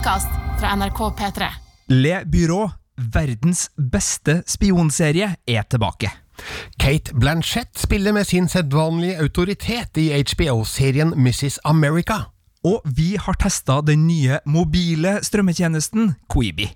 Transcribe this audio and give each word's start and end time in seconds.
podkast 0.00 0.28
fra 0.60 0.76
NRK 0.76 0.98
P3. 0.98 1.46
Le 1.88 2.22
Byrå, 2.24 2.70
verdens 2.96 3.66
beste 3.76 4.38
spionserie, 4.48 5.34
er 5.46 5.66
tilbake. 5.68 6.08
Kate 6.80 7.12
Blanchett 7.12 7.76
spiller 7.76 8.14
med 8.16 8.24
sin 8.24 8.48
sedvanlige 8.48 9.18
autoritet 9.20 10.00
i 10.00 10.08
HBO-serien 10.16 11.12
Mrs. 11.16 11.58
America. 11.64 12.30
Og 12.64 12.80
vi 12.84 13.18
har 13.20 13.36
testa 13.36 13.82
den 13.84 14.06
nye 14.06 14.40
mobile 14.46 15.18
strømmetjenesten 15.22 16.14
Quibi. 16.32 16.70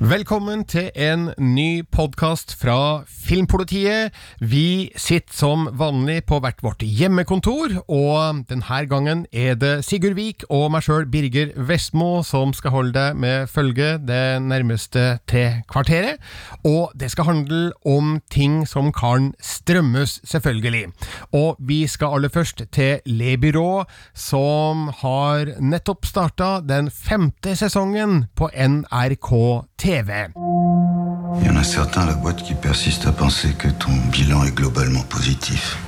Velkommen 0.00 0.62
til 0.64 0.86
en 0.96 1.26
ny 1.36 1.82
podkast 1.92 2.54
fra 2.56 3.02
Filmpolitiet. 3.04 4.14
Vi 4.40 4.88
sitter 4.96 5.34
som 5.36 5.66
vanlig 5.76 6.22
på 6.24 6.38
hvert 6.40 6.62
vårt 6.64 6.80
hjemmekontor, 6.80 7.74
og 7.84 8.38
denne 8.48 8.78
gangen 8.88 9.26
er 9.28 9.58
det 9.60 9.84
Sigurd 9.84 10.16
Vik 10.16 10.46
og 10.48 10.70
meg 10.72 10.86
sjøl, 10.86 11.04
Birger 11.04 11.52
Vestmo, 11.68 12.22
som 12.24 12.54
skal 12.56 12.72
holde 12.72 12.94
deg 12.96 13.18
med 13.20 13.52
følge 13.52 13.90
det 14.00 14.40
nærmeste 14.40 15.18
til 15.28 15.60
kvarteret. 15.68 16.16
Og 16.64 16.96
det 16.96 17.12
skal 17.12 17.28
handle 17.28 17.60
om 17.84 18.22
ting 18.32 18.64
som 18.64 18.88
kan 18.96 19.34
strømmes, 19.36 20.22
selvfølgelig. 20.24 20.94
Og 21.36 21.60
vi 21.60 21.82
skal 21.84 22.16
aller 22.16 22.32
først 22.32 22.64
til 22.72 23.04
Le 23.04 23.36
Byrå, 23.36 23.84
som 24.16 24.88
har 25.04 25.58
nettopp 25.60 26.08
starta 26.08 26.54
den 26.64 26.88
femte 26.88 27.52
sesongen 27.52 28.30
på 28.32 28.48
NRK 28.56 29.36
TV. 29.76 29.89
Il 29.92 31.46
y 31.46 31.50
en 31.50 31.56
a 31.56 31.64
certains 31.64 32.02
à 32.02 32.06
la 32.06 32.14
boîte 32.14 32.44
qui 32.44 32.54
persistent 32.54 33.08
à 33.08 33.12
penser 33.12 33.54
que 33.54 33.66
ton 33.66 33.90
bilan 34.12 34.44
est 34.44 34.54
globalement 34.54 35.02
positif. 35.02 35.78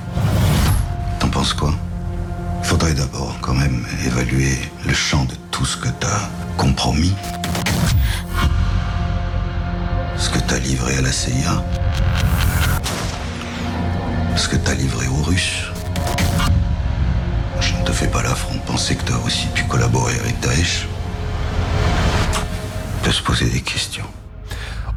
T'en 1.19 1.29
penses 1.29 1.53
quoi? 1.53 1.73
Faudrait 2.63 2.95
d'abord 2.95 3.37
quand 3.39 3.53
même 3.53 3.85
évaluer 4.05 4.57
le 4.85 4.93
champ 4.93 5.23
de 5.23 5.35
tout 5.51 5.63
ce 5.63 5.77
que 5.77 5.87
t'as 5.87 6.19
compromis. 6.57 7.15
Ce 10.17 10.29
que 10.29 10.39
t'as 10.39 10.59
livré 10.59 10.97
à 10.97 11.01
la 11.01 11.11
CIA. 11.13 11.63
Ce 14.35 14.49
que 14.49 14.57
t'as 14.57 14.73
livré 14.73 15.07
aux 15.07 15.23
Russes. 15.23 15.71
Je 17.61 17.73
ne 17.73 17.85
te 17.85 17.93
fais 17.93 18.07
pas 18.07 18.21
l'affront 18.21 18.55
de 18.55 18.61
penser 18.61 18.97
que 18.97 19.03
t'as 19.03 19.19
aussi 19.25 19.47
pu 19.55 19.63
collaborer 19.63 20.19
avec 20.19 20.37
Daesh. 20.41 20.89
De 23.03 23.11
se 23.11 23.23
poser 23.23 23.49
des 23.49 23.61
questions. 23.61 24.07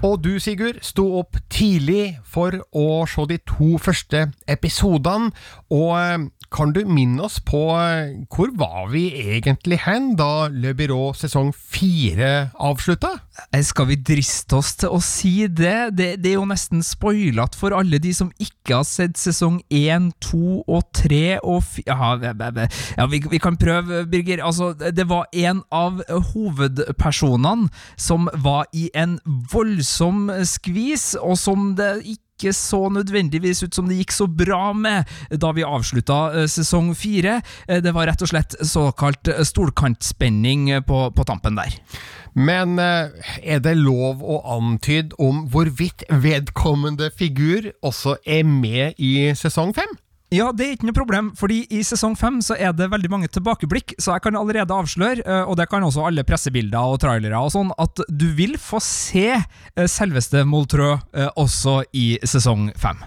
Og 0.02 0.24
du, 0.24 0.38
Sigurd, 0.38 0.76
sto 0.84 1.06
opp 1.18 1.38
tidlig 1.50 2.18
for 2.28 2.54
å 2.76 3.06
se 3.08 3.24
de 3.30 3.38
to 3.48 3.78
første 3.82 4.26
episodene. 4.48 5.32
Og 5.72 5.92
eh, 5.98 6.26
kan 6.52 6.72
du 6.74 6.82
minne 6.88 7.24
oss 7.26 7.38
på 7.44 7.60
eh, 7.74 8.16
hvor 8.32 8.52
var 8.58 8.90
vi 8.92 9.08
egentlig 9.36 9.80
hen 9.84 10.12
da 10.18 10.46
Le 10.52 10.72
Byrå 10.76 11.10
sesong 11.16 11.52
fire 11.54 12.50
avslutta? 12.62 13.12
Eh, 13.50 13.62
Skal 13.66 13.88
vi 13.90 13.98
driste 13.98 14.58
oss 14.58 14.74
til 14.80 14.94
å 14.94 15.00
si 15.04 15.46
det? 15.48 15.96
Det, 15.98 16.08
det 16.22 16.32
er 16.32 16.38
jo 16.38 16.48
nesten 16.48 16.84
spoilete 16.86 17.58
for 17.58 17.76
alle 17.76 18.00
de 18.02 18.12
som 18.16 18.30
ikke 18.42 18.80
har 18.80 18.86
sett 18.88 19.18
sesong 19.20 19.60
én, 19.72 20.10
to 20.22 20.62
og 20.66 20.86
tre 20.96 21.38
og 21.42 21.62
fi... 21.66 21.84
Ja, 21.86 22.14
ja 22.18 23.08
vi, 23.10 23.22
vi, 23.30 23.40
kan 23.42 23.58
prøve, 23.60 24.04
Birger. 24.10 24.44
Altså, 24.46 24.72
det 24.74 25.08
var 25.10 25.26
en 25.32 25.62
av 25.74 26.02
hovedpersonene 26.32 27.70
som 28.00 28.30
var 28.42 28.66
i 28.76 28.88
en 28.94 29.18
voldsom 29.52 30.30
skvis, 30.46 31.14
og 31.20 31.38
som 31.40 31.72
det 31.78 31.92
ikke 32.04 32.25
ikke 32.36 32.52
så 32.56 32.82
nødvendigvis 32.92 33.64
ut 33.64 33.74
som 33.76 33.88
det 33.88 33.98
gikk 34.00 34.14
så 34.14 34.28
bra 34.28 34.70
med 34.76 35.08
da 35.32 35.52
vi 35.56 35.64
avslutta 35.66 36.46
sesong 36.52 36.92
fire. 36.98 37.40
Det 37.66 37.94
var 37.96 38.10
rett 38.10 38.22
og 38.22 38.30
slett 38.30 38.56
såkalt 38.60 39.30
stolkantspenning 39.48 40.68
på, 40.86 41.00
på 41.16 41.26
tampen 41.28 41.56
der. 41.58 41.72
Men 42.36 42.76
er 42.78 43.62
det 43.64 43.78
lov 43.80 44.20
å 44.20 44.42
antyde 44.58 45.16
om 45.22 45.46
hvorvidt 45.52 46.04
vedkommende 46.12 47.08
figur 47.16 47.72
også 47.80 48.18
er 48.28 48.44
med 48.44 49.00
i 49.00 49.32
sesong 49.38 49.72
fem? 49.76 49.96
Ja, 50.34 50.48
det 50.50 50.64
er 50.64 50.72
ikke 50.74 50.88
noe 50.88 50.96
problem, 50.96 51.26
fordi 51.38 51.60
i 51.70 51.84
sesong 51.86 52.16
fem 52.18 52.40
så 52.42 52.56
er 52.58 52.72
det 52.74 52.88
veldig 52.90 53.10
mange 53.12 53.28
tilbakeblikk, 53.30 53.94
så 54.02 54.16
jeg 54.16 54.24
kan 54.24 54.34
allerede 54.38 54.74
avsløre, 54.74 55.22
og 55.46 55.54
det 55.60 55.68
kan 55.70 55.86
også 55.86 56.02
alle 56.08 56.24
pressebilder 56.26 56.82
og 56.82 56.98
trailere 57.04 57.38
og 57.38 57.52
sånn, 57.54 57.70
at 57.78 58.02
du 58.10 58.26
vil 58.34 58.56
få 58.58 58.80
se 58.82 59.28
selveste 59.86 60.42
Moltrø 60.42 60.96
også 61.38 61.84
i 61.94 62.16
sesong 62.26 62.72
fem. 62.74 62.98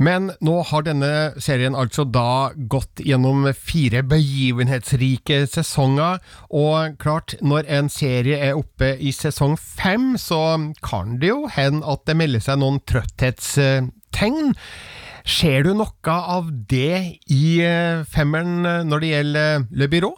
Men 0.00 0.30
nå 0.44 0.58
har 0.68 0.84
denne 0.84 1.32
serien 1.40 1.76
altså 1.76 2.04
da 2.08 2.52
gått 2.56 3.00
gjennom 3.04 3.48
fire 3.56 4.02
begivenhetsrike 4.08 5.46
sesonger, 5.48 6.20
og 6.52 6.98
klart, 7.00 7.38
når 7.40 7.68
en 7.78 7.88
serie 7.92 8.36
er 8.50 8.60
oppe 8.60 8.94
i 9.00 9.16
sesong 9.16 9.56
fem, 9.60 10.12
så 10.20 10.58
kan 10.84 11.16
det 11.24 11.32
jo 11.32 11.48
hende 11.56 11.88
at 11.88 12.04
det 12.08 12.18
melder 12.20 12.44
seg 12.44 12.60
noen 12.60 12.80
trøtthetstegn. 12.84 14.52
Ser 15.24 15.64
du 15.64 15.72
noe 15.72 16.14
av 16.14 16.50
det 16.68 17.20
i 17.32 17.46
femmeren 18.12 18.88
når 18.88 19.00
det 19.00 19.12
gjelder 19.14 19.66
Le 19.72 19.88
Byrå? 19.88 20.12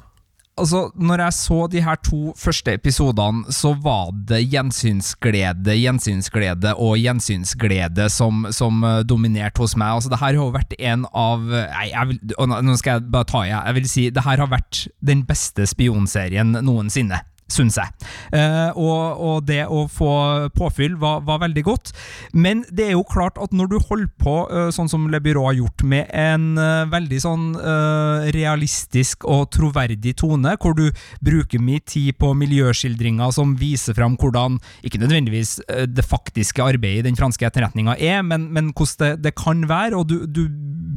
Altså, 0.56 0.87
når 0.97 1.21
jeg 1.21 1.37
så 1.37 1.56
de 1.69 1.83
her 1.84 1.99
to 2.00 2.33
første 2.41 2.72
episodene, 2.78 3.45
så 3.53 3.75
var 3.84 4.09
det 4.28 4.41
gjensynsglede, 4.55 5.75
gjensynsglede 5.77 6.72
og 6.81 6.97
gjensynsglede 6.97 8.09
som, 8.11 8.47
som 8.56 8.81
dominerte 9.05 9.61
hos 9.61 9.77
meg. 9.77 9.99
Altså, 9.99 10.11
det 10.15 10.22
her 10.22 10.41
har 10.41 10.55
vært 10.56 10.72
en 10.81 11.05
av 11.12 11.45
Nei, 11.45 11.91
vil, 12.09 12.21
nå 12.41 12.78
skal 12.81 12.97
jeg 12.97 13.12
bare 13.12 13.28
ta 13.28 13.45
i. 13.45 13.53
Jeg 13.53 13.78
vil 13.78 13.91
si 13.93 14.09
det 14.09 14.25
her 14.25 14.41
har 14.41 14.50
vært 14.50 14.87
den 15.05 15.27
beste 15.28 15.69
spionserien 15.69 16.56
noensinne 16.65 17.21
syns 17.53 17.79
jeg. 17.79 17.93
Uh, 18.34 18.75
og, 18.75 19.21
og, 19.23 19.37
det 19.47 19.62
å 19.71 19.84
få 19.91 20.11
påfyll 20.57 20.97
var, 20.99 21.23
var, 21.27 21.41
veldig 21.45 21.62
godt. 21.67 21.93
Men 22.34 22.65
det 22.75 22.89
er 22.89 22.97
jo 22.97 23.05
klart 23.07 23.39
at 23.43 23.55
når 23.55 23.71
du 23.71 23.77
holder 23.79 24.11
på 24.23 24.37
uh, 24.51 24.69
sånn 24.75 24.91
som 24.91 25.07
Le 25.12 25.21
Byrå 25.23 25.47
har 25.49 25.59
gjort, 25.61 25.84
med 25.87 26.11
en 26.17 26.57
uh, 26.59 26.87
veldig 26.91 27.21
sånn 27.23 27.45
realistisk 28.34 29.25
og 29.29 29.49
troverdig 29.55 30.15
tone, 30.19 30.55
hvor 30.61 30.75
du 30.77 30.89
bruker 31.25 31.62
mye 31.62 31.83
tid 31.87 32.17
på 32.21 32.33
miljøskildringer 32.39 33.33
som 33.34 33.55
viser 33.59 33.97
fram 33.97 34.17
hvordan, 34.21 34.59
ikke 34.87 35.01
nødvendigvis 35.01 35.57
det 35.91 36.05
faktiske 36.07 36.65
arbeidet 36.65 37.05
i 37.05 37.07
den 37.09 37.19
franske 37.19 37.47
etterretninga 37.47 37.97
er, 38.03 38.23
men, 38.27 38.49
men 38.55 38.73
hvordan 38.73 39.17
det, 39.17 39.25
det, 39.28 39.34
kan 39.39 39.65
være, 39.69 39.99
og 39.99 40.09
du, 40.11 40.27
du 40.27 40.47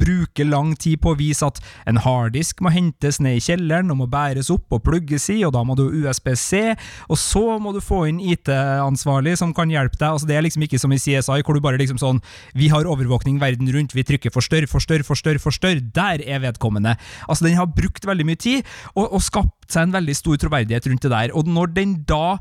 bruker 0.00 0.48
lang 0.48 0.74
tid 0.80 1.00
på 1.02 1.14
å 1.14 1.18
vise 1.18 1.46
at 1.46 1.60
en 1.90 2.00
harddisk 2.04 2.62
må 2.64 2.72
hentes 2.74 3.20
ned 3.22 3.38
i 3.38 3.44
kjelleren 3.44 3.92
og 3.92 4.02
må 4.02 4.08
bæres 4.10 4.50
opp 4.52 4.72
og 4.76 4.84
plugges 4.86 5.28
i, 5.34 5.40
og 5.46 5.54
da 5.56 5.64
må 5.66 5.76
du 5.78 5.86
USB 5.88 6.32
C, 6.40 6.62
og 7.08 7.20
så 7.20 7.44
må 7.62 7.74
du 7.76 7.80
få 7.84 8.02
inn 8.10 8.20
IT-ansvarlig 8.32 9.36
som 9.40 9.54
kan 9.56 9.70
hjelpe 9.72 9.98
deg. 9.98 10.08
Altså 10.08 10.28
Det 10.30 10.38
er 10.38 10.46
liksom 10.46 10.64
ikke 10.66 10.80
som 10.80 10.94
i 10.94 11.00
CSI, 11.00 11.40
hvor 11.44 11.56
du 11.56 11.62
bare 11.64 11.80
liksom 11.80 12.00
sånn 12.00 12.22
Vi 12.56 12.70
har 12.72 12.88
overvåkning 12.88 13.40
verden 13.42 13.70
rundt, 13.74 13.94
vi 13.96 14.06
trykker 14.06 14.34
forstørr, 14.34 14.68
forstørr, 14.70 15.04
forstørr, 15.06 15.40
forstørr. 15.42 15.84
Der 15.94 16.24
er 16.24 16.42
vedkommende. 16.44 16.96
Altså 17.28 17.46
Den 17.46 17.58
har 17.60 17.70
brukt 17.70 18.06
veldig 18.06 18.26
mye 18.26 18.40
tid, 18.40 18.66
og, 18.94 19.06
og 19.06 19.24
skapt 19.24 19.70
seg 19.70 19.88
en 19.88 19.96
veldig 20.00 20.16
stor 20.18 20.40
troverdighet 20.40 20.90
rundt 20.90 21.06
det 21.06 21.14
der. 21.14 21.34
Og 21.36 21.48
når 21.48 21.74
den 21.76 21.98
da 22.08 22.38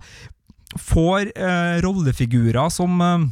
får 0.77 1.31
eh, 1.33 1.79
rollefigurer 1.83 2.69
som 2.73 2.99
eh, 3.01 3.27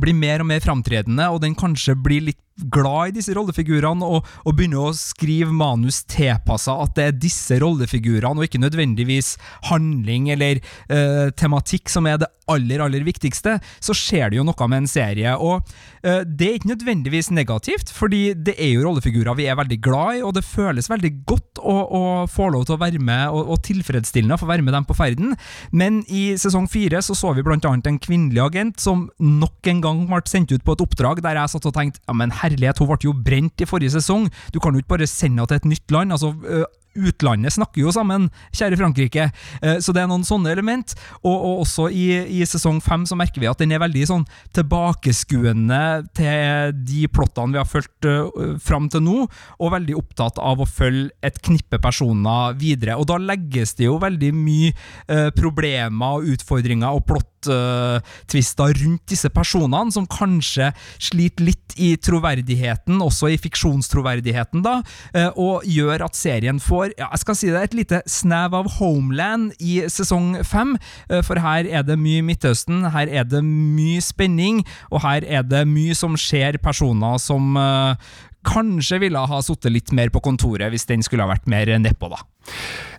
blir 0.00 0.16
mer 0.16 0.44
og 0.44 0.50
mer 0.50 0.64
framtredende, 0.64 1.30
og 1.32 1.40
den 1.44 1.56
kanskje 1.58 1.96
blir 1.98 2.28
litt 2.30 2.40
glad 2.56 3.10
i 3.10 3.16
disse 3.18 3.34
rollefigurene 3.36 4.06
og, 4.06 4.26
og 4.44 4.56
begynner 4.56 4.88
å 4.88 4.96
skrive 4.96 5.52
manus 5.54 6.02
tilpassa 6.08 6.76
at 6.82 6.94
det 6.96 7.06
er 7.06 7.18
disse 7.26 7.58
rollefigurene, 7.60 8.36
og 8.38 8.48
ikke 8.48 8.62
nødvendigvis 8.62 9.34
handling 9.70 10.30
eller 10.34 10.62
uh, 10.90 11.28
tematikk 11.36 11.92
som 11.92 12.08
er 12.08 12.20
det 12.22 12.30
aller, 12.46 12.78
aller 12.84 13.02
viktigste, 13.02 13.56
så 13.82 13.94
skjer 13.96 14.30
det 14.30 14.38
jo 14.38 14.46
noe 14.46 14.68
med 14.70 14.84
en 14.84 14.90
serie. 14.90 15.34
Og 15.36 15.66
uh, 16.06 16.22
det 16.24 16.48
er 16.48 16.58
ikke 16.58 16.72
nødvendigvis 16.72 17.32
negativt, 17.34 17.92
fordi 17.94 18.30
det 18.34 18.56
er 18.56 18.72
jo 18.76 18.86
rollefigurer 18.86 19.36
vi 19.36 19.48
er 19.50 19.58
veldig 19.58 19.80
glad 19.84 20.20
i, 20.20 20.24
og 20.24 20.36
det 20.36 20.46
føles 20.46 20.90
veldig 20.90 21.12
godt 21.28 21.60
å, 21.60 21.76
å 21.76 22.02
få 22.30 22.48
lov 22.54 22.66
til 22.68 22.78
å 22.78 22.82
være 22.82 23.02
med, 23.02 23.28
og, 23.34 23.52
og 23.54 23.62
tilfredsstillende 23.66 24.38
å 24.38 24.42
få 24.42 24.50
være 24.50 24.64
med 24.66 24.76
dem 24.76 24.88
på 24.88 24.96
ferden. 24.96 25.36
Men 25.76 26.02
i 26.08 26.28
sesong 26.40 26.70
fire 26.70 27.02
så 27.04 27.16
så 27.16 27.34
vi 27.36 27.44
blant 27.46 27.66
annet 27.68 27.90
en 27.90 28.00
kvinnelig 28.02 28.42
agent 28.46 28.80
som 28.82 29.06
nok 29.18 29.70
en 29.70 29.82
gang 29.84 30.04
ble 30.08 30.22
sendt 30.30 30.52
ut 30.54 30.64
på 30.64 30.76
et 30.76 30.84
oppdrag 30.84 31.20
der 31.24 31.38
jeg 31.40 31.52
satt 31.52 31.68
og 31.68 31.74
tenkte 31.76 32.00
ja, 32.02 32.14
men 32.16 32.32
herlighet, 32.46 32.80
hun 32.82 32.90
ble 32.92 32.98
jo 33.08 33.14
brent 33.26 33.62
i 33.62 33.68
forrige 33.68 33.96
sesong. 33.98 34.30
Du 34.54 34.60
kan 34.62 34.72
jo 34.72 34.82
ikke 34.82 34.94
bare 34.96 35.10
sende 35.10 35.42
henne 35.42 35.50
til 35.50 35.60
et 35.60 35.70
nytt 35.74 35.94
land. 35.94 36.12
altså 36.16 36.32
utlandet 36.96 37.56
snakker 37.56 37.82
jo 37.82 37.92
sammen, 37.94 38.28
kjære 38.56 38.78
Frankrike. 38.80 39.28
Eh, 39.62 39.78
så 39.82 39.94
det 39.94 40.02
er 40.02 40.10
noen 40.10 40.26
sånne 40.26 40.52
element. 40.52 40.94
Og, 41.22 41.34
og 41.34 41.62
også 41.66 41.88
i, 41.90 42.08
i, 42.38 42.42
sesong 42.46 42.80
fem 42.84 43.06
så 43.08 43.18
merker 43.18 43.42
vi 43.42 43.50
at 43.50 43.60
den 43.62 43.74
er 43.74 43.82
veldig 43.82 44.04
sånn 44.08 44.26
tilbakeskuende 44.56 45.82
til 46.16 46.74
de 46.86 47.06
plottene 47.12 47.56
vi 47.56 47.60
har 47.60 47.68
fulgt 47.68 48.08
uh, 48.08 48.56
fram 48.62 48.88
til 48.92 49.02
nå, 49.04 49.16
og 49.60 49.72
veldig 49.74 49.96
opptatt 49.98 50.40
av 50.42 50.62
å 50.62 50.68
følge 50.68 51.10
et 51.26 51.40
knippe 51.44 51.80
personer 51.82 52.56
videre. 52.58 52.96
Og 52.98 53.08
da 53.10 53.18
legges 53.20 53.76
det 53.78 53.88
jo 53.88 53.98
veldig 54.02 54.32
mye 54.36 54.72
uh, 55.10 55.30
problemer 55.36 56.20
og 56.20 56.36
utfordringer 56.36 56.96
og 56.96 57.06
plott 57.08 57.32
plot-twister 57.46 58.74
rundt 58.82 59.06
disse 59.10 59.30
personene, 59.30 59.92
som 59.92 60.06
kanskje 60.06 60.72
sliter 60.98 61.46
litt 61.46 61.76
i 61.76 61.94
troverdigheten, 61.96 63.00
også 63.02 63.30
i 63.32 63.38
fiksjonstroverdigheten, 63.40 64.62
da, 64.64 64.82
eh, 65.14 65.30
og 65.36 65.64
gjør 65.64 66.06
at 66.06 66.16
serien 66.16 66.60
får 66.60 66.85
ja, 66.94 67.08
jeg 67.10 67.22
skal 67.22 67.38
si 67.38 67.50
det, 67.50 67.62
et 67.62 67.76
lite 67.78 68.02
snev 68.10 68.54
av 68.56 68.70
Homeland 68.78 69.52
i 69.58 69.80
sesong 69.92 70.36
fem. 70.46 70.76
Eh, 71.10 71.22
for 71.26 71.40
her 71.42 71.68
er 71.68 71.86
det 71.86 71.98
mye 72.00 72.24
Midtøsten, 72.26 72.84
her 72.94 73.10
er 73.10 73.26
det 73.28 73.42
mye 73.46 74.02
spenning, 74.04 74.62
og 74.90 75.02
her 75.06 75.26
er 75.26 75.46
det 75.46 75.66
mye 75.70 75.96
som 75.96 76.16
skjer 76.20 76.60
personer 76.62 77.20
som 77.22 77.56
uh, 77.58 77.96
kanskje 78.46 79.00
ville 79.02 79.26
ha 79.30 79.42
sittet 79.44 79.74
litt 79.74 79.92
mer 79.96 80.12
på 80.14 80.22
kontoret 80.24 80.70
hvis 80.72 80.88
den 80.88 81.04
skulle 81.04 81.26
ha 81.26 81.32
vært 81.32 81.48
mer 81.50 81.70
nedpå, 81.82 82.10
da. 82.12 82.22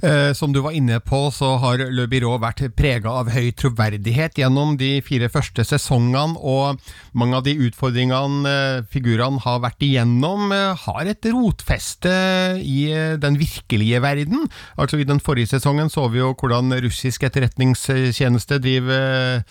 Eh, 0.02 0.34
som 0.34 0.54
du 0.54 0.60
var 0.62 0.76
inne 0.78 1.00
på, 1.02 1.28
så 1.34 1.56
har 1.62 1.82
Le 1.82 2.06
Byrå 2.10 2.36
vært 2.42 2.62
prega 2.78 3.16
av 3.22 3.32
høy 3.34 3.50
troverdighet 3.58 4.38
gjennom 4.38 4.76
de 4.78 5.00
fire 5.06 5.30
første 5.34 5.66
sesongene, 5.66 6.38
og 6.38 6.78
mange 7.18 7.40
av 7.40 7.46
de 7.48 7.56
utfordringene 7.68 8.52
eh, 8.52 8.84
figurene 8.94 9.42
har 9.42 9.64
vært 9.64 9.82
igjennom, 9.88 10.52
eh, 10.54 10.86
har 10.86 11.10
et 11.10 11.30
rotfeste 11.34 12.14
i 12.62 12.80
den 13.18 13.40
virkelige 13.42 14.02
verden. 14.04 14.46
Altså 14.78 15.02
I 15.02 15.08
den 15.08 15.22
forrige 15.24 15.56
sesongen 15.56 15.90
så 15.94 16.08
vi 16.14 16.22
jo 16.22 16.34
hvordan 16.38 16.78
russisk 16.84 17.26
etterretningstjeneste 17.26 18.60
driver 18.62 19.42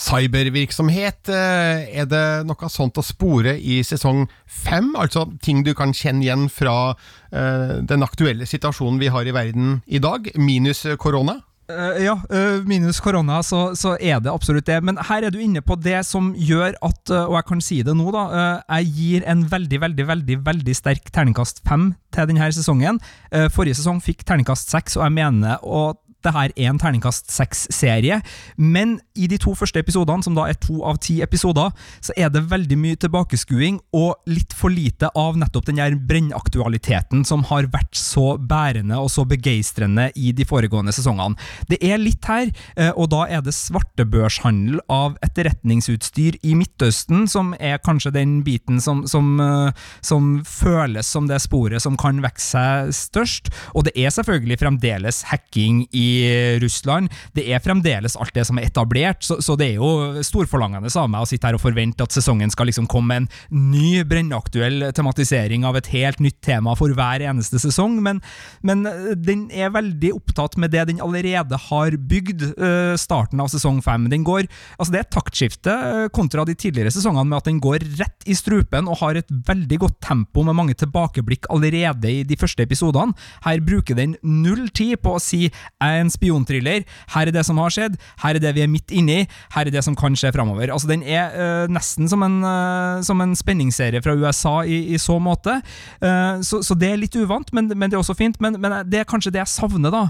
cybervirksomhet. 0.00 1.28
Er 1.30 2.08
det 2.08 2.24
noe 2.48 2.72
sånt 2.72 2.98
å 3.00 3.04
spore 3.04 3.56
i 3.58 3.80
sesong 3.86 4.26
fem? 4.46 4.94
Altså 4.98 5.26
ting 5.44 5.64
du 5.66 5.74
kan 5.76 5.92
kjenne 5.96 6.24
igjen 6.24 6.48
fra 6.52 6.94
den 7.30 8.02
aktuelle 8.02 8.46
situasjonen 8.48 8.98
vi 8.98 9.10
har 9.12 9.26
i 9.26 9.34
verden 9.34 9.76
i 9.86 10.00
dag, 10.02 10.26
minus 10.34 10.82
korona? 10.98 11.36
Uh, 11.70 11.98
ja, 12.02 12.16
uh, 12.32 12.62
minus 12.66 12.98
korona, 13.02 13.40
så, 13.46 13.70
så, 13.78 13.94
er 14.00 14.20
det 14.22 14.32
absolutt 14.32 14.66
det. 14.66 14.80
Men 14.86 14.98
her 15.10 15.26
er 15.26 15.32
du 15.32 15.38
inne 15.42 15.62
på 15.62 15.76
det 15.78 16.02
som 16.08 16.32
gjør 16.34 16.74
at, 16.74 17.02
og 17.14 17.36
jeg 17.38 17.48
kan 17.50 17.64
si 17.64 17.80
det 17.86 17.94
nå, 17.96 18.10
da, 18.14 18.24
jeg 18.80 18.92
gir 18.96 19.26
en 19.30 19.44
veldig, 19.50 19.80
veldig, 19.86 20.06
veldig 20.10 20.38
veldig 20.46 20.76
sterk 20.76 21.10
terningkast 21.14 21.62
fem 21.68 21.92
til 22.14 22.30
denne 22.30 22.50
sesongen. 22.54 23.00
forrige 23.54 23.78
sesong 23.78 24.00
fikk 24.02 24.24
terningkast 24.26 24.72
seks, 24.72 24.98
og 24.98 25.06
jeg 25.06 25.18
mener 25.20 25.62
å 25.62 25.92
det 26.24 26.34
her 26.34 26.52
er 26.54 26.70
en 26.70 26.80
terningkast 26.80 27.30
seks-serie, 27.32 28.20
men 28.56 28.98
i 29.16 29.28
de 29.30 29.38
to 29.40 29.54
første 29.58 29.80
episodene, 29.80 30.24
som 30.24 30.36
da 30.36 30.46
er 30.50 30.58
to 30.60 30.80
av 30.86 31.00
ti 31.02 31.20
episoder, 31.24 31.72
så 32.04 32.14
er 32.16 32.30
det 32.32 32.46
veldig 32.50 32.78
mye 32.80 32.98
tilbakeskuing 33.00 33.80
og 33.96 34.30
litt 34.30 34.54
for 34.56 34.72
lite 34.72 35.10
av 35.18 35.38
nettopp 35.40 35.70
den 35.70 35.80
der 35.80 35.96
brennaktualiteten 35.96 37.24
som 37.28 37.44
har 37.50 37.70
vært 37.72 37.96
så 37.96 38.34
bærende 38.36 38.98
og 39.00 39.10
så 39.12 39.24
begeistrende 39.28 40.10
i 40.18 40.34
de 40.36 40.46
foregående 40.48 40.94
sesongene. 40.94 41.38
Det 41.70 41.80
er 41.84 42.00
litt 42.00 42.24
her, 42.28 42.50
eh, 42.76 42.92
og 42.94 43.10
da 43.14 43.24
er 43.28 43.44
det 43.44 43.56
svartebørshandel 43.56 44.80
av 44.90 45.16
etterretningsutstyr 45.24 46.38
i 46.46 46.54
Midtøsten 46.58 47.26
som 47.30 47.54
er 47.58 47.80
kanskje 47.84 48.14
den 48.14 48.40
biten 48.46 48.80
som, 48.82 49.06
som, 49.08 49.32
eh, 49.40 49.72
som 50.04 50.32
føles 50.46 51.06
som 51.06 51.28
det 51.30 51.40
sporet 51.42 51.82
som 51.82 51.96
kan 52.00 52.20
vokse 52.24 52.50
seg 52.50 52.94
størst, 52.96 53.50
og 53.74 53.86
det 53.86 53.94
er 53.98 54.12
selvfølgelig 54.14 54.58
fremdeles 54.60 55.22
hacking 55.30 55.84
i 55.96 56.09
Russland. 56.62 57.10
Det 57.36 57.46
er 57.50 57.62
fremdeles 57.64 58.16
alt 58.20 58.34
det 58.36 58.46
som 58.48 58.58
er 58.60 58.68
etablert, 58.70 59.22
så, 59.26 59.40
så 59.42 59.56
det 59.58 59.72
er 59.72 59.80
jo 59.80 60.22
storforlangende 60.26 60.90
av 61.00 61.10
meg 61.10 61.24
å 61.24 61.28
sitte 61.28 61.48
her 61.48 61.58
og 61.58 61.62
forvente 61.62 62.04
at 62.04 62.14
sesongen 62.14 62.52
skal 62.52 62.70
liksom 62.70 62.88
komme 62.90 63.10
med 63.10 63.26
en 63.26 63.70
ny, 63.72 64.02
brennaktuell 64.06 64.90
tematisering 64.96 65.64
av 65.66 65.78
et 65.78 65.90
helt 65.94 66.20
nytt 66.22 66.38
tema 66.44 66.76
for 66.78 66.92
hver 66.96 67.24
eneste 67.26 67.60
sesong, 67.62 67.98
men, 68.04 68.20
men 68.66 68.84
eh, 68.88 69.12
den 69.18 69.46
er 69.50 69.72
veldig 69.74 70.12
opptatt 70.16 70.56
med 70.60 70.72
det 70.74 70.86
den 70.90 71.02
allerede 71.02 71.58
har 71.68 71.96
bygd, 72.10 72.44
uh, 72.60 72.94
starten 73.00 73.40
av 73.42 73.50
sesong 73.52 73.80
fem. 73.84 74.08
Den 74.12 74.24
går, 74.26 74.46
altså 74.76 74.94
Det 74.94 75.00
er 75.00 75.06
et 75.06 75.14
taktskifte 75.14 75.74
uh, 75.74 76.06
kontra 76.14 76.44
de 76.48 76.56
tidligere 76.58 76.92
sesongene 76.94 77.28
med 77.30 77.40
at 77.40 77.50
den 77.50 77.60
går 77.62 77.84
rett 78.00 78.28
i 78.30 78.36
strupen 78.38 78.88
og 78.90 79.00
har 79.02 79.18
et 79.18 79.30
veldig 79.48 79.80
godt 79.84 79.98
tempo 80.04 80.44
med 80.46 80.56
mange 80.58 80.76
tilbakeblikk 80.78 81.48
allerede 81.52 82.10
i 82.10 82.22
de 82.26 82.38
første 82.40 82.64
episodene. 82.66 83.16
Her 83.46 83.62
bruker 83.64 83.98
den 83.98 84.16
null 84.22 84.68
tid 84.76 84.98
på 85.02 85.16
å 85.16 85.22
si 85.22 85.48
'jeg 85.48 85.99
en 86.00 86.12
spionthriller. 86.12 86.86
Her 87.14 87.30
er 87.30 87.34
det 87.34 87.44
som 87.46 87.60
har 87.62 87.74
skjedd, 87.74 87.98
her 88.24 88.38
er 88.38 88.42
det 88.42 88.54
vi 88.56 88.64
er 88.64 88.70
midt 88.70 88.94
inni, 88.94 89.22
her 89.54 89.68
er 89.68 89.74
det 89.74 89.84
som 89.86 89.96
kan 89.98 90.16
skje 90.18 90.32
framover. 90.34 90.72
Altså, 90.72 90.90
den 90.90 91.04
er 91.06 91.34
uh, 91.36 91.70
nesten 91.72 92.10
som 92.10 92.24
en, 92.26 92.40
uh, 92.44 93.00
som 93.06 93.20
en, 93.22 93.36
spenningsserie 93.38 94.02
fra 94.04 94.16
USA 94.18 94.60
i, 94.64 94.82
i 94.94 94.98
så 95.00 95.18
måte. 95.22 95.60
Uh, 96.02 96.40
så, 96.44 96.62
så, 96.66 96.76
det 96.78 96.92
er 96.92 97.00
litt 97.00 97.16
uvant, 97.16 97.52
men, 97.56 97.70
men, 97.74 97.88
det 97.88 97.98
er 97.98 98.02
også 98.04 98.18
fint. 98.18 98.40
Men, 98.42 98.58
men 98.60 98.80
det 98.90 99.02
er 99.02 99.08
kanskje 99.08 99.32
det 99.34 99.44
jeg 99.44 99.54
savner, 99.58 99.94
da 99.94 100.08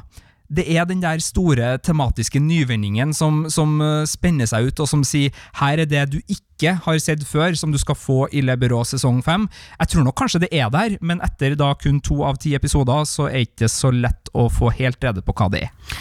det 0.51 0.67
er 0.75 0.87
den 0.89 1.03
der 1.03 1.23
store 1.23 1.77
tematiske 1.79 2.41
nyvinningen 2.43 3.15
som, 3.15 3.45
som, 3.51 3.79
spenner 4.11 4.49
seg 4.51 4.71
ut, 4.71 4.83
og 4.83 4.89
som 4.91 5.05
sier 5.07 5.35
her 5.61 5.79
er 5.79 5.89
det 5.89 6.07
du 6.11 6.19
ikke 6.27 6.75
har 6.85 6.99
sett 7.01 7.23
før, 7.25 7.55
som 7.57 7.73
du 7.73 7.79
skal 7.81 7.97
få 7.97 8.25
i 8.35 8.43
Le 8.45 8.57
Bureau 8.61 8.85
sesong 8.85 9.23
fem. 9.25 9.47
Jeg 9.79 9.93
tror 9.93 10.05
nok 10.09 10.19
kanskje 10.19 10.43
det 10.45 10.51
er 10.53 10.73
der, 10.75 10.99
men 11.01 11.23
etter 11.25 11.55
da 11.59 11.71
kun 11.79 12.03
to 12.05 12.21
av 12.27 12.41
ti 12.43 12.57
episoder, 12.59 13.07
så 13.09 13.31
er 13.31 13.39
det 13.39 13.47
ikke 13.53 13.71
så 13.73 13.93
lett 13.95 14.33
å 14.35 14.49
få 14.53 14.75
helt 14.77 15.01
rede 15.05 15.25
på 15.25 15.37
hva 15.39 15.49
det 15.55 15.65
er. 15.69 15.97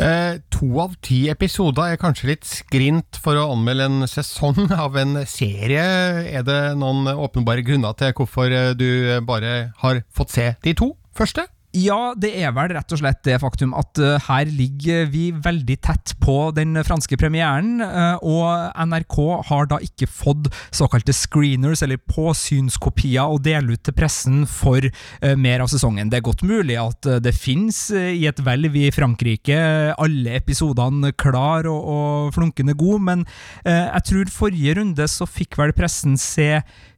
Eh, 0.00 0.40
to 0.48 0.68
av 0.80 0.96
ti 1.04 1.26
episoder 1.28 1.92
er 1.92 2.00
kanskje 2.00 2.32
litt 2.32 2.48
skrint 2.48 3.20
for 3.20 3.36
å 3.36 3.50
anmelde 3.52 3.88
en 3.90 4.08
sesong 4.08 4.70
av 4.86 4.96
en 5.00 5.22
serie. 5.28 5.84
Er 6.30 6.46
det 6.46 6.60
noen 6.80 7.10
åpenbare 7.12 7.64
grunner 7.66 7.96
til 8.00 8.14
hvorfor 8.16 8.54
du 8.80 8.90
bare 9.28 9.72
har 9.84 10.04
fått 10.08 10.38
se 10.38 10.52
de 10.64 10.76
to 10.78 10.94
første? 11.16 11.44
Ja, 11.70 12.16
det 12.18 12.32
er 12.34 12.50
vel 12.50 12.72
rett 12.74 12.90
og 12.90 12.98
slett 12.98 13.20
det 13.22 13.36
faktum 13.38 13.76
at 13.78 13.98
uh, 14.02 14.16
her 14.26 14.48
ligger 14.50 15.04
vi 15.06 15.28
veldig 15.30 15.76
tett 15.86 16.16
på 16.18 16.48
den 16.56 16.74
franske 16.82 17.14
premieren, 17.20 17.78
uh, 17.78 18.18
og 18.26 18.74
NRK 18.90 19.18
har 19.46 19.68
da 19.70 19.78
ikke 19.86 20.08
fått 20.10 20.48
såkalte 20.74 21.14
screeners, 21.14 21.84
eller 21.86 22.00
påsynskopier, 22.10 23.22
å 23.22 23.38
dele 23.38 23.76
ut 23.76 23.84
til 23.86 23.94
pressen 23.94 24.40
for 24.50 24.82
uh, 24.82 25.36
mer 25.38 25.62
av 25.62 25.70
sesongen. 25.70 26.10
Det 26.10 26.18
er 26.18 26.26
godt 26.26 26.42
mulig 26.42 26.74
at 26.80 27.06
det 27.22 27.34
finnes 27.38 27.78
i 27.94 28.26
et 28.26 28.42
hvelv 28.42 28.74
i 28.74 28.88
Frankrike 28.94 29.60
alle 29.94 30.34
episodene 30.40 31.12
klar 31.14 31.70
og, 31.70 31.86
og 31.94 32.34
flunkende 32.34 32.74
god, 32.78 33.02
men 33.06 33.24
jeg 33.64 34.02
tror 34.06 34.30
forrige 34.32 34.74
runde 34.78 35.06
så 35.10 35.26
fikk 35.28 35.56
vel 35.60 35.72
pressen 35.76 36.16
se 36.20 36.48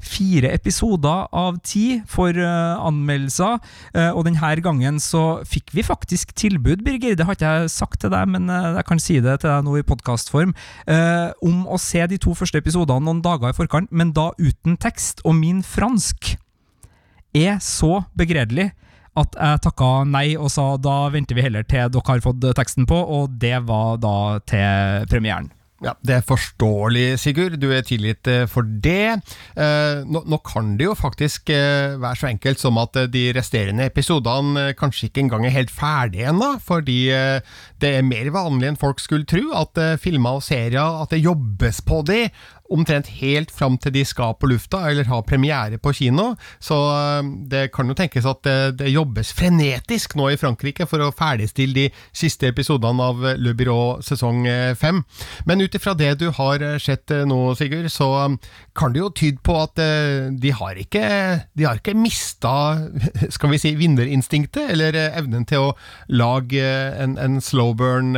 fire 0.02 0.50
episoder 0.54 1.28
av 1.36 1.58
ti 1.66 2.00
for 2.10 2.36
anmeldelser, 2.36 3.60
og 4.12 4.22
denne 4.26 4.61
gangen 4.64 5.00
så 5.02 5.42
fikk 5.48 5.72
vi 5.76 5.84
faktisk 5.86 6.34
tilbud, 6.38 6.84
Birger, 6.86 7.16
det 7.18 7.26
har 7.26 7.36
ikke 7.36 7.52
jeg 7.58 7.72
sagt 7.74 8.00
til 8.02 8.12
deg, 8.14 8.28
men 8.34 8.50
eh, 8.52 8.70
jeg 8.78 8.86
kan 8.88 9.02
si 9.02 9.18
det 9.24 9.38
til 9.42 9.50
deg 9.50 9.66
nå 9.66 9.78
i 9.78 9.86
podkastform, 9.86 10.54
eh, 10.90 11.30
om 11.44 11.64
å 11.66 11.80
se 11.80 12.04
de 12.10 12.20
to 12.22 12.36
første 12.38 12.62
episodene 12.62 13.04
noen 13.06 13.22
dager 13.24 13.52
i 13.52 13.56
forkant, 13.56 13.92
men 13.92 14.14
da 14.16 14.30
uten 14.40 14.78
tekst. 14.80 15.24
Og 15.28 15.36
min 15.38 15.62
fransk 15.66 16.34
er 17.36 17.58
så 17.64 18.04
begredelig 18.18 18.70
at 19.18 19.34
jeg 19.36 19.60
takka 19.66 19.88
nei 20.08 20.30
og 20.38 20.48
sa 20.52 20.70
da 20.80 21.10
venter 21.12 21.36
vi 21.36 21.44
heller 21.44 21.66
til 21.68 21.90
dere 21.92 22.08
har 22.08 22.22
fått 22.24 22.46
teksten 22.56 22.88
på, 22.88 22.96
og 22.96 23.34
det 23.42 23.58
var 23.68 23.98
da 24.00 24.16
til 24.48 25.10
premieren. 25.12 25.52
Ja, 25.82 25.96
Det 25.98 26.14
er 26.14 26.22
forståelig, 26.22 27.18
Sigurd. 27.18 27.56
Du 27.58 27.72
er 27.74 27.82
tilgitt 27.82 28.28
eh, 28.30 28.44
for 28.46 28.62
det. 28.62 29.18
Eh, 29.58 30.02
nå, 30.06 30.22
nå, 30.30 30.38
kan 30.46 30.76
det 30.78 30.86
jo 30.86 30.94
faktisk 30.94 31.50
eh, 31.50 31.98
være 31.98 32.20
så 32.20 32.28
enkelt 32.30 32.62
som 32.62 32.78
at 32.78 32.94
de 33.10 33.24
resterende 33.34 33.88
episodene 33.90 34.76
kanskje 34.78 35.08
ikke 35.08 35.24
engang 35.24 35.46
er 35.46 35.56
helt 35.56 35.74
ferdige 35.74 36.30
ennå, 36.30 36.54
fordi 36.62 37.00
det 37.82 37.90
er 37.96 38.06
mer 38.06 38.30
vanlig 38.34 38.70
enn 38.70 38.78
folk 38.78 39.02
skulle 39.02 39.26
tro 39.26 39.42
at 39.58 39.78
filmer 40.00 40.38
og 40.38 40.44
serier 40.46 41.02
at 41.02 41.10
det 41.10 41.24
jobbes 41.24 41.82
på 41.86 42.02
de, 42.06 42.28
omtrent 42.72 43.08
helt 43.20 43.50
fram 43.52 43.76
til 43.80 43.94
de 43.94 44.04
skal 44.06 44.36
på 44.38 44.48
lufta 44.50 44.82
eller 44.90 45.08
har 45.10 45.24
premiere 45.28 45.78
på 45.82 45.92
kino. 45.96 46.32
Så 46.62 46.76
eh, 46.92 47.30
det 47.50 47.66
kan 47.74 47.88
jo 47.90 47.96
tenkes 47.98 48.28
at 48.28 48.42
det, 48.46 48.56
det 48.80 48.92
jobbes 48.92 49.32
frenetisk 49.36 50.16
nå 50.18 50.30
i 50.32 50.38
Frankrike 50.40 50.86
for 50.90 51.04
å 51.04 51.12
ferdigstille 51.16 51.76
de 51.76 51.86
siste 52.16 52.50
episodene 52.50 53.08
av 53.12 53.24
Le 53.40 53.54
Byrå 53.58 54.02
sesong 54.04 54.46
eh, 54.50 54.72
fem. 54.78 55.02
Men 55.48 55.64
ut 55.64 55.74
ifra 55.78 55.94
det 55.98 56.14
du 56.22 56.28
har 56.34 56.62
eh, 56.64 56.78
sett 56.82 57.12
nå, 57.28 57.40
Sigurd, 57.58 57.90
så 57.92 58.08
kan 58.76 58.94
det 58.94 59.02
jo 59.02 59.10
tyde 59.14 59.42
på 59.44 59.54
at 59.60 59.76
de 59.76 60.52
har 60.56 60.78
ikke, 60.80 61.02
de 61.58 61.66
ikke 61.66 61.94
mista, 61.98 62.52
skal 63.34 63.52
vi 63.52 63.60
si, 63.60 63.74
vinnerinstinktet, 63.78 64.70
eller 64.74 64.96
evnen 65.10 65.44
til 65.48 65.68
å 65.68 65.74
lage 66.12 66.62
en, 66.62 67.18
en 67.20 67.40
slow 67.44 67.74
burn 67.78 68.16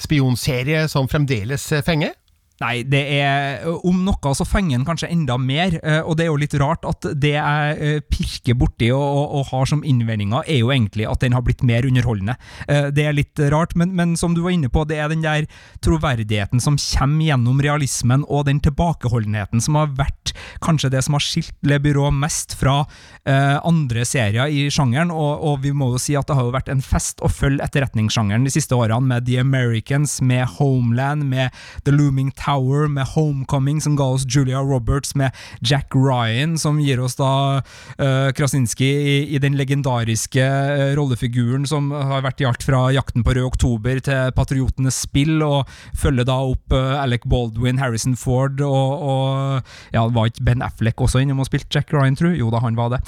spionserie 0.00 0.84
som 0.92 1.08
fremdeles 1.10 1.70
fenger? 1.86 2.14
Nei, 2.62 2.84
det 2.86 3.00
er 3.16 3.64
om 3.66 4.04
noe 4.06 4.32
så 4.38 4.44
fenger 4.46 4.78
den 4.78 4.86
kanskje 4.86 5.08
enda 5.10 5.34
mer, 5.42 5.74
eh, 5.82 5.98
og 6.06 6.14
det 6.14 6.24
er 6.24 6.28
jo 6.30 6.38
litt 6.38 6.54
rart 6.62 6.84
at 6.86 7.08
det 7.18 7.32
jeg 7.34 7.78
eh, 7.82 7.96
pirker 8.06 8.54
borti 8.58 8.92
og, 8.94 9.02
og, 9.02 9.32
og 9.40 9.48
har 9.48 9.66
som 9.66 9.82
innvendinger, 9.82 10.46
er 10.46 10.60
jo 10.60 10.70
egentlig 10.70 11.08
at 11.10 11.24
den 11.24 11.34
har 11.34 11.42
blitt 11.42 11.64
mer 11.66 11.86
underholdende. 11.88 12.36
Eh, 12.70 12.92
det 12.94 13.08
er 13.08 13.16
litt 13.16 13.42
rart, 13.50 13.74
men, 13.74 13.90
men, 13.98 14.12
som 14.20 14.36
du 14.36 14.44
var 14.44 14.54
inne 14.54 14.70
på, 14.70 14.84
det 14.86 15.00
er 15.02 15.10
den 15.10 15.24
der 15.24 15.48
troverdigheten 15.82 16.62
som 16.62 16.78
kommer 16.78 17.26
gjennom 17.26 17.58
realismen, 17.64 18.22
og 18.30 18.46
den 18.46 18.62
tilbakeholdenheten 18.62 19.64
som 19.64 19.80
har 19.80 19.90
vært 19.98 20.34
kanskje 20.62 20.92
det 20.94 21.02
som 21.06 21.18
har 21.18 21.26
skilt 21.26 21.58
Le 21.66 21.80
Byrå 21.82 22.12
mest 22.14 22.54
fra 22.60 22.84
eh, 23.26 23.58
andre 23.66 24.06
serier 24.06 24.46
i 24.46 24.68
sjangeren, 24.70 25.10
og, 25.10 25.42
og, 25.42 25.58
vi 25.66 25.74
må 25.74 25.90
jo 25.96 26.00
si 26.02 26.14
at 26.14 26.30
det 26.30 26.38
har 26.38 26.46
jo 26.46 26.54
vært 26.54 26.70
en 26.70 26.86
fest 26.86 27.18
å 27.18 27.32
følge 27.32 27.66
etterretningssjangeren 27.66 28.46
de 28.46 28.54
siste 28.54 28.78
årene, 28.78 29.02
med 29.10 29.26
The 29.26 29.40
Americans, 29.42 30.20
med 30.22 30.46
Homeland, 30.60 31.26
med 31.34 31.50
The 31.82 31.98
Looming 31.98 32.30
Tower 32.30 32.43
Tower 32.44 32.88
med 32.88 33.06
Homecoming, 33.14 33.80
som 33.80 33.96
ga 33.96 34.04
oss 34.16 34.26
Julia 34.28 34.60
Roberts, 34.60 35.14
med 35.14 35.32
Jack 35.60 35.94
Ryan, 35.94 36.58
som 36.58 36.80
gir 36.80 37.00
oss 37.00 37.16
da 37.16 37.60
uh, 37.60 38.30
Krasinski 38.36 38.84
i, 38.84 39.16
i, 39.34 39.40
den 39.40 39.56
legendariske 39.56 40.44
uh, 40.44 40.92
rollefiguren 40.98 41.64
som 41.68 41.90
har 41.94 42.24
vært 42.24 42.42
i 42.42 42.48
alt 42.48 42.64
fra 42.66 42.86
Jakten 42.94 43.24
på 43.24 43.36
rød 43.36 43.48
oktober 43.48 44.00
til 44.04 44.34
Patriotenes 44.36 45.00
spill, 45.06 45.40
og 45.44 45.70
følger 45.98 46.28
da 46.28 46.38
opp 46.50 46.74
uh, 46.74 47.00
Alec 47.00 47.24
Baldwin, 47.30 47.80
Harrison 47.80 48.16
Ford 48.18 48.60
og, 48.64 49.06
og 49.08 49.94
ja, 49.94 50.04
var 50.12 50.30
ikke 50.30 50.44
Ben 50.44 50.64
Affleck 50.64 51.00
også 51.00 51.22
innom 51.22 51.42
og 51.42 51.48
spilte 51.48 51.72
Jack 51.72 51.94
Ryan, 51.94 52.18
tru? 52.18 52.30
Jo 52.34 52.50
da, 52.52 52.60
han 52.64 52.76
var 52.76 52.92
det. 52.94 53.00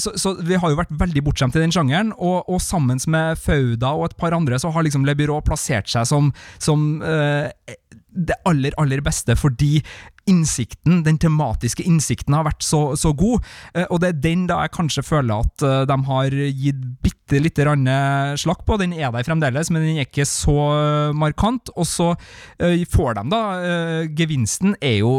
Så, 0.00 0.12
så, 0.20 0.34
vi 0.44 0.56
har 0.60 0.70
jo 0.70 0.78
vært 0.78 0.92
veldig 0.98 1.22
bortskjemt 1.24 1.56
i 1.56 1.62
den 1.62 1.72
sjangeren, 1.74 2.12
og, 2.16 2.44
og, 2.50 2.60
sammen 2.64 2.98
med 3.10 3.38
Fauda 3.40 3.92
og 3.96 4.08
et 4.08 4.16
par 4.18 4.34
andre 4.36 4.58
så 4.60 4.70
har 4.74 4.84
liksom 4.86 5.04
Le 5.06 5.14
Byrå 5.18 5.40
plassert 5.44 5.88
seg 5.90 6.06
som, 6.08 6.30
som 6.62 7.02
det 8.26 8.36
aller, 8.46 8.74
aller 8.78 9.02
beste, 9.04 9.36
fordi 9.36 9.82
innsikten, 10.30 11.02
den 11.04 11.18
tematiske 11.20 11.82
innsikten 11.84 12.34
har 12.36 12.44
vært 12.46 12.62
så, 12.64 12.96
så 12.98 13.12
god, 13.16 13.44
eh, 13.74 13.86
og 13.90 14.00
det 14.02 14.08
er 14.10 14.22
den 14.24 14.46
da 14.48 14.54
jeg 14.64 14.74
kanskje 14.76 15.02
føler 15.04 15.34
at 15.44 15.62
eh, 15.64 15.86
de 15.90 15.96
har 16.08 16.30
gitt 16.64 16.82
bitte 17.04 17.40
lite 17.40 17.64
grann 17.64 17.86
slakk 18.36 18.66
på. 18.68 18.76
Den 18.80 18.92
er 18.92 19.10
der 19.12 19.24
fremdeles, 19.24 19.70
men 19.72 19.82
den 19.82 19.96
er 19.96 20.04
ikke 20.04 20.24
så 20.28 20.56
eh, 20.74 21.12
markant. 21.16 21.70
Og 21.74 21.86
så 21.88 22.14
får 22.60 23.14
de 23.16 23.22
da 23.32 23.42
Gevinsten 24.16 24.74
er 24.84 24.96
jo 25.00 25.10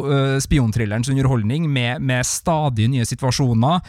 spiontrillerens 0.41 1.09
underholdning 1.12 1.69
med, 1.71 2.01
med 2.05 2.25
stadig 2.27 2.88
nye 2.91 3.05
situasjoner. 3.07 3.79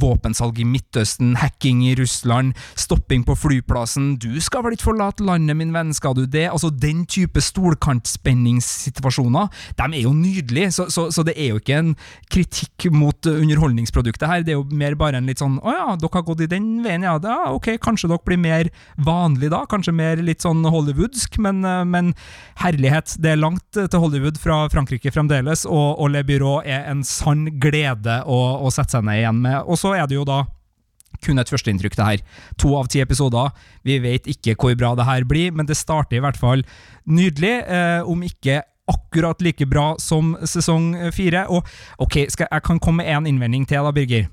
Våpensalg 0.00 0.58
i 0.62 0.64
Midtøsten, 0.68 1.36
hacking 1.40 1.82
i 1.88 1.94
Russland, 1.98 2.54
stopping 2.78 3.24
på 3.26 3.34
flyplassen. 3.38 4.18
Du 4.22 4.40
skal 4.44 4.62
vel 4.64 4.72
ikke 4.76 4.90
forlate 4.92 5.26
landet, 5.26 5.56
min 5.58 5.74
venn, 5.74 5.94
skal 5.96 6.14
du 6.16 6.24
det? 6.30 6.46
Altså 6.50 6.68
Den 6.70 7.06
type 7.10 7.40
stolkantspenningssituasjoner, 7.42 9.46
de 9.78 9.84
er 9.90 10.02
jo 10.06 10.12
nydelige 10.16 10.63
så, 10.72 10.86
så, 10.92 11.08
så, 11.12 11.24
det 11.26 11.34
er 11.40 11.52
jo 11.52 11.60
ikke 11.60 11.78
en 11.80 11.92
kritikk 12.32 12.88
mot 12.94 13.28
underholdningsproduktet 13.28 14.28
her. 14.30 14.44
Det 14.46 14.54
er 14.54 14.58
jo 14.58 14.66
mer 14.76 14.96
bare 14.98 15.20
en 15.20 15.28
litt 15.30 15.42
sånn 15.42 15.58
Å 15.60 15.74
ja, 15.74 15.86
dere 16.00 16.18
har 16.18 16.26
gått 16.26 16.44
i 16.46 16.50
den 16.50 16.68
veien, 16.84 17.06
ja. 17.06 17.16
Da, 17.22 17.36
ok, 17.54 17.74
kanskje 17.82 18.10
dere 18.12 18.24
blir 18.26 18.40
mer 18.40 18.70
vanlig 19.06 19.52
da? 19.54 19.64
Kanskje 19.70 19.94
mer 19.96 20.22
litt 20.24 20.44
sånn 20.44 20.64
hollywoodsk? 20.64 21.38
Men, 21.44 21.62
eh, 21.68 21.84
men 21.88 22.12
herlighet, 22.62 23.16
det 23.22 23.34
er 23.34 23.42
langt 23.42 23.66
til 23.74 24.00
Hollywood 24.00 24.40
fra 24.40 24.64
Frankrike 24.72 25.12
fremdeles, 25.14 25.64
og, 25.68 26.00
og 26.00 26.12
Le 26.14 26.24
Byrå 26.26 26.58
er 26.62 26.88
en 26.90 27.04
sann 27.06 27.46
glede 27.62 28.20
å, 28.24 28.40
å 28.64 28.72
sette 28.74 28.96
seg 28.96 29.06
ned 29.06 29.22
igjen 29.22 29.40
med. 29.44 29.62
Og 29.64 29.80
så 29.80 29.96
er 29.98 30.06
det 30.08 30.18
jo 30.18 30.28
da 30.28 30.44
kun 31.24 31.40
et 31.40 31.50
førsteinntrykk, 31.50 31.96
det 31.98 32.08
her. 32.08 32.22
To 32.60 32.74
av 32.78 32.90
ti 32.92 33.02
episoder. 33.04 33.52
Vi 33.86 33.98
vet 34.02 34.28
ikke 34.30 34.56
hvor 34.58 34.76
bra 34.78 34.94
det 34.98 35.08
her 35.08 35.26
blir, 35.28 35.54
men 35.56 35.68
det 35.68 35.78
starter 35.78 36.18
i 36.18 36.24
hvert 36.24 36.40
fall 36.40 36.64
nydelig, 37.04 37.54
eh, 37.64 38.00
om 38.08 38.22
ikke 38.26 38.62
akkurat 38.90 39.42
like 39.42 39.66
bra 39.66 39.94
som 39.98 40.34
sesong 40.44 40.92
fire. 41.14 41.46
Og 41.48 41.66
ok, 41.98 42.24
skal, 42.28 42.50
jeg 42.50 42.66
kan 42.66 42.80
komme 42.82 43.02
med 43.02 43.12
én 43.12 43.28
innvending 43.30 43.68
til, 43.68 43.84
da, 43.84 43.92
Birger. 43.94 44.28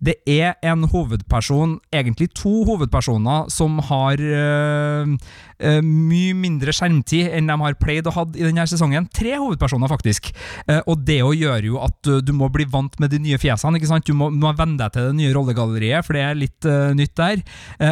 Det 0.00 0.16
er 0.24 0.54
en 0.64 0.86
hovedperson, 0.88 1.76
egentlig 1.92 2.30
to 2.32 2.64
hovedpersoner, 2.64 3.50
som 3.52 3.78
har 3.90 4.20
øh, 4.20 5.12
uh, 5.60 5.80
mye 5.84 6.32
mindre 6.36 6.72
skjermtid 6.72 7.28
enn 7.36 7.50
de 7.50 7.56
har 7.60 7.76
pleid 7.80 8.08
å 8.08 8.14
ha 8.14 8.24
i 8.32 8.46
denne 8.46 8.64
sesongen. 8.70 9.08
Tre 9.12 9.34
hovedpersoner, 9.36 9.90
faktisk. 9.92 10.30
Uh, 10.64 10.80
og 10.86 11.04
det 11.04 11.20
å 11.24 11.34
gjøre 11.36 11.68
jo 11.68 11.80
at 11.84 12.08
uh, 12.08 12.20
du 12.24 12.32
må 12.36 12.48
bli 12.52 12.64
vant 12.70 12.96
med 13.02 13.12
de 13.12 13.20
nye 13.20 13.40
fjesene. 13.40 13.76
ikke 13.76 13.90
sant? 13.90 14.08
Du 14.08 14.16
må, 14.16 14.30
må 14.32 14.54
venne 14.56 14.78
deg 14.80 14.94
til 14.94 15.10
det 15.10 15.18
nye 15.18 15.34
rollegalleriet, 15.36 16.06
for 16.06 16.16
det 16.16 16.24
er 16.24 16.38
litt 16.38 16.68
nytt 16.96 17.12
der. 17.16 17.40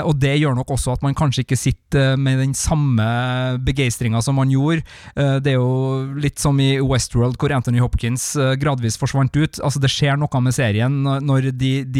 og 0.07 0.19
det 0.21 0.35
gjør 0.39 0.55
nok 0.59 0.71
også 0.75 0.93
at 0.95 1.03
man 1.05 1.15
kanskje 1.17 1.43
ikke 1.45 1.57
sitter 1.59 2.17
med 2.21 2.39
den 2.41 2.55
samme 2.57 3.05
begeistringa 3.65 4.21
som 4.25 4.37
man 4.39 4.51
gjorde. 4.53 4.85
det 5.43 5.53
er 5.53 5.57
jo 5.57 6.17
litt 6.21 6.41
som 6.41 6.59
i 6.61 6.79
Westworld, 6.81 7.39
hvor 7.41 7.53
Anthony 7.55 7.81
Hopkins 7.83 8.31
gradvis 8.61 8.99
forsvant 9.01 9.35
ut. 9.37 9.61
Altså 9.65 9.83
Det 9.83 9.91
skjer 9.93 10.19
noe 10.21 10.43
med 10.45 10.57
serien 10.57 11.01
når 11.03 11.51
de, 11.59 11.73
de 11.85 11.98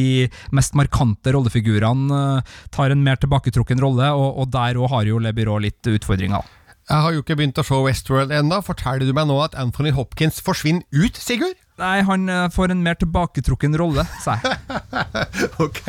mest 0.55 0.77
markante 0.79 1.35
rollefigurene 1.35 2.43
tar 2.75 2.95
en 2.95 3.03
mer 3.05 3.21
tilbaketrukken 3.21 3.83
rolle, 3.83 4.13
og, 4.15 4.43
og 4.43 4.53
der 4.55 4.81
òg 4.81 4.93
har 4.95 5.11
jo 5.11 5.21
Le 5.23 5.35
Byrå 5.37 5.59
litt 5.65 5.93
utfordringer. 5.95 6.58
Jeg 6.89 7.05
har 7.05 7.13
jo 7.13 7.21
ikke 7.21 7.37
begynt 7.37 7.59
å 7.61 7.65
se 7.67 7.79
Westworld 7.85 8.33
ennå. 8.33 8.63
Forteller 8.65 9.05
du 9.05 9.13
meg 9.17 9.29
nå 9.29 9.37
at 9.45 9.57
Anthony 9.61 9.93
Hopkins 9.93 10.41
forsvinner 10.45 10.87
ut, 10.97 11.21
Sigurd? 11.21 11.59
Nei, 11.79 12.01
han 12.03 12.27
eh, 12.27 12.49
får 12.51 12.73
en 12.75 12.81
mer 12.83 12.97
tilbaketrukken 12.99 13.77
rolle, 13.79 14.03
sa 14.19 14.35
jeg. 14.43 14.57
ok, 15.65 15.83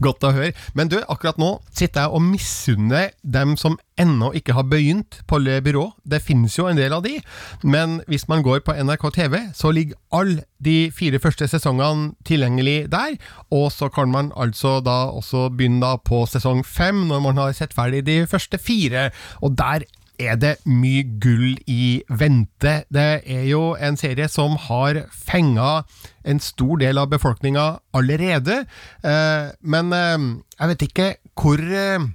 godt 0.00 0.24
å 0.24 0.30
høre. 0.32 0.54
Men 0.78 0.88
du, 0.88 0.96
akkurat 1.04 1.40
nå 1.40 1.50
sitter 1.68 2.06
jeg 2.06 2.14
og 2.16 2.24
misunner 2.24 3.10
dem 3.20 3.52
som 3.60 3.76
ennå 4.00 4.30
ikke 4.38 4.54
har 4.56 4.64
begynt 4.70 5.18
på 5.28 5.40
Le 5.42 5.58
Byrå. 5.64 5.84
Det 6.08 6.22
finnes 6.24 6.56
jo 6.56 6.68
en 6.70 6.80
del 6.80 6.94
av 6.96 7.04
de, 7.04 7.18
men 7.60 7.98
hvis 8.08 8.24
man 8.30 8.44
går 8.46 8.62
på 8.64 8.76
NRK 8.78 9.04
TV, 9.18 9.36
så 9.58 9.74
ligger 9.74 9.98
alle 10.16 10.46
de 10.64 10.88
fire 10.94 11.20
første 11.20 11.50
sesongene 11.50 12.14
tilgjengelig 12.28 12.86
der. 12.94 13.18
Og 13.52 13.68
så 13.74 13.90
kan 13.92 14.08
man 14.14 14.32
altså 14.32 14.78
da 14.80 15.10
også 15.12 15.48
begynne 15.52 15.82
da 15.84 15.98
på 16.00 16.24
sesong 16.30 16.64
fem, 16.64 17.04
når 17.10 17.24
man 17.26 17.42
har 17.42 17.52
sett 17.58 17.76
ferdig 17.76 18.06
de 18.08 18.22
første 18.30 18.56
fire. 18.62 19.10
Og 19.44 19.58
der 19.60 19.84
er 20.18 20.38
det 20.40 20.54
mye 20.66 21.04
gull 21.22 21.56
i 21.70 22.02
vente. 22.10 22.82
Det 22.92 23.08
er 23.22 23.44
jo 23.48 23.72
en 23.74 23.98
serie 23.98 24.28
som 24.30 24.56
har 24.68 25.04
fenga 25.14 25.84
en 26.28 26.42
stor 26.42 26.80
del 26.82 27.00
av 27.00 27.10
befolkninga 27.12 27.66
allerede, 27.96 28.64
eh, 29.06 29.50
men 29.62 29.92
eh, 29.94 30.16
jeg 30.58 30.72
vet 30.72 30.88
ikke 30.88 31.10
hvor 31.38 31.62
eh, 31.62 32.08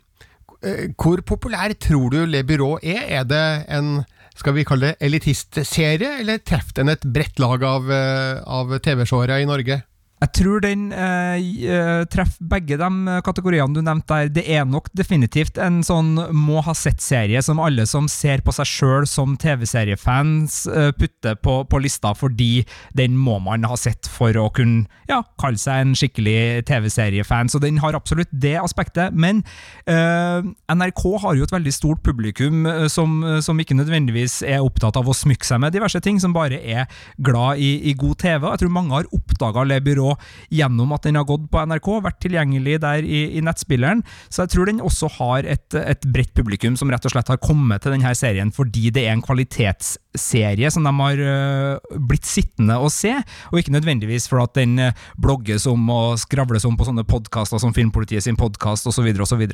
hvor 0.95 1.19
populær 1.27 1.73
tror 1.75 2.13
du 2.13 2.21
Le 2.23 2.39
Byrå 2.47 2.77
er? 2.79 3.01
Er 3.19 3.23
det 3.27 3.65
en 3.67 4.05
skal 4.33 4.55
vi 4.55 4.63
kalle 4.63 4.93
det 4.93 5.09
elitistserie, 5.09 6.21
eller 6.21 6.39
treffer 6.39 6.79
den 6.79 6.93
et 6.93 7.03
bredt 7.03 7.41
lag 7.43 7.65
av, 7.67 7.91
av 7.91 8.71
TV-seere 8.79 9.41
i 9.43 9.49
Norge? 9.49 9.81
Jeg 10.23 10.31
tror 10.37 10.61
den 10.63 10.85
eh, 10.95 12.03
treffer 12.11 12.45
begge 12.47 12.77
de 12.79 13.15
kategoriene 13.25 13.75
du 13.75 13.81
nevnte 13.83 14.07
der. 14.13 14.29
Det 14.31 14.43
er 14.55 14.63
nok 14.63 14.87
definitivt 14.95 15.57
en 15.59 15.81
sånn 15.83 16.13
må 16.31 16.61
ha 16.63 16.75
sett-serie 16.77 17.41
som 17.43 17.59
alle 17.59 17.83
som 17.89 18.07
ser 18.11 18.43
på 18.45 18.53
seg 18.55 18.69
sjøl 18.69 19.07
som 19.09 19.33
TV-seriefans, 19.41 20.61
eh, 20.71 20.91
putter 20.95 21.35
på, 21.43 21.57
på, 21.67 21.81
lista, 21.83 22.13
fordi 22.15 22.63
den 22.95 23.17
må 23.19 23.39
man 23.43 23.67
ha 23.67 23.75
sett 23.79 24.07
for 24.07 24.31
å 24.39 24.45
kunne 24.55 24.85
ja, 25.09 25.19
kalle 25.41 25.59
seg 25.59 25.81
en 25.81 25.97
skikkelig 25.97 26.63
TV-seriefan. 26.69 27.51
Så 27.51 27.59
den 27.59 27.81
har 27.83 27.97
absolutt 27.97 28.31
det 28.31 28.55
aspektet. 28.61 29.11
Men 29.11 29.43
eh, 29.89 30.39
NRK 30.71 31.03
har 31.25 31.35
jo 31.35 31.49
et 31.49 31.55
veldig 31.57 31.75
stort 31.75 32.03
publikum 32.05 32.63
eh, 32.69 32.87
som, 32.87 33.19
som, 33.43 33.59
ikke 33.59 33.75
nødvendigvis 33.81 34.39
er 34.47 34.63
opptatt 34.63 35.01
av 35.01 35.11
å 35.11 35.17
smykke 35.17 35.51
seg 35.51 35.59
med 35.65 35.75
diverse 35.75 35.99
ting, 36.05 36.21
som 36.23 36.35
bare 36.35 36.63
er 36.63 36.87
glad 37.19 37.59
i, 37.59 37.75
i 37.91 37.97
god 37.99 38.21
TV. 38.23 38.47
Jeg 38.53 38.63
tror 38.63 38.75
mange 38.79 38.95
har 38.95 39.11
oppdaga 39.11 39.67
Le 39.67 39.83
Byrå 39.83 40.12
gjennom 40.53 40.93
at 40.95 41.07
den 41.07 41.19
har 41.19 41.27
gått 41.27 41.45
på 41.51 41.63
NRK, 41.67 41.89
vært 42.05 42.19
tilgjengelig 42.23 42.79
der 42.83 43.05
i, 43.05 43.23
i 43.37 43.43
nettspilleren. 43.45 44.03
Så 44.29 44.43
jeg 44.43 44.53
tror 44.53 44.69
den 44.69 44.81
også 44.83 45.09
har 45.17 45.47
et, 45.49 45.67
et 45.79 46.07
bredt 46.13 46.33
publikum 46.37 46.77
som 46.79 46.91
rett 46.93 47.05
og 47.07 47.13
slett 47.13 47.31
har 47.31 47.41
kommet 47.43 47.83
til 47.83 47.95
denne 47.95 48.13
serien 48.17 48.51
fordi 48.53 48.89
det 48.93 49.05
er 49.05 49.15
en 49.15 49.23
kvalitetsserie 49.23 50.71
som 50.73 50.85
de 50.87 50.93
har 50.97 51.21
uh, 51.23 51.97
blitt 52.09 52.27
sittende 52.27 52.77
å 52.79 52.89
se, 52.93 53.13
og 53.51 53.59
ikke 53.59 53.75
nødvendigvis 53.75 54.27
for 54.31 54.43
at 54.43 54.55
den 54.57 54.77
uh, 54.81 55.05
blogges 55.21 55.67
om 55.69 55.89
og 55.93 56.19
skravles 56.21 56.67
om 56.69 56.77
på 56.79 56.87
sånne 56.87 57.05
podkaster 57.07 57.61
som 57.61 57.73
Filmpolitiet 57.75 58.25
sin 58.25 58.39
podkast 58.39 58.87
osv. 58.89 59.09
osv. 59.25 59.45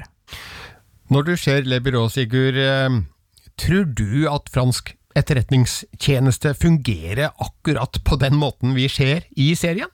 Når 1.10 1.26
du 1.26 1.34
ser 1.42 1.66
Le 1.66 1.80
Byrå, 1.84 2.08
Sigurd, 2.14 2.60
uh, 2.60 3.02
tror 3.60 3.88
du 3.98 4.26
at 4.32 4.52
fransk 4.54 4.94
etterretningstjeneste 5.18 6.54
fungerer 6.58 7.32
akkurat 7.42 8.02
på 8.06 8.20
den 8.22 8.38
måten 8.40 8.76
vi 8.78 8.88
ser 8.92 9.26
i 9.36 9.52
serien? 9.58 9.90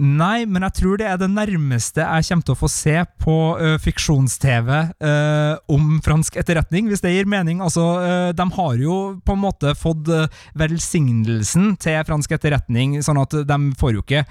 Nei, 0.00 0.46
men 0.48 0.64
jeg 0.64 0.72
tror 0.78 0.96
det 0.96 1.04
er 1.10 1.18
det 1.20 1.26
nærmeste 1.28 2.00
jeg 2.00 2.24
kommer 2.30 2.46
til 2.46 2.54
å 2.54 2.58
få 2.62 2.68
se 2.72 2.94
på 3.20 3.34
uh, 3.60 3.74
fiksjons-TV 3.84 4.70
uh, 4.72 5.58
om 5.68 5.98
fransk 6.00 6.38
etterretning, 6.40 6.86
hvis 6.88 7.02
det 7.04 7.12
gir 7.12 7.28
mening. 7.28 7.60
Altså, 7.60 7.84
uh, 8.00 8.30
de 8.32 8.46
har 8.56 8.78
jo 8.80 8.96
på 9.20 9.36
en 9.36 9.42
måte 9.42 9.74
fått 9.76 10.08
velsignelsen 10.56 11.74
til 11.82 11.98
fransk 12.08 12.32
etterretning, 12.32 12.96
sånn 13.04 13.20
at 13.20 13.34
de 13.44 13.58
får 13.78 13.92
jo 13.92 14.00
ikke 14.00 14.22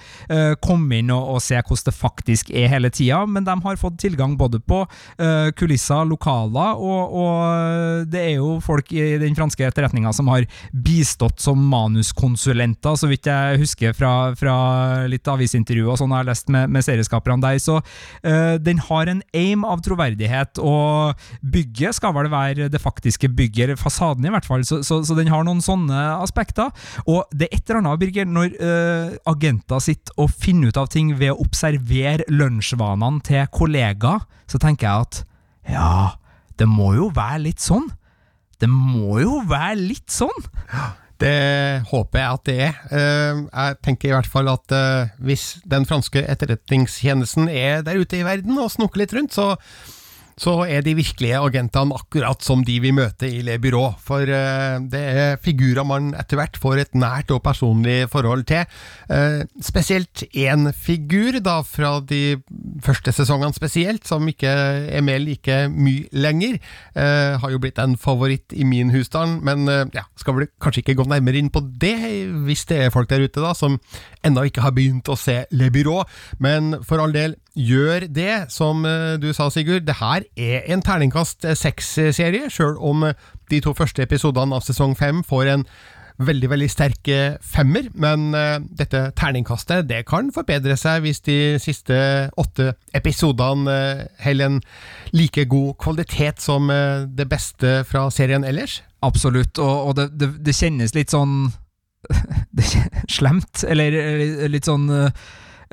komme 0.64 1.00
inn 1.00 1.12
og, 1.14 1.36
og, 1.36 1.40
se 1.44 1.60
hvordan 1.60 1.86
det 1.86 1.94
faktisk 1.96 2.50
er 2.50 2.72
hele 2.72 2.90
tida, 2.94 3.22
men 3.30 3.46
de 3.46 3.54
har 3.64 3.80
fått 3.80 4.00
tilgang 4.02 4.34
både 4.40 4.60
på 4.64 4.82
kulisser, 5.60 6.08
lokaler, 6.10 6.80
og, 6.80 7.14
og, 7.22 8.10
det 8.10 8.24
er 8.24 8.34
jo 8.40 8.58
folk 8.64 8.92
i 8.96 9.20
den 9.22 9.38
franske 9.38 9.68
etterretninga 9.68 10.12
som 10.16 10.32
har 10.32 10.48
bistått 10.74 11.42
som 11.44 11.62
manuskonsulenter, 11.72 12.98
så 13.00 13.10
vidt 13.12 13.30
jeg 13.30 13.62
husker 13.64 13.96
fra, 13.98 14.14
fra 14.40 14.58
litt 15.12 15.30
avisintervjuer 15.30 15.59
intervjuer 15.60 15.94
og 15.94 16.00
sånn 16.02 16.14
jeg 16.14 16.24
har 16.24 16.30
lest 16.30 16.52
med, 16.54 16.72
med 16.74 16.86
serieskaperne 16.86 17.44
der, 17.44 17.60
så 17.62 17.80
uh, 17.80 18.56
den 18.62 18.82
har 18.90 19.12
en 19.12 19.22
aim 19.38 19.66
av 19.68 19.84
troverdighet, 19.86 20.62
og 20.64 21.20
bygget 21.54 21.98
skal 22.00 22.16
vel 22.18 22.32
være 22.32 22.70
det 22.72 22.82
faktiske 22.82 23.32
bygget, 23.36 23.70
eller 23.70 23.80
fasaden 23.80 24.28
i 24.28 24.34
hvert 24.34 24.48
fall, 24.48 24.66
så, 24.68 24.82
så, 24.86 25.02
så, 25.06 25.18
den 25.20 25.32
har 25.32 25.46
noen 25.48 25.62
sånne 25.64 26.04
aspekter. 26.20 26.72
Og 27.06 27.26
det 27.34 27.50
er 27.50 27.58
et 27.60 27.70
eller 27.70 27.82
annet, 27.84 28.02
Birger, 28.02 28.30
når 28.30 28.56
uh, 28.60 29.18
agenter 29.30 29.84
sitter 29.84 30.16
og 30.20 30.34
finner 30.34 30.72
ut 30.72 30.80
av 30.80 30.90
ting 30.92 31.14
ved 31.20 31.34
å 31.34 31.40
observere 31.44 32.28
lunsjvanene 32.32 33.24
til 33.28 33.50
kollegaer, 33.54 34.26
så 34.50 34.62
tenker 34.62 34.88
jeg 34.88 35.08
at 35.08 35.24
ja, 35.70 36.16
det 36.58 36.68
må 36.70 36.94
jo 36.98 37.10
være 37.16 37.44
litt 37.46 37.62
sånn. 37.64 37.88
Det 38.60 38.68
må 38.72 39.22
jo 39.24 39.40
være 39.48 39.78
litt 39.80 40.12
sånn! 40.12 40.50
Det 41.20 41.84
håper 41.90 42.22
jeg 42.22 42.38
at 42.38 42.44
det 42.48 42.58
er. 42.64 42.76
Eh, 42.96 43.40
jeg 43.52 43.80
tenker 43.84 44.10
i 44.10 44.16
hvert 44.16 44.30
fall 44.30 44.48
at 44.52 44.76
eh, 44.76 45.16
hvis 45.20 45.58
den 45.68 45.88
franske 45.90 46.24
etterretningstjenesten 46.24 47.50
er 47.52 47.84
der 47.84 48.00
ute 48.00 48.22
i 48.22 48.28
verden 48.28 48.60
og 48.62 48.72
snukker 48.72 49.04
litt 49.04 49.16
rundt, 49.18 49.36
så 49.36 49.58
så 50.40 50.54
er 50.72 50.84
de 50.86 50.96
virkelige 50.96 51.40
agentene 51.40 51.96
akkurat 51.98 52.44
som 52.46 52.62
de 52.66 52.78
vi 52.80 52.94
møter 52.96 53.28
i 53.28 53.42
Le 53.44 53.58
Byrå. 53.62 53.84
For 54.04 54.24
uh, 54.24 54.80
det 54.92 55.02
er 55.02 55.40
figurer 55.44 55.88
man 55.88 56.14
etter 56.18 56.40
hvert 56.40 56.60
får 56.62 56.84
et 56.86 56.96
nært 56.98 57.34
og 57.36 57.42
personlig 57.44 58.06
forhold 58.12 58.46
til. 58.50 58.64
Uh, 59.12 59.44
spesielt 59.64 60.24
én 60.32 60.72
figur, 60.76 61.42
da, 61.44 61.60
fra 61.68 61.98
de 62.00 62.40
første 62.86 63.14
sesongene 63.16 63.56
spesielt, 63.56 64.08
som 64.08 64.28
ikke 64.32 64.50
er 64.50 65.04
med 65.06 65.26
like 65.26 65.60
mye 65.74 66.08
lenger. 66.16 66.60
Uh, 66.96 67.36
har 67.42 67.52
jo 67.52 67.60
blitt 67.62 67.82
en 67.84 67.98
favoritt 68.00 68.56
i 68.56 68.68
min 68.68 68.94
husstand, 68.96 69.42
men 69.46 69.68
ja, 69.94 70.06
skal 70.18 70.36
vel 70.38 70.48
kanskje 70.62 70.82
ikke 70.84 70.96
gå 71.02 71.06
nærmere 71.10 71.40
inn 71.40 71.52
på 71.54 71.62
det, 71.82 71.98
hvis 72.46 72.64
det 72.70 72.80
er 72.86 72.94
folk 72.94 73.10
der 73.12 73.26
ute 73.26 73.44
da, 73.44 73.52
som 73.58 73.78
ennå 74.26 74.46
ikke 74.48 74.64
har 74.64 74.74
begynt 74.76 75.10
å 75.12 75.18
se 75.20 75.42
Le 75.52 75.70
Byrå. 75.74 76.02
Men 76.44 76.78
for 76.88 77.04
all 77.04 77.14
del, 77.16 77.36
gjør 77.60 78.08
det, 78.08 78.34
som 78.54 78.86
eh, 78.88 79.20
du 79.22 79.30
sa, 79.36 79.50
Sigurd. 79.52 79.86
Det 79.88 80.00
her 80.00 80.26
er 80.40 80.68
en 80.72 80.84
terningkast 80.86 81.48
seks-serie, 81.60 82.50
sjøl 82.54 82.78
om 82.80 83.10
de 83.50 83.62
to 83.64 83.74
første 83.78 84.04
episodene 84.06 84.56
av 84.56 84.66
sesong 84.66 84.96
fem 84.98 85.24
får 85.28 85.54
en 85.54 85.66
veldig 86.20 86.50
veldig 86.52 86.68
sterk 86.68 87.08
femmer, 87.48 87.86
men 87.96 88.34
dette 88.76 89.06
terningkastet 89.16 89.86
det 89.88 90.02
kan 90.10 90.34
forbedre 90.36 90.76
seg 90.76 91.06
hvis 91.06 91.22
de 91.24 91.38
siste 91.64 91.96
åtte 92.36 92.74
episodene 92.92 93.78
holder 94.20 94.50
en 94.50 94.58
like 95.16 95.46
god 95.48 95.78
kvalitet 95.80 96.44
som 96.44 96.68
det 96.68 97.30
beste 97.32 97.86
fra 97.88 98.10
serien 98.12 98.44
ellers. 98.44 98.82
Absolutt, 99.00 99.64
og, 99.64 99.88
og 99.88 99.96
det, 99.96 100.10
det, 100.20 100.30
det, 100.44 100.58
kjennes 100.60 100.92
litt 100.92 101.16
sånn 101.16 101.54
slemt, 103.16 103.64
eller 103.64 103.96
litt 104.52 104.68
sånn 104.68 104.92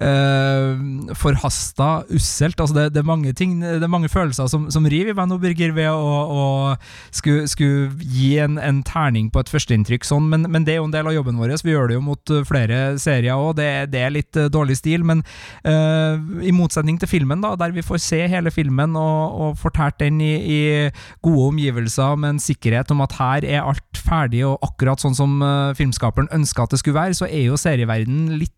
uh, 0.02 1.14
forhasta, 1.16 2.04
usselt. 2.12 2.60
Altså 2.60 2.76
det, 2.76 2.86
det, 2.94 3.02
er 3.02 3.08
mange 3.08 3.32
ting, 3.36 3.58
det 3.62 3.82
er 3.82 3.92
mange 3.92 4.10
følelser 4.12 4.48
som, 4.50 4.68
som 4.72 4.86
river 4.88 5.14
i 5.14 5.16
meg 5.16 5.30
nå, 5.30 5.38
Birger, 5.42 5.72
ved 5.76 5.88
å, 5.92 6.16
å 6.26 6.44
skulle, 7.14 7.46
skulle, 7.50 7.90
gi 8.02 8.36
en, 8.42 8.58
en, 8.62 8.82
terning 8.86 9.30
på 9.32 9.40
et 9.42 9.50
førsteinntrykk 9.50 10.04
sånn, 10.06 10.28
men, 10.30 10.46
men, 10.52 10.66
det 10.66 10.76
er 10.76 10.80
jo 10.80 10.88
en 10.88 10.94
del 10.94 11.08
av 11.08 11.16
jobben 11.16 11.40
vår. 11.40 11.54
Vi 11.64 11.72
gjør 11.72 11.90
det 11.90 11.96
jo 11.96 12.04
mot 12.04 12.32
eh, 12.32 12.44
flere 12.46 12.80
serier 13.00 13.34
òg, 13.34 13.56
det, 13.58 13.68
det, 13.92 14.02
er 14.04 14.12
litt 14.14 14.38
uh, 14.38 14.46
dårlig 14.52 14.76
stil, 14.78 15.04
men 15.06 15.22
uh, 15.66 16.20
i 16.44 16.52
motsetning 16.54 17.00
til 17.00 17.10
filmen, 17.10 17.42
da, 17.42 17.54
der 17.58 17.74
vi 17.74 17.84
får 17.86 18.02
se 18.04 18.20
hele 18.30 18.52
filmen 18.54 18.94
og, 19.00 19.40
og 19.40 19.58
fortært 19.60 19.98
den 20.02 20.20
i, 20.22 20.34
i, 20.36 20.60
gode 21.24 21.50
omgivelser 21.50 22.18
med 22.20 22.36
en 22.36 22.42
sikkerhet 22.42 22.92
om 22.94 23.02
at 23.04 23.16
her 23.18 23.46
er 23.48 23.64
alt 23.64 24.00
ferdig 24.00 24.44
og 24.46 24.60
akkurat 24.66 25.02
sånn 25.02 25.16
som 25.18 25.38
uh, 25.42 25.74
filmskaperen 25.78 26.30
ønska 26.36 26.66
at 26.66 26.76
det 26.76 26.82
skulle 26.82 26.98
være, 27.00 27.16
så 27.18 27.28
er 27.30 27.48
jo 27.48 27.60
serieverdenen 27.60 28.36
litt 28.36 28.52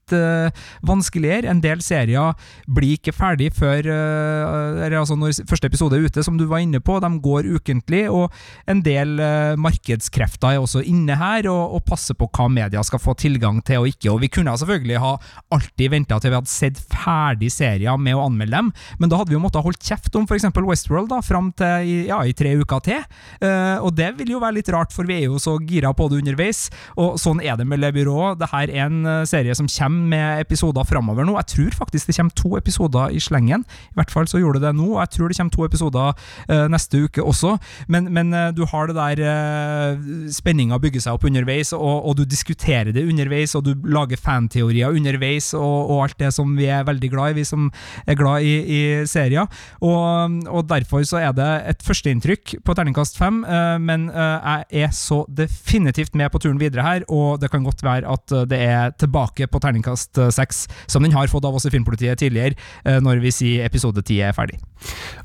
vanskelig 0.88 1.27
flere. 1.28 1.48
En 1.50 1.60
del 1.62 1.82
serier 1.84 2.34
blir 2.66 2.96
ikke 2.98 3.14
ferdig 3.16 3.50
før 3.56 3.88
uh, 3.88 4.98
altså 4.98 5.16
når 5.18 5.44
første 5.48 5.68
episode 5.68 5.96
er 5.96 6.06
ute, 6.06 6.24
som 6.24 6.38
du 6.38 6.46
var 6.48 6.62
inne 6.64 6.80
på. 6.80 6.98
De 7.00 7.10
går 7.22 7.48
ukentlig, 7.58 8.06
og 8.10 8.32
en 8.68 8.82
del 8.84 9.18
uh, 9.20 9.56
markedskrefter 9.60 10.54
er 10.56 10.62
også 10.62 10.82
inne 10.86 11.16
her 11.18 11.48
og, 11.50 11.78
og, 11.78 11.84
passer 11.88 12.16
på 12.18 12.28
hva 12.28 12.48
media 12.52 12.82
skal 12.84 13.00
få 13.00 13.14
tilgang 13.18 13.60
til 13.64 13.82
og 13.82 13.90
ikke. 13.92 14.10
Og 14.12 14.20
Vi 14.24 14.32
kunne 14.32 14.56
selvfølgelig 14.58 15.00
ha 15.02 15.14
alltid 15.54 15.92
venta 15.94 16.18
til 16.18 16.32
vi 16.32 16.38
hadde 16.38 16.52
sett 16.52 16.80
ferdig 16.92 17.50
serier 17.52 17.96
med 18.00 18.16
å 18.18 18.26
anmelde 18.26 18.58
dem, 18.58 18.72
men 19.00 19.10
da 19.10 19.20
hadde 19.20 19.32
vi 19.32 19.38
jo 19.38 19.42
måttet 19.42 19.64
holdt 19.64 19.84
kjeft 19.84 20.16
om 20.18 20.26
f.eks. 20.28 20.48
Westworld 20.68 21.08
da, 21.12 21.22
fram 21.24 21.52
til 21.56 22.08
ja, 22.10 22.18
i 22.26 22.34
tre 22.36 22.52
uker 22.58 22.82
til. 22.84 23.04
Uh, 23.40 23.78
og 23.84 23.94
det 23.96 24.10
vil 24.18 24.34
jo 24.34 24.42
være 24.42 24.58
litt 24.58 24.70
rart, 24.74 24.92
for 24.94 25.08
vi 25.08 25.20
er 25.20 25.28
jo 25.28 25.40
så 25.40 25.56
gira 25.62 25.94
på 25.96 26.10
det 26.10 26.20
underveis. 26.22 26.66
Og 27.00 27.16
sånn 27.20 27.40
er 27.44 27.56
det 27.58 27.66
med 27.68 27.80
Le 27.80 27.92
Byrå. 27.94 28.34
Dette 28.38 28.64
er 28.64 28.74
en 28.84 29.00
serie 29.28 29.54
som 29.56 29.68
kommer 29.70 30.12
med 30.12 30.42
episoder 30.44 30.86
framover 30.88 31.17
over 31.18 31.28
nå. 31.28 31.36
Jeg 31.40 31.50
tror 31.54 31.78
faktisk 31.82 32.08
det 32.08 32.16
kommer 32.16 32.36
to 32.38 32.54
episoder 32.58 33.14
i 33.14 33.20
slengen. 33.22 33.64
I 33.92 33.98
hvert 33.98 34.12
fall 34.12 34.28
så 34.30 34.40
gjorde 34.40 34.62
det 34.62 34.68
det 34.68 34.78
nå, 34.78 34.86
og 34.94 35.00
jeg 35.02 35.14
tror 35.16 35.30
det 35.30 35.38
kommer 35.38 35.54
to 35.54 35.66
episoder 35.66 36.14
uh, 36.50 36.66
neste 36.70 37.02
uke 37.04 37.24
også. 37.24 37.56
Men, 37.90 38.10
men 38.14 38.32
uh, 38.34 38.50
du 38.54 38.64
har 38.68 38.90
det 38.90 38.96
der 38.98 39.22
uh, 39.24 40.08
Spenninga 40.32 40.78
bygger 40.82 41.04
seg 41.04 41.18
opp 41.18 41.26
underveis, 41.28 41.72
og, 41.76 42.06
og, 42.06 42.16
du 42.18 42.24
diskuterer 42.28 42.92
det 42.94 43.06
underveis, 43.06 43.54
og 43.58 43.66
du 43.66 43.74
lager 43.88 44.20
fanteorier 44.20 44.94
underveis, 44.94 45.52
og, 45.56 45.90
og, 45.90 46.04
alt 46.06 46.18
det 46.20 46.32
som 46.34 46.54
vi 46.58 46.68
er 46.70 46.86
veldig 46.86 47.10
glad 47.12 47.34
i, 47.34 47.38
vi 47.40 47.46
som 47.48 47.68
er 48.06 48.18
glad 48.18 48.46
i, 48.46 48.54
i 48.62 48.80
serier. 49.08 49.48
Og, 49.80 50.38
og, 50.46 50.62
derfor 50.68 51.04
så 51.06 51.20
er 51.22 51.34
det 51.36 51.48
et 51.72 51.84
førsteinntrykk 51.84 52.58
på 52.64 52.74
terningkast 52.76 53.18
fem, 53.18 53.40
men 53.80 54.08
jeg 54.12 54.82
er 54.82 54.90
så 54.94 55.22
definitivt 55.32 56.16
med 56.18 56.30
på 56.32 56.40
turen 56.42 56.58
videre 56.60 56.84
her, 56.84 57.06
og 57.08 57.40
det 57.40 57.50
kan 57.52 57.64
godt 57.64 57.82
være 57.84 58.08
at 58.10 58.34
det 58.50 58.58
er 58.60 58.92
tilbake 59.00 59.48
på 59.48 59.60
terningkast 59.62 60.20
seks 60.34 60.66
som 60.90 61.06
den 61.06 61.07
har 61.14 61.30
fått 61.30 61.46
av 61.48 61.56
oss 61.58 61.66
i 61.68 61.72
Filmpolitiet 61.74 62.20
tidligere, 62.22 62.58
eh, 62.84 63.00
når 63.04 63.22
vi 63.24 63.34
sier 63.34 63.66
episode 63.68 64.02
ti 64.06 64.20
er 64.24 64.36
ferdig. 64.36 64.58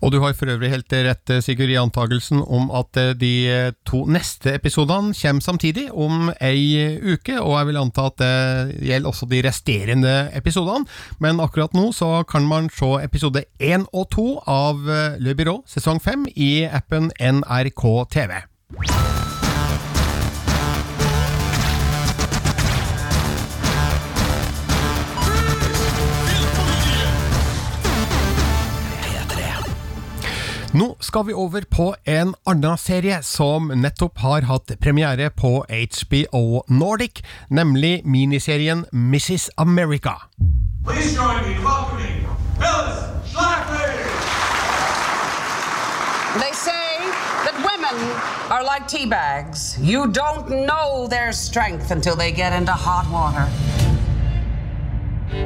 Og 0.01 0.11
du 0.11 0.19
har 0.23 0.33
for 0.37 0.49
øvrig 0.49 0.71
helt 0.73 0.93
rett, 1.05 1.35
Sigurd, 1.45 1.69
i 1.69 1.79
antagelsen 1.79 2.41
om 2.41 2.71
at 2.73 2.97
eh, 2.97 3.13
de 3.17 3.33
to 3.87 4.03
neste 4.09 4.55
episodene 4.57 5.13
kommer 5.17 5.45
samtidig, 5.45 5.89
om 5.93 6.31
ei 6.41 6.97
uke, 7.03 7.37
og 7.39 7.57
jeg 7.59 7.69
vil 7.69 7.81
anta 7.81 8.07
at 8.09 8.17
det 8.21 8.87
gjelder 8.89 9.11
også 9.11 9.29
de 9.29 9.43
resterende 9.45 10.15
episodene. 10.33 10.89
Men 11.23 11.41
akkurat 11.43 11.73
nå 11.73 11.91
så 11.95 12.23
kan 12.29 12.47
man 12.47 12.69
se 12.73 12.91
episode 13.03 13.45
én 13.59 13.87
og 13.93 14.09
to 14.13 14.27
av 14.47 14.89
eh, 14.89 15.19
Le 15.23 15.35
Byrå 15.37 15.61
sesong 15.69 16.01
fem 16.03 16.27
i 16.35 16.65
appen 16.69 17.11
NRK 17.19 17.87
TV. 18.13 18.41
Nå 30.73 30.95
skal 30.99 31.25
vi 31.25 31.33
over 31.33 31.61
på 31.69 31.95
en 32.03 32.31
annen 32.49 32.77
serie 32.81 33.19
som 33.21 33.67
nettopp 33.77 34.17
har 34.23 34.47
hatt 34.49 34.71
premiere 34.81 35.27
på 35.29 35.51
HBO 35.69 36.63
Nordic, 36.67 37.21
nemlig 37.53 38.01
miniserien 38.05 38.81
Mrs. 38.91 39.51
America. 39.55 40.15
Please 40.83 41.13
join 41.13 41.45
me 41.45 41.53
in 41.53 41.61
welcoming 41.63 42.25
Phyllis 42.57 43.05
Schlafly! 43.29 43.85
They 46.41 46.53
say 46.57 47.05
that 47.45 47.55
women 47.61 48.01
are 48.49 48.63
like 48.63 48.87
tea 48.87 49.05
bags. 49.05 49.77
You 49.79 50.07
don't 50.07 50.49
know 50.49 51.07
their 51.07 51.31
strength 51.33 51.91
until 51.91 52.15
they 52.15 52.31
get 52.31 52.51
into 52.51 52.73
hot 52.73 53.05
water. 53.13 53.45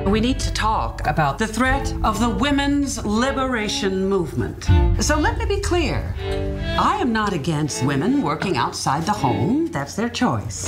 We 0.08 0.20
need 0.20 0.40
to 0.40 0.54
talk 0.54 1.06
about 1.06 1.38
the 1.38 1.48
threat 1.48 1.94
of 2.04 2.20
the 2.20 2.30
women's 2.30 3.04
liberation 3.06 4.08
movement. 4.08 4.68
So 5.04 5.18
let 5.18 5.38
me 5.38 5.46
be 5.46 5.60
clear. 5.62 6.16
I 6.80 6.98
am 7.02 7.12
not 7.12 7.34
against 7.34 7.84
women 7.84 8.22
working 8.22 8.58
outside 8.58 9.06
the 9.06 9.12
home. 9.12 9.68
That's 9.68 9.96
their 9.96 10.10
choice. 10.10 10.68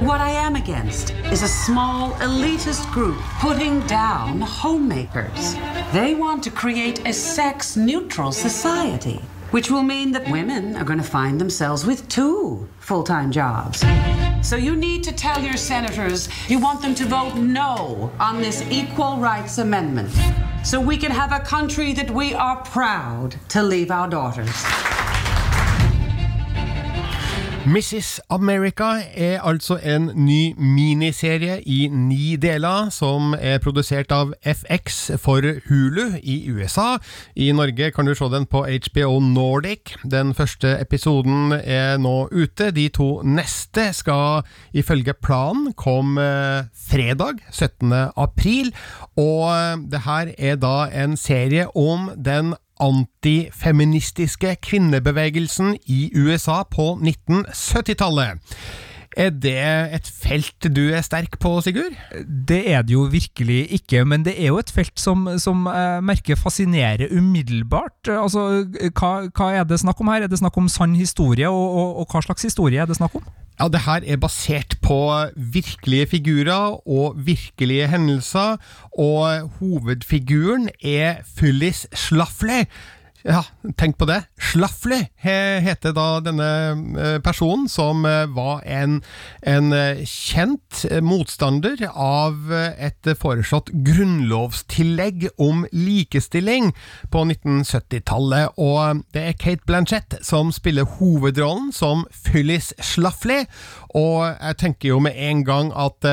What 0.00 0.20
I 0.20 0.30
am 0.30 0.56
against 0.56 1.10
is 1.32 1.42
a 1.42 1.48
small 1.48 2.12
elitist 2.14 2.90
group 2.92 3.18
putting 3.40 3.80
down 3.86 4.40
homemakers. 4.40 5.54
They 5.92 6.14
want 6.14 6.42
to 6.44 6.50
create 6.50 7.06
a 7.06 7.12
sex 7.12 7.76
neutral 7.76 8.32
society, 8.32 9.20
which 9.50 9.70
will 9.70 9.82
mean 9.82 10.12
that 10.12 10.30
women 10.30 10.76
are 10.76 10.84
going 10.84 10.98
to 10.98 11.10
find 11.18 11.40
themselves 11.40 11.86
with 11.86 12.08
two 12.08 12.68
full 12.80 13.02
time 13.02 13.30
jobs. 13.30 13.82
So 14.46 14.54
you 14.54 14.76
need 14.76 15.02
to 15.02 15.12
tell 15.12 15.42
your 15.42 15.56
senators 15.56 16.28
you 16.48 16.60
want 16.60 16.80
them 16.80 16.94
to 16.94 17.04
vote 17.04 17.34
no 17.34 18.12
on 18.20 18.40
this 18.40 18.62
Equal 18.70 19.16
Rights 19.16 19.58
Amendment 19.58 20.14
so 20.64 20.80
we 20.80 20.96
can 20.96 21.10
have 21.10 21.32
a 21.32 21.40
country 21.40 21.92
that 21.94 22.08
we 22.08 22.32
are 22.32 22.62
proud 22.62 23.34
to 23.48 23.60
leave 23.60 23.90
our 23.90 24.08
daughters. 24.08 24.95
Mrs. 27.66 28.20
America 28.30 29.02
er 29.14 29.40
altså 29.42 29.74
en 29.82 30.10
ny 30.14 30.54
miniserie 30.54 31.56
i 31.66 31.88
ni 31.90 32.36
deler, 32.38 32.92
som 32.94 33.34
er 33.34 33.58
produsert 33.58 34.12
av 34.14 34.30
FX 34.46 34.98
for 35.18 35.42
Hulu 35.66 36.14
i 36.22 36.36
USA. 36.46 37.00
I 37.34 37.50
Norge 37.50 37.90
kan 37.90 38.06
du 38.06 38.14
se 38.14 38.28
den 38.30 38.46
på 38.46 38.62
HBO 38.62 39.18
Nordic. 39.18 39.96
Den 40.06 40.30
første 40.34 40.76
episoden 40.78 41.56
er 41.58 41.98
nå 41.98 42.28
ute. 42.30 42.70
De 42.70 42.86
to 42.88 43.08
neste 43.26 43.88
skal 43.98 44.46
ifølge 44.70 45.16
planen 45.18 45.72
komme 45.74 46.28
fredag 46.86 47.42
17. 47.50 47.90
april, 48.14 48.70
og 49.18 49.82
det 49.90 50.04
her 50.06 50.30
er 50.38 50.62
da 50.62 50.76
en 50.94 51.18
serie 51.18 51.66
om 51.74 52.12
den 52.14 52.54
antifeministiske 52.80 54.56
kvinnebevegelsen 54.62 55.76
i 55.86 56.10
USA 56.14 56.62
på 56.62 56.98
1970-tallet. 57.02 58.38
Er 59.16 59.30
det 59.32 59.56
et 59.96 60.08
felt 60.12 60.66
du 60.76 60.90
er 60.92 61.00
sterk 61.00 61.38
på, 61.40 61.54
Sigurd? 61.64 61.94
Det 62.48 62.60
er 62.68 62.84
det 62.84 62.92
jo 62.92 63.06
virkelig 63.08 63.62
ikke, 63.78 64.04
men 64.04 64.26
det 64.26 64.34
er 64.36 64.50
jo 64.50 64.58
et 64.60 64.72
felt 64.72 65.00
som, 65.00 65.24
som 65.40 65.64
jeg 65.70 66.04
merker 66.04 66.36
fascinerer 66.36 67.08
umiddelbart. 67.16 68.10
Altså, 68.12 68.66
hva, 68.92 69.14
hva, 69.30 69.48
er 69.56 69.64
det 69.64 69.80
snakk 69.80 70.04
om 70.04 70.12
her? 70.12 70.26
Er 70.26 70.32
det 70.32 70.42
snakk 70.42 70.60
om 70.60 70.68
sann 70.68 70.98
historie, 71.00 71.48
og, 71.48 71.64
og, 71.80 72.02
og 72.02 72.12
hva 72.12 72.24
slags 72.28 72.44
historie 72.44 72.82
er 72.82 72.90
det 72.90 72.98
snakk 73.00 73.16
om? 73.16 73.24
Ja, 73.56 73.70
det 73.72 73.86
her 73.86 74.04
er 74.04 74.20
basert 74.20 74.76
på 74.84 74.98
virkelige 75.36 76.10
figurer 76.12 76.76
og 76.84 77.16
virkelige 77.16 77.88
hendelser, 77.88 78.60
og 78.92 79.48
hovedfiguren 79.62 80.68
er 80.84 81.24
Phyllis 81.38 81.86
Schlafly, 81.96 82.66
ja, 83.26 83.42
tenk 83.78 83.96
på 83.98 84.06
det. 84.06 84.20
Schlafly 84.38 85.00
heter 85.20 85.94
da 85.96 86.06
denne 86.22 86.48
eh, 87.00 87.16
personen, 87.24 87.66
som 87.70 88.04
eh, 88.06 88.24
var 88.30 88.62
en, 88.62 89.00
en, 89.42 89.72
eh, 89.74 90.04
kjent 90.06 90.84
motstander 91.02 91.82
av 91.90 92.52
et 92.54 93.10
foreslått 93.18 93.72
grunnlovstillegg 93.86 95.28
om 95.42 95.64
likestilling 95.74 96.70
på 97.10 97.24
1970-tallet. 97.26 98.54
Og 98.62 99.02
det 99.16 99.26
er 99.32 99.38
Kate 99.40 99.66
Blanchett 99.66 100.18
som 100.26 100.54
spiller 100.54 100.86
hovedrollen 100.98 101.72
som 101.74 102.06
Phyllis 102.26 102.72
Schlafly, 102.78 103.42
og 103.96 104.28
jeg 104.30 104.60
tenker 104.62 104.94
jo 104.94 105.02
med 105.02 105.18
en 105.18 105.42
gang 105.46 105.72
at 105.74 106.06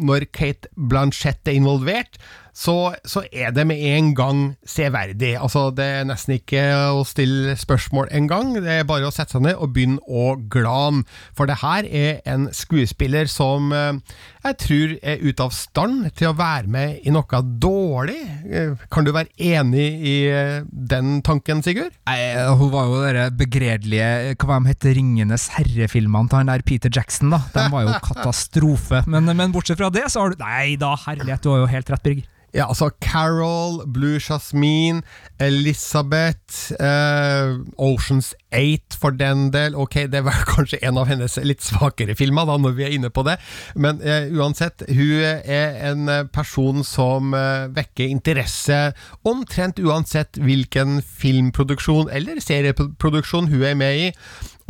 når 0.00 0.26
Kate 0.32 0.70
Blanchett 0.74 1.46
er 1.48 1.58
involvert, 1.60 2.18
så, 2.56 2.94
så, 3.04 3.22
er 3.32 3.52
det 3.54 3.66
med 3.68 3.78
en 3.78 4.12
gang 4.16 4.40
severdig. 4.66 5.34
Altså, 5.40 5.68
det 5.74 5.86
er 5.86 6.08
nesten 6.08 6.36
ikke 6.36 6.64
å 6.96 7.04
stille 7.08 7.56
spørsmål 7.58 8.10
engang. 8.16 8.54
Det 8.58 8.80
er 8.80 8.88
bare 8.88 9.08
å 9.08 9.14
sette 9.14 9.36
seg 9.36 9.44
ned 9.46 9.58
og 9.60 9.74
begynne 9.74 10.00
å 10.06 10.34
glane. 10.50 11.04
For 11.36 11.50
det 11.50 11.60
her 11.62 11.86
er 11.86 12.20
en 12.30 12.48
skuespiller 12.54 13.30
som 13.30 13.70
eh, 13.76 14.00
jeg 14.40 14.58
tror 14.64 14.94
er 15.02 15.22
ute 15.22 15.46
av 15.46 15.54
stand 15.54 16.08
til 16.18 16.30
å 16.30 16.36
være 16.38 16.70
med 16.70 17.06
i 17.06 17.14
noe 17.14 17.42
dårlig. 17.62 18.18
Eh, 18.48 18.74
kan 18.92 19.06
du 19.06 19.12
være 19.14 19.30
enig 19.36 19.88
i 20.00 20.16
eh, 20.32 20.66
den 20.70 21.20
tanken, 21.26 21.62
Sigurd? 21.64 21.94
Nei, 22.08 22.18
Hun 22.58 22.72
var 22.72 22.90
jo 22.90 23.02
de 23.04 23.26
begredelige 23.36 24.34
hva 24.40 24.58
de 24.58 24.72
heter, 24.72 24.96
Ringenes 24.96 25.50
herre-filmene 25.54 26.30
til 26.30 26.40
han 26.40 26.50
der 26.50 26.66
Peter 26.66 26.92
Jackson. 26.92 27.30
da 27.34 27.42
De 27.54 27.68
var 27.72 27.86
jo 27.86 27.96
katastrofe. 28.10 29.04
Men, 29.10 29.30
men 29.36 29.54
bortsett 29.54 29.80
fra 29.80 29.92
det, 29.92 30.08
så 30.10 30.24
har 30.24 30.34
du 30.34 30.40
Nei 30.40 30.74
da, 30.80 30.94
herlighet, 31.06 31.44
du 31.44 31.52
har 31.52 31.64
jo 31.64 31.70
helt 31.70 31.92
rett, 31.92 32.04
Birger. 32.04 32.28
Ja, 32.54 32.66
altså 32.66 32.90
Carol, 33.00 33.92
Blue 33.92 34.18
Jasmine, 34.18 35.02
Elizabeth, 35.40 36.72
eh, 36.82 37.58
Oceans 37.78 38.34
8 38.52 38.98
for 38.98 39.14
den 39.14 39.52
del. 39.52 39.76
Ok, 39.78 39.94
det 40.10 40.24
var 40.26 40.42
kanskje 40.54 40.80
en 40.82 40.98
av 40.98 41.06
hennes 41.06 41.38
litt 41.46 41.62
svakere 41.62 42.16
filmer, 42.18 42.48
da, 42.50 42.58
når 42.58 42.74
vi 42.74 42.86
er 42.88 42.96
inne 42.96 43.12
på 43.14 43.22
det. 43.28 43.36
Men 43.78 44.02
eh, 44.02 44.26
uansett, 44.34 44.82
hun 44.90 45.22
er 45.22 45.78
en 45.92 46.10
person 46.34 46.82
som 46.86 47.34
eh, 47.38 47.70
vekker 47.76 48.10
interesse 48.10 48.80
omtrent 49.22 49.78
uansett 49.78 50.42
hvilken 50.42 50.98
filmproduksjon 51.06 52.10
eller 52.10 52.42
serieproduksjon 52.42 53.52
hun 53.54 53.66
er 53.70 53.78
med 53.78 54.06
i. 54.08 54.12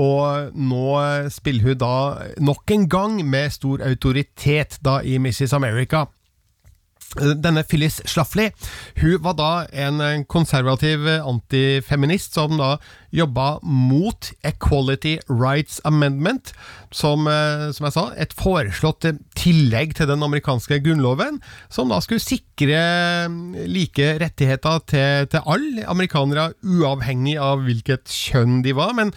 Og 0.00 0.52
nå 0.56 0.86
spiller 1.32 1.72
hun 1.72 1.80
da 1.80 1.96
nok 2.40 2.72
en 2.76 2.88
gang 2.92 3.20
med 3.24 3.52
stor 3.56 3.82
autoritet 3.84 4.78
da 4.84 5.00
i 5.00 5.16
Mrs. 5.20 5.56
America. 5.56 6.06
Denne 7.18 7.64
Phyllis 7.66 7.98
Schlafly 8.06 8.52
hun 9.00 9.16
var 9.24 9.34
da 9.34 9.50
en 9.74 10.24
konservativ 10.30 11.08
antifeminist 11.08 12.36
som 12.38 12.54
da 12.60 12.76
jobba 13.10 13.58
mot 13.66 14.30
Equality 14.46 15.16
Rights 15.26 15.80
Amendment, 15.84 16.52
som, 16.94 17.26
eh, 17.26 17.70
som 17.74 17.88
jeg 17.88 17.96
sa, 17.96 18.04
et 18.16 18.34
foreslått 18.38 19.08
tillegg 19.34 19.96
til 19.98 20.06
den 20.10 20.22
amerikanske 20.22 20.78
grunnloven, 20.84 21.40
som 21.68 21.90
da 21.90 21.98
skulle 22.04 22.22
sikre 22.22 23.26
like 23.66 24.14
rettigheter 24.22 24.80
til, 24.86 25.26
til 25.32 25.46
alle 25.46 25.86
amerikanere, 25.90 26.52
uavhengig 26.62 27.38
av 27.42 27.66
hvilket 27.66 28.06
kjønn 28.06 28.62
de 28.62 28.76
var. 28.78 28.94
men 28.94 29.14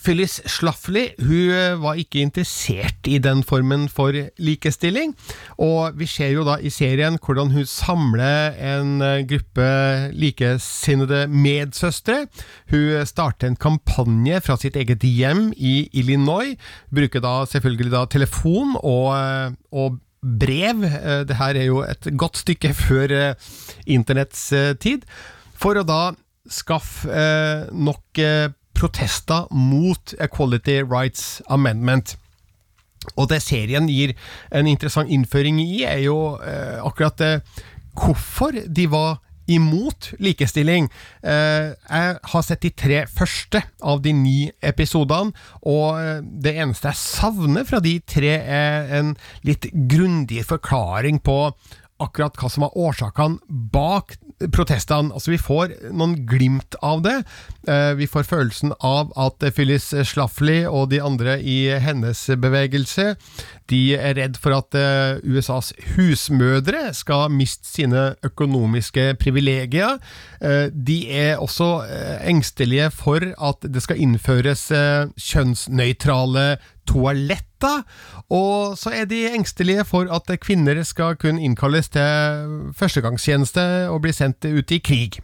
Phyllis 0.00 0.38
Schlafly 0.48 1.10
hun 1.20 1.52
eh, 1.52 1.76
var 1.80 1.98
ikke 2.00 2.22
interessert 2.24 3.08
i 3.08 3.18
den 3.22 3.42
formen 3.46 3.86
for 3.92 4.16
likestilling, 4.40 5.12
og 5.60 5.98
vi 6.00 6.08
ser 6.08 6.32
jo 6.32 6.44
da 6.46 6.56
i 6.56 6.72
serien 6.72 7.18
hvordan 7.20 7.52
hun 7.52 7.66
samler 7.68 8.56
en 8.56 9.00
eh, 9.04 9.22
gruppe 9.28 9.66
likesinnede 10.16 11.26
medsøstre. 11.28 12.22
Hun 12.72 13.06
starter 13.08 13.50
en 13.50 13.58
kampanje 13.60 14.40
fra 14.46 14.56
sitt 14.60 14.78
eget 14.80 15.04
hjem 15.04 15.50
i 15.56 15.90
Illinois, 15.92 16.56
bruker 16.94 17.24
da 17.24 17.42
selvfølgelig 17.50 17.92
da 17.92 18.06
telefon 18.08 18.78
og, 18.80 19.10
eh, 19.18 19.58
og 19.72 20.00
brev, 20.20 20.82
det 21.24 21.36
her 21.38 21.56
er 21.56 21.64
jo 21.70 21.78
et 21.80 22.10
godt 22.20 22.40
stykke 22.42 22.74
før 22.86 23.14
internetts 23.88 24.50
tid, 24.80 25.06
for 25.56 25.80
å 25.80 25.84
da 25.84 26.02
skaffe 26.50 27.28
nok 27.72 28.20
protester 28.80 29.46
mot 29.52 30.14
Equality 30.18 30.80
Rights 30.82 31.42
Amendment. 31.48 32.16
Og 33.16 33.30
det 33.30 33.40
serien 33.44 33.88
gir 33.88 34.14
en 34.52 34.68
interessant 34.68 35.10
innføring 35.12 35.60
i, 35.62 35.82
er 35.88 36.02
jo 36.04 36.36
eh, 36.44 36.78
akkurat 36.84 37.20
eh, 37.24 37.60
hvorfor 37.96 38.56
de 38.66 38.86
var 38.92 39.18
imot 39.50 40.12
likestilling. 40.22 40.88
Eh, 41.22 41.72
jeg 41.74 42.16
har 42.32 42.46
sett 42.46 42.62
de 42.62 42.70
tre 42.70 43.02
første 43.10 43.62
av 43.82 44.02
de 44.04 44.14
ni 44.14 44.38
episodene, 44.62 45.34
og 45.66 46.00
eh, 46.00 46.22
det 46.22 46.54
eneste 46.60 46.92
jeg 46.92 47.02
savner 47.02 47.66
fra 47.68 47.82
de 47.84 47.98
tre, 48.06 48.36
er 48.40 48.94
en 49.00 49.14
litt 49.46 49.70
grundig 49.90 50.44
forklaring 50.48 51.22
på 51.24 51.40
akkurat 52.00 52.36
hva 52.40 52.48
som 52.48 52.64
var 52.64 52.76
årsakene 52.80 53.58
bak 53.72 54.14
protestene. 54.54 55.12
Altså, 55.12 55.34
vi 55.34 55.40
får 55.40 55.74
noen 55.92 56.14
glimt 56.28 56.78
av 56.80 57.02
det. 57.04 57.18
Eh, 57.68 57.94
vi 57.94 58.06
får 58.08 58.24
følelsen 58.24 58.72
av 58.80 59.10
at 59.20 59.42
Phyllis 59.52 59.90
Schlafly 60.08 60.62
og 60.64 60.88
de 60.94 61.00
andre 61.04 61.36
i 61.44 61.68
hennes 61.82 62.22
bevegelse 62.40 63.14
de 63.70 63.80
er 63.98 64.16
redd 64.16 64.38
for 64.40 64.56
at 64.56 64.76
eh, 64.78 65.20
USAs 65.28 65.74
husmødre 65.92 66.88
skal 66.96 67.28
miste 67.34 67.68
sine 67.68 68.14
økonomiske 68.26 69.14
privilegier. 69.20 70.00
Eh, 70.40 70.72
de 70.72 70.98
er 71.12 71.36
også 71.36 71.70
engstelige 72.24 72.90
for 72.94 73.28
at 73.36 73.68
det 73.68 73.84
skal 73.84 74.00
innføres 74.00 74.66
kjønnsnøytrale 75.20 76.56
toaletter. 76.88 77.84
Og 78.32 78.78
så 78.80 78.94
er 79.02 79.08
de 79.10 79.26
engstelige 79.34 79.84
for 79.84 80.08
at 80.08 80.32
kvinner 80.40 80.80
skal 80.82 81.18
kunne 81.20 81.42
innkalles 81.44 81.92
til 81.92 82.72
førstegangstjeneste 82.76 83.66
og 83.92 84.00
bli 84.06 84.16
sendt 84.16 84.48
ut 84.48 84.72
i 84.72 84.80
krig. 84.80 85.20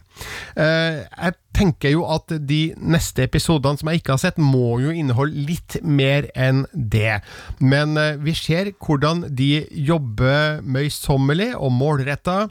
Eh, 0.55 1.03
jeg 1.03 1.37
tenker 1.57 1.93
jo 1.95 2.05
at 2.13 2.33
de 2.49 2.61
neste 2.77 3.25
episodene 3.25 3.79
som 3.79 3.91
jeg 3.91 4.01
ikke 4.01 4.15
har 4.15 4.23
sett, 4.23 4.37
må 4.41 4.77
jo 4.83 4.93
inneholde 4.93 5.47
litt 5.49 5.79
mer 5.83 6.29
enn 6.35 6.65
det. 6.73 7.19
Men 7.59 7.97
eh, 7.97 8.15
vi 8.21 8.35
ser 8.37 8.73
hvordan 8.77 9.27
de 9.37 9.65
jobber 9.71 10.63
møysommelig 10.65 11.53
og 11.57 11.73
målretta 11.77 12.45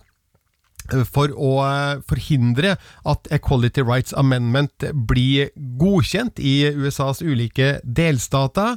for 1.10 1.32
å 1.34 1.52
eh, 1.64 2.02
forhindre 2.06 2.76
at 3.08 3.30
Equality 3.34 3.82
Rights 3.86 4.14
Amendment 4.16 4.86
blir 5.08 5.50
godkjent 5.80 6.38
i 6.38 6.68
USAs 6.74 7.22
ulike 7.22 7.76
delstater. 7.82 8.76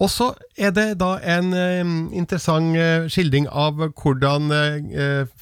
Og 0.00 0.10
så 0.12 0.32
er 0.58 0.74
det 0.76 0.88
da 1.02 1.16
en 1.22 1.52
eh, 1.54 1.82
interessant 2.16 2.76
eh, 2.76 3.06
skildring 3.12 3.48
av 3.50 3.78
hvordan 3.96 4.50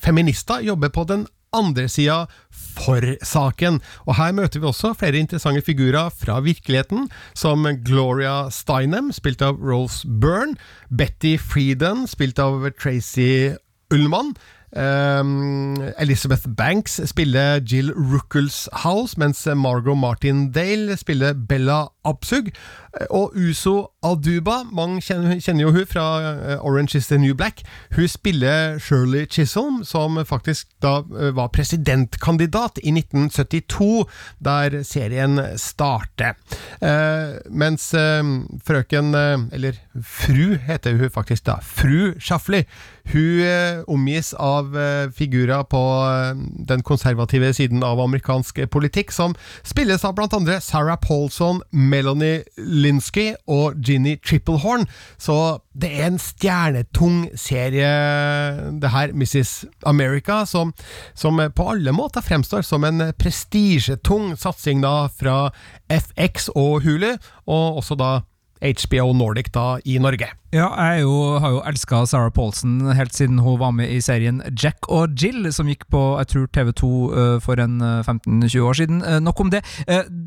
feminister 0.01 0.63
jobber 0.65 0.91
på 0.95 1.05
den 1.09 1.25
andre 1.55 1.87
sida 1.91 2.25
for 2.75 3.05
saken. 3.25 3.81
Og 4.09 4.17
her 4.19 4.35
møter 4.37 4.61
vi 4.61 4.69
også 4.71 4.95
flere 4.99 5.21
interessante 5.23 5.65
figurer 5.65 6.11
fra 6.15 6.41
virkeligheten, 6.45 7.09
som 7.35 7.67
Gloria 7.87 8.51
Steinem, 8.55 9.13
spilt 9.15 9.45
av 9.45 9.61
Rose 9.63 10.07
Byrne, 10.07 10.59
Betty 10.91 11.37
Frieden, 11.41 12.09
spilt 12.11 12.43
av 12.43 12.67
Tracy 12.79 13.55
Ullmann, 13.95 14.35
Um, 14.77 15.77
Elizabeth 15.99 16.49
Banks 16.57 17.01
spiller 17.07 17.61
Jill 17.61 17.93
Ruckelshaus, 17.93 19.17
mens 19.17 19.47
Margot 19.55 19.95
Martindale 19.95 20.97
spiller 20.97 21.35
Bella 21.35 21.89
Absug. 22.05 22.51
Og 23.11 23.35
Uso 23.35 23.91
Aduba, 24.05 24.63
mange 24.71 25.01
kjenner, 25.03 25.39
kjenner 25.43 25.65
jo 25.65 25.73
hun 25.75 25.87
fra 25.89 26.05
eh, 26.23 26.65
Orange 26.67 26.99
is 26.99 27.09
the 27.11 27.19
New 27.19 27.35
Black. 27.35 27.63
Hun 27.97 28.09
spiller 28.09 28.79
Shirley 28.79 29.27
Chisholm, 29.27 29.83
som 29.85 30.19
faktisk 30.27 30.69
da 30.83 31.01
eh, 31.03 31.33
var 31.35 31.51
presidentkandidat 31.55 32.79
i 32.83 32.93
1972, 32.95 34.05
der 34.45 34.83
serien 34.87 35.41
starter. 35.59 36.35
Uh, 36.83 37.41
mens 37.51 37.89
uh, 37.95 38.23
frøken, 38.67 39.15
uh, 39.15 39.47
eller 39.55 39.79
fru 40.03 40.55
heter 40.67 40.99
hun 40.99 41.11
faktisk 41.11 41.47
da, 41.47 41.59
fru 41.63 42.13
Schaffley, 42.19 42.65
hun 43.13 43.85
omgis 43.91 44.33
av 44.41 44.73
figurer 45.15 45.63
på 45.69 45.81
den 46.69 46.83
konservative 46.83 47.53
siden 47.55 47.83
av 47.85 48.01
amerikansk 48.01 48.63
politikk, 48.73 49.13
som 49.13 49.37
spilles 49.67 50.05
av 50.05 50.17
blant 50.17 50.35
andre 50.37 50.57
Sarah 50.65 50.99
Paulson, 51.01 51.61
Melanie 51.71 52.43
Linsky 52.57 53.35
og 53.51 53.77
Ginny 53.85 54.17
Triplehorn. 54.25 54.87
Så 55.21 55.37
det 55.75 55.91
er 55.99 56.09
en 56.09 56.21
stjernetung 56.23 57.25
serie, 57.39 57.91
det 58.81 58.93
her, 58.95 59.13
Mrs. 59.13 59.65
America, 59.87 60.45
som, 60.47 60.73
som 61.15 61.41
på 61.55 61.69
alle 61.71 61.95
måter 61.95 62.25
fremstår 62.25 62.65
som 62.67 62.87
en 62.89 63.11
prestisjetung 63.19 64.35
satsing 64.41 64.85
da 64.85 65.09
fra 65.13 65.51
FX 65.93 66.51
og 66.55 66.85
Hulu, 66.87 67.13
og 67.47 67.83
også 67.83 67.99
da 68.01 68.13
HBO 68.65 69.13
Nordic 69.13 69.53
da 69.53 69.75
i 69.85 69.99
Norge. 70.01 70.31
Ja, 70.55 70.69
jeg 70.79 71.03
jo, 71.03 71.15
har 71.43 71.51
jo 71.51 71.63
elska 71.67 72.05
Sarah 72.07 72.31
Paulson 72.31 72.77
helt 72.95 73.15
siden 73.17 73.41
hun 73.43 73.57
var 73.59 73.73
med 73.75 73.91
i 73.91 73.97
serien 74.05 74.37
Jack 74.55 74.87
og 74.87 75.17
Jill, 75.19 75.49
som 75.51 75.67
gikk 75.67 75.83
på 75.91 76.03
jeg 76.21 76.29
tror 76.31 76.45
TV2 76.55 76.91
uh, 76.91 77.15
eh, 77.23 77.39
for 77.43 77.59
en 77.59 77.83
15-20 77.83 78.55
eh, 78.55 78.67
år 78.69 78.79
siden. 78.79 79.01
Uh, 79.03 79.19
nok 79.25 79.43
om 79.43 79.51
det. 79.51 79.65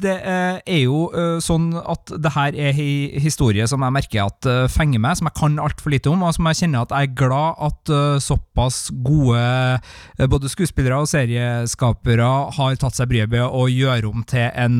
Det 0.04 0.16
er 0.20 0.82
jo 0.82 1.06
sånn 1.44 1.70
at 1.80 2.12
det 2.12 2.34
her 2.36 2.58
er 2.60 2.76
hi 2.76 2.90
historie 3.24 3.64
som 3.72 3.86
jeg 3.86 3.96
merker 3.96 4.26
at 4.26 4.48
fenger 4.74 5.00
meg, 5.04 5.16
som 5.20 5.30
jeg 5.30 5.38
kan 5.40 5.56
altfor 5.64 5.94
lite 5.94 6.12
om, 6.12 6.26
og 6.26 6.36
som 6.36 6.50
jeg 6.50 6.60
kjenner 6.62 6.84
at 6.84 6.96
jeg 6.96 7.08
er 7.08 7.16
glad 7.22 7.64
at 7.70 7.94
såpass 8.24 8.82
gode 9.06 10.28
både 10.32 10.52
skuespillere 10.52 11.00
og 11.04 11.10
serieskapere 11.12 12.28
har 12.58 12.78
tatt 12.82 13.00
seg 13.00 13.10
bryet 13.12 13.32
med 13.32 13.46
å 13.48 13.68
gjøre 13.72 14.12
om 14.12 14.26
til 14.28 14.50
en 14.52 14.80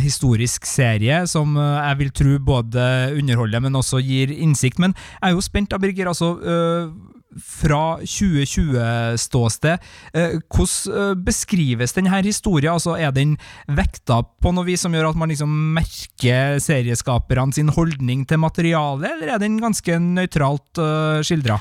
historisk 0.00 0.66
serie 0.68 1.24
som 1.28 1.56
jeg 1.58 2.00
vil 2.00 2.12
tro 2.14 2.36
både 2.54 2.84
underholder, 3.18 3.64
men 3.66 3.80
også 3.80 4.00
gir 4.02 4.13
gir 4.14 4.36
innsikt. 4.38 4.80
Men 4.82 4.96
jeg 4.96 5.30
er 5.30 5.36
jo 5.36 5.44
spent, 5.44 5.70
da, 5.70 5.80
Birger. 5.82 6.08
altså 6.08 6.34
øh, 6.40 6.94
fra 7.34 7.98
2020-ståsted, 8.02 9.78
øh, 10.14 10.40
hvordan 10.54 10.94
øh, 10.94 11.16
beskrives 11.24 11.92
denne 11.92 12.22
historien? 12.22 12.72
Altså, 12.72 12.94
er 12.94 13.10
den 13.10 13.36
vekta 13.68 14.20
på 14.42 14.52
noe 14.54 14.66
vis 14.68 14.84
som 14.84 14.94
gjør 14.94 15.10
at 15.10 15.18
man 15.18 15.32
liksom 15.32 15.50
merker 15.74 16.58
serieskaperne 16.62 17.52
sin 17.52 17.68
holdning 17.74 18.28
til 18.28 18.38
materialet, 18.38 19.10
eller 19.10 19.34
er 19.34 19.42
den 19.42 19.58
ganske 19.60 19.98
nøytralt 19.98 20.78
uh, 20.78 21.22
skildra? 21.24 21.58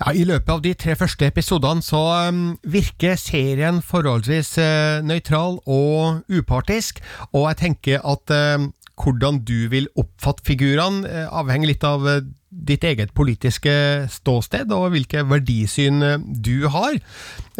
Ja, 0.00 0.14
I 0.16 0.24
løpet 0.24 0.48
av 0.48 0.62
de 0.64 0.72
tre 0.80 0.94
første 0.96 1.26
episodene 1.28 1.84
så 1.84 2.00
virker 2.64 3.18
serien 3.20 3.82
forholdsvis 3.84 4.54
nøytral 5.04 5.58
og 5.68 6.22
upartisk, 6.32 7.02
og 7.34 7.50
jeg 7.50 7.58
tenker 7.60 8.06
at 8.08 8.32
hvordan 9.00 9.40
du 9.48 9.68
vil 9.72 9.88
oppfatte 9.98 10.44
figurene, 10.46 11.08
eh, 11.08 11.26
avhenger 11.28 11.72
litt 11.72 11.86
av 11.86 12.06
eh, 12.08 12.22
ditt 12.50 12.82
eget 12.84 13.12
politiske 13.14 13.72
ståsted 14.10 14.72
og 14.74 14.90
hvilke 14.94 15.22
verdisyn 15.30 16.02
eh, 16.02 16.18
du 16.18 16.66
har. 16.70 16.98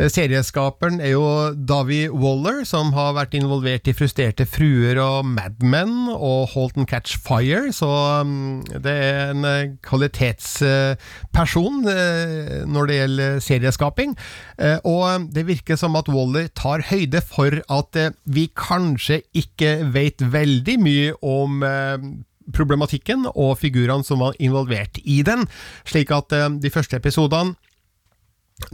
Serieskaperen 0.01 1.01
er 1.03 1.13
jo 1.13 1.53
Davy 1.55 2.09
Waller, 2.09 2.65
som 2.65 2.93
har 2.97 3.13
vært 3.19 3.35
involvert 3.37 3.89
i 3.91 3.95
Frustrerte 3.95 4.47
fruer 4.49 4.97
og 5.03 5.27
Mad 5.29 5.61
Men 5.61 6.09
og 6.15 6.49
Halt 6.55 6.79
and 6.81 6.89
Catch 6.89 7.19
Fire, 7.21 7.73
så 7.77 7.91
mm, 8.25 8.63
det 8.81 8.95
er 8.95 9.35
en 9.35 9.77
kvalitetsperson 9.85 11.83
når 12.71 12.89
det 12.89 12.97
gjelder 12.97 13.39
serieskaping. 13.45 14.17
Og 14.89 15.29
det 15.35 15.47
virker 15.51 15.77
som 15.77 15.99
at 16.01 16.09
Waller 16.09 16.49
tar 16.57 16.81
høyde 16.89 17.21
for 17.21 17.61
at 17.69 18.01
vi 18.25 18.49
kanskje 18.57 19.21
ikke 19.37 19.85
vet 19.93 20.25
veldig 20.33 20.77
mye 20.81 21.13
om 21.21 21.63
problematikken 22.57 23.27
og 23.35 23.59
figurene 23.61 24.07
som 24.07 24.23
var 24.25 24.39
involvert 24.43 25.01
i 25.05 25.23
den, 25.27 25.47
slik 25.89 26.13
at 26.15 26.33
eh, 26.37 26.49
de 26.61 26.73
første 26.73 27.01
episodene 27.01 27.57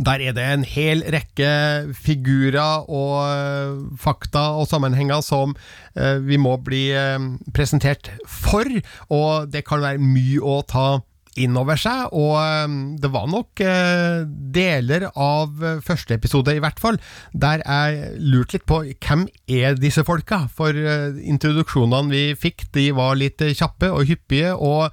der 0.02 0.18
er 0.18 0.32
det 0.34 0.42
en 0.42 0.64
hel 0.66 1.04
rekke 1.14 1.50
figurer 1.94 2.88
og 2.90 3.20
uh, 3.22 3.84
fakta 4.02 4.48
og 4.58 4.66
sammenhenger 4.66 5.20
som 5.22 5.52
uh, 5.54 6.16
vi 6.26 6.40
må 6.42 6.56
bli 6.58 6.88
presentert 7.54 8.10
for, 8.26 8.66
og 9.14 9.46
det 9.52 9.62
kan 9.68 9.84
være 9.84 10.02
mye 10.02 10.42
å 10.42 10.58
ta 10.66 10.88
inn 11.42 11.57
over 11.59 11.79
seg, 11.81 12.12
og 12.16 12.37
um, 12.38 12.79
det 13.01 13.11
var 13.12 13.29
nok 13.31 13.62
uh, 13.64 14.25
deler 14.27 15.09
av 15.12 15.53
uh, 15.62 15.77
første 15.85 16.16
episode, 16.16 16.55
i 16.55 16.62
hvert 16.62 16.81
fall, 16.83 16.99
der 17.33 17.62
jeg 17.64 18.22
lurte 18.22 18.57
litt 18.57 18.66
på 18.68 18.83
hvem 18.94 19.27
er 19.59 19.77
disse 19.81 20.05
folka? 20.07 20.44
For 20.57 20.72
uh, 20.72 21.18
introduksjonene 21.20 22.12
vi 22.12 22.25
fikk, 22.38 22.68
de 22.77 22.90
var 22.96 23.18
litt 23.20 23.42
kjappe 23.57 23.92
og 23.92 24.09
hyppige, 24.09 24.57
og 24.57 24.90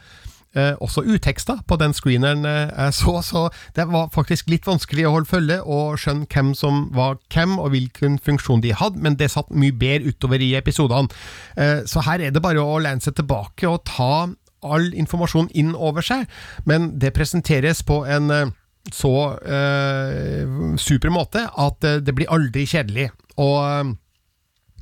også 0.54 1.02
uteksta 1.10 1.56
på 1.66 1.80
den 1.82 1.96
screeneren 1.98 2.44
jeg 2.46 2.94
så, 2.94 3.16
så 3.26 3.40
det 3.74 3.88
var 3.90 4.12
faktisk 4.14 4.52
litt 4.54 4.68
vanskelig 4.70 5.08
å 5.10 5.14
holde 5.16 5.26
følge 5.32 5.56
og 5.66 5.96
skjønne 5.98 6.28
hvem 6.30 6.52
som 6.54 6.84
var 6.94 7.16
hvem, 7.34 7.56
og 7.58 7.72
hvilken 7.74 8.20
funksjon 8.22 8.62
de 8.62 8.76
hadde, 8.78 9.02
men 9.02 9.18
det 9.18 9.32
satt 9.34 9.50
mye 9.50 9.74
bedre 9.74 10.14
utover 10.14 10.46
i 10.46 10.52
episodene. 10.60 11.10
så 11.90 12.06
her 12.06 12.22
er 12.22 12.36
det 12.36 12.46
bare 12.46 12.62
å 12.62 12.78
lene 12.86 13.02
seg 13.02 13.18
tilbake 13.18 13.66
og 13.66 13.82
ta 13.90 14.12
all 14.64 14.92
informasjon 14.94 15.52
inn 15.54 15.74
over 15.76 16.06
seg, 16.06 16.28
men 16.70 16.94
det 17.00 17.14
presenteres 17.16 17.84
på 17.88 18.04
en 18.10 18.32
eh, 18.34 18.54
så 18.92 19.14
eh, 19.48 20.76
super 20.76 21.14
måte 21.14 21.46
at 21.48 21.86
uh, 21.88 22.02
det 22.04 22.16
blir 22.18 22.28
aldri 22.28 22.66
kjedelig. 22.68 23.06
Og 23.40 23.60
uh, 23.64 23.94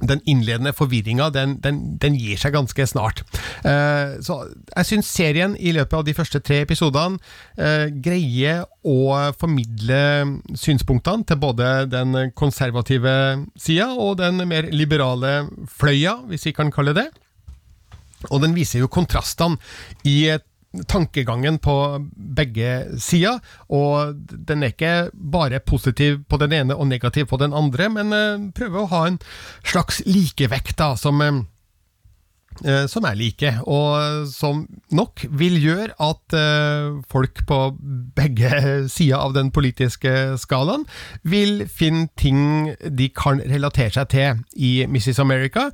den 0.07 0.21
innledende 0.25 0.73
forvirringa, 0.73 1.29
den, 1.29 1.55
den, 1.63 1.79
den, 2.01 2.15
gir 2.17 2.39
seg 2.39 2.55
ganske 2.55 2.85
snart. 2.89 3.23
Eh, 3.67 4.17
så 4.25 4.41
jeg 4.49 4.89
syns 4.89 5.11
serien 5.13 5.55
i 5.59 5.73
løpet 5.75 5.97
av 5.99 6.05
de 6.07 6.15
første 6.17 6.41
tre 6.43 6.61
episodene 6.65 7.19
eh, 7.57 7.87
greier 8.03 8.65
å 8.87 9.31
formidle 9.37 10.01
synspunktene 10.57 11.27
til 11.27 11.41
både 11.41 11.71
den 11.91 12.31
konservative 12.37 13.15
sida 13.59 13.91
og 13.93 14.17
den 14.21 14.41
mer 14.49 14.69
liberale 14.73 15.45
fløya, 15.69 16.21
hvis 16.31 16.49
vi 16.49 16.55
kan 16.57 16.73
kalle 16.73 16.97
det. 16.97 17.09
Og 18.29 18.41
den 18.43 18.55
viser 18.57 18.83
jo 18.83 18.91
kontrastene 18.91 19.57
i 20.05 20.31
tankegangen 20.87 21.59
på 21.59 21.75
begge 22.15 22.99
sider, 23.01 23.39
og 23.67 24.15
den 24.31 24.63
er 24.63 24.73
ikke 24.73 25.11
bare 25.13 25.59
positiv 25.59 26.21
på 26.29 26.39
den 26.39 26.55
ene 26.55 26.77
og 26.77 26.87
negativ 26.87 27.27
på 27.31 27.39
den 27.41 27.53
andre, 27.53 27.89
men 27.91 28.15
uh, 28.15 28.51
prøver 28.55 28.83
å 28.83 28.91
ha 28.93 29.07
en 29.09 29.19
slags 29.67 29.99
likevekt, 30.07 30.77
da, 30.79 30.93
som, 30.95 31.19
uh, 31.19 32.85
som 32.87 33.07
er 33.09 33.19
like, 33.19 33.51
og 33.67 34.31
som 34.31 34.63
nok 34.95 35.25
vil 35.27 35.59
gjøre 35.59 35.91
at 35.99 36.39
folk 37.11 37.43
på 37.47 37.59
begge 38.15 38.63
sider 38.95 39.19
av 39.19 39.35
den 39.35 39.51
politiske 39.51 40.37
skalaen 40.39 40.87
vil 41.27 41.65
finne 41.67 42.07
ting 42.15 42.71
de 42.87 43.11
kan 43.11 43.43
relatere 43.43 43.91
seg 43.99 44.11
til 44.15 44.43
i 44.55 44.73
Mrs. 44.87 45.19
America. 45.19 45.71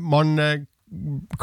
man 0.00 0.66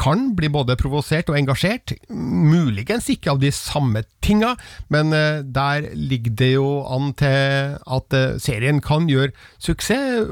kan 0.00 0.30
bli 0.36 0.48
både 0.48 0.76
provosert 0.80 1.28
og 1.28 1.36
engasjert. 1.36 1.92
Muligens 2.08 3.10
ikke 3.12 3.34
av 3.34 3.42
de 3.42 3.50
samme 3.52 4.04
tinga, 4.24 4.54
men 4.92 5.12
uh, 5.12 5.44
der 5.44 5.90
ligger 5.92 6.36
det 6.40 6.50
jo 6.54 6.68
an 6.88 7.12
til 7.20 7.76
at 7.76 8.16
uh, 8.16 8.36
serien 8.40 8.80
kan 8.84 9.08
gjøre 9.10 9.34
suksess, 9.62 10.30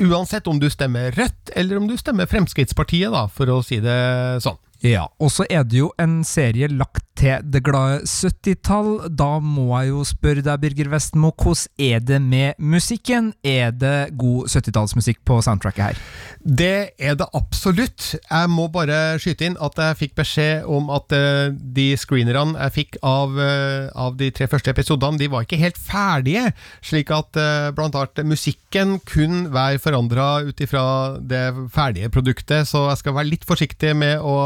uansett 0.00 0.48
om 0.48 0.60
du 0.62 0.70
stemmer 0.72 1.12
Rødt 1.16 1.52
eller 1.56 1.80
om 1.80 1.88
du 1.90 1.96
stemmer 2.00 2.28
Fremskrittspartiet, 2.30 3.12
da, 3.12 3.26
for 3.28 3.52
å 3.52 3.60
si 3.64 3.82
det 3.84 3.98
sånn. 4.44 4.58
Ja, 4.84 5.06
og 5.22 5.32
så 5.32 5.46
er 5.48 5.64
det 5.64 5.78
jo 5.80 5.90
en 6.00 6.20
serie 6.26 6.68
lagt 6.72 7.05
til 7.16 7.44
det 7.52 7.62
glade 7.66 8.02
70-tall. 8.06 8.90
Da 9.16 9.36
må 9.42 9.68
jeg 9.74 9.92
jo 9.92 10.04
spørre 10.06 10.44
deg, 10.44 10.60
Birger 10.62 10.90
Vestmo, 10.92 11.32
hvordan 11.32 11.66
er 11.82 12.02
det 12.04 12.20
med 12.22 12.60
musikken? 12.60 13.32
Er 13.44 13.72
det 13.74 14.16
god 14.18 14.50
70-tallsmusikk 14.52 15.22
på 15.26 15.38
soundtracket 15.44 15.84
her? 15.84 16.00
Det 16.40 16.96
er 16.98 17.16
det 17.18 17.28
absolutt. 17.34 18.12
Jeg 18.18 18.50
må 18.52 18.68
bare 18.72 19.18
skyte 19.22 19.48
inn 19.48 19.58
at 19.62 19.78
jeg 19.80 20.00
fikk 20.02 20.16
beskjed 20.20 20.68
om 20.70 20.90
at 20.94 21.12
uh, 21.16 21.50
de 21.50 21.88
screenerne 21.98 22.56
jeg 22.66 22.74
fikk 22.76 22.98
av, 23.02 23.36
uh, 23.36 23.88
av, 23.92 24.16
de 24.20 24.30
tre 24.34 24.48
første 24.50 24.72
episodene, 24.72 25.20
de 25.20 25.30
var 25.32 25.46
ikke 25.46 25.60
helt 25.60 25.80
ferdige. 25.80 26.50
Slik 26.84 27.12
at 27.14 27.40
uh, 27.40 27.70
blant 27.76 27.96
annet 27.98 28.24
musikken 28.28 28.98
kun 29.08 29.48
være 29.54 29.80
forandra 29.82 30.28
ut 30.46 30.60
ifra 30.62 30.84
det 31.20 31.48
ferdige 31.74 32.12
produktet, 32.12 32.68
så 32.68 32.88
jeg 32.90 33.02
skal 33.02 33.16
være 33.16 33.32
litt 33.32 33.48
forsiktig 33.48 33.96
med 33.96 34.22
å 34.22 34.36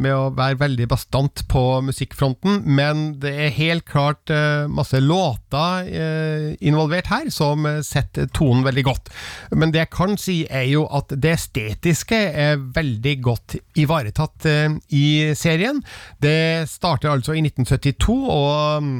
med 0.00 0.14
å 0.14 0.30
være 0.34 0.58
veldig 0.60 0.86
bastant 0.90 1.44
på 1.50 1.62
musikkfronten, 1.86 2.62
men 2.66 3.04
det 3.22 3.32
er 3.46 3.54
helt 3.56 3.86
klart 3.88 4.30
uh, 4.32 4.66
masse 4.70 4.98
låter 5.02 5.88
uh, 5.88 6.48
involvert 6.64 7.10
her 7.12 7.30
som 7.34 7.66
setter 7.84 8.28
tonen 8.34 8.64
veldig 8.66 8.84
godt. 8.86 9.12
Men 9.54 9.74
det 9.74 9.84
jeg 9.84 9.92
kan 9.94 10.16
si, 10.20 10.36
er 10.50 10.66
jo 10.70 10.84
at 10.94 11.14
det 11.14 11.34
estetiske 11.36 12.18
er 12.44 12.62
veldig 12.74 13.14
godt 13.24 13.56
ivaretatt 13.80 14.48
uh, 14.50 14.76
i 14.94 15.06
serien. 15.38 15.82
Det 16.22 16.66
starter 16.70 17.12
altså 17.12 17.36
i 17.36 17.44
1972, 17.44 18.18
og 18.34 18.90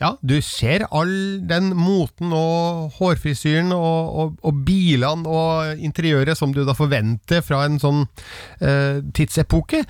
ja, 0.00 0.14
du 0.22 0.38
ser 0.44 0.86
all 0.90 1.14
den 1.46 1.72
moten 1.76 2.34
og 2.36 2.96
hårfrisyren 2.98 3.74
og, 3.76 4.14
og, 4.24 4.36
og 4.46 4.62
bilene 4.66 5.28
og 5.28 5.80
interiøret 5.80 6.38
som 6.38 6.54
du 6.54 6.62
da 6.66 6.74
forventer 6.76 7.44
fra 7.44 7.62
en 7.66 7.78
sånn 7.80 8.02
tidsepoke 9.16 9.82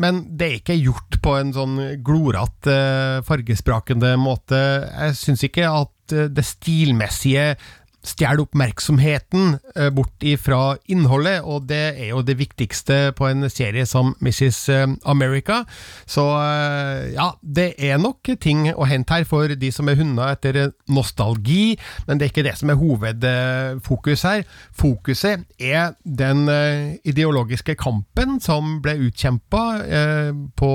men 0.00 0.24
det 0.38 0.46
er 0.46 0.58
ikke 0.60 0.76
gjort 0.80 1.18
på 1.24 1.36
en 1.38 1.52
sånn 1.56 1.78
glorete, 2.04 2.76
fargesprakende 3.26 4.14
måte. 4.20 4.60
Jeg 4.90 5.16
syns 5.18 5.46
ikke 5.48 5.70
at 5.70 6.14
eh, 6.16 6.30
det 6.32 6.46
stilmessige 6.46 7.54
stjeler 8.04 8.44
oppmerksomheten 8.44 9.56
eh, 9.76 9.90
bort 9.94 10.24
ifra 10.24 10.76
innholdet, 10.90 11.40
og 11.42 11.68
det 11.70 11.82
er 11.96 12.10
jo 12.12 12.22
det 12.26 12.36
viktigste 12.38 13.14
på 13.16 13.28
en 13.30 13.48
serie 13.50 13.86
som 13.88 14.12
Mrs. 14.20 14.60
Eh, 14.68 14.86
America. 15.10 15.62
Så 16.06 16.24
eh, 16.36 17.14
ja, 17.16 17.30
det 17.40 17.72
er 17.78 18.00
nok 18.02 18.34
ting 18.40 18.68
å 18.74 18.88
hente 18.88 19.16
her 19.16 19.28
for 19.28 19.48
de 19.48 19.72
som 19.74 19.88
er 19.88 19.98
hunder 20.00 20.34
etter 20.34 20.60
nostalgi, 20.92 21.74
men 22.06 22.20
det 22.20 22.28
er 22.28 22.34
ikke 22.34 22.46
det 22.46 22.56
som 22.60 22.72
er 22.72 22.80
hovedfokus 22.80 24.26
her. 24.28 24.44
Fokuset 24.74 25.44
er 25.58 25.94
den 26.04 26.46
ideologiske 27.06 27.76
kampen 27.80 28.38
som 28.42 28.78
ble 28.84 28.96
utkjempa 29.08 29.64
på 30.58 30.72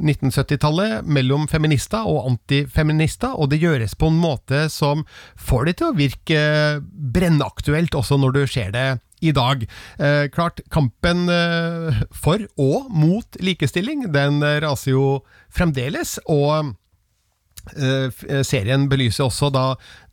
1970-tallet 0.00 1.04
mellom 1.04 1.44
feminister 1.50 2.06
og 2.08 2.24
antifeminister, 2.30 3.34
og 3.36 3.50
det 3.52 3.60
gjøres 3.60 3.94
på 3.98 4.08
en 4.08 4.20
måte 4.20 4.66
som 4.72 5.04
får 5.36 5.68
det 5.68 5.74
til 5.78 5.90
å 5.90 5.96
virke 5.98 6.42
brennaktuelt 7.14 7.94
også 7.98 8.16
når 8.20 8.38
du 8.38 8.42
ser 8.48 8.72
det 8.72 8.86
i 9.22 9.32
dag. 9.36 9.64
Eh, 10.02 10.26
klart, 10.34 10.62
kampen 10.72 11.28
eh, 11.30 12.02
for 12.10 12.42
og 12.60 12.88
mot 12.90 13.40
likestilling, 13.40 14.08
den 14.14 14.42
raser 14.64 14.96
jo 14.96 15.06
fremdeles, 15.52 16.16
og 16.26 16.72
eh, 17.76 18.42
Serien 18.42 18.88
belyser 18.90 19.28
også 19.28 19.52
da 19.54 19.66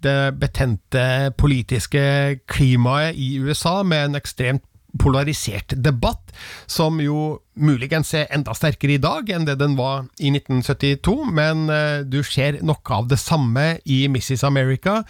det 0.03 0.19
betente 0.41 1.31
politiske 1.39 2.41
klimaet 2.51 3.17
i 3.17 3.37
USA, 3.41 3.79
med 3.83 4.11
en 4.11 4.19
ekstremt 4.21 4.65
polarisert 4.97 5.75
debatt, 5.77 6.31
som 6.67 6.99
jo 7.03 7.39
muligens 7.59 8.13
er 8.17 8.29
enda 8.33 8.55
sterkere 8.57 8.95
i 8.95 9.01
dag 9.01 9.29
enn 9.33 9.45
det 9.47 9.59
den 9.61 9.75
var 9.77 10.07
i 10.17 10.31
1972, 10.33 11.17
men 11.35 11.67
uh, 11.69 12.01
du 12.05 12.21
ser 12.25 12.61
noe 12.65 12.95
av 12.95 13.09
det 13.11 13.19
samme 13.21 13.75
i 13.85 14.05
Mrs. 14.09 14.45
America, 14.47 15.01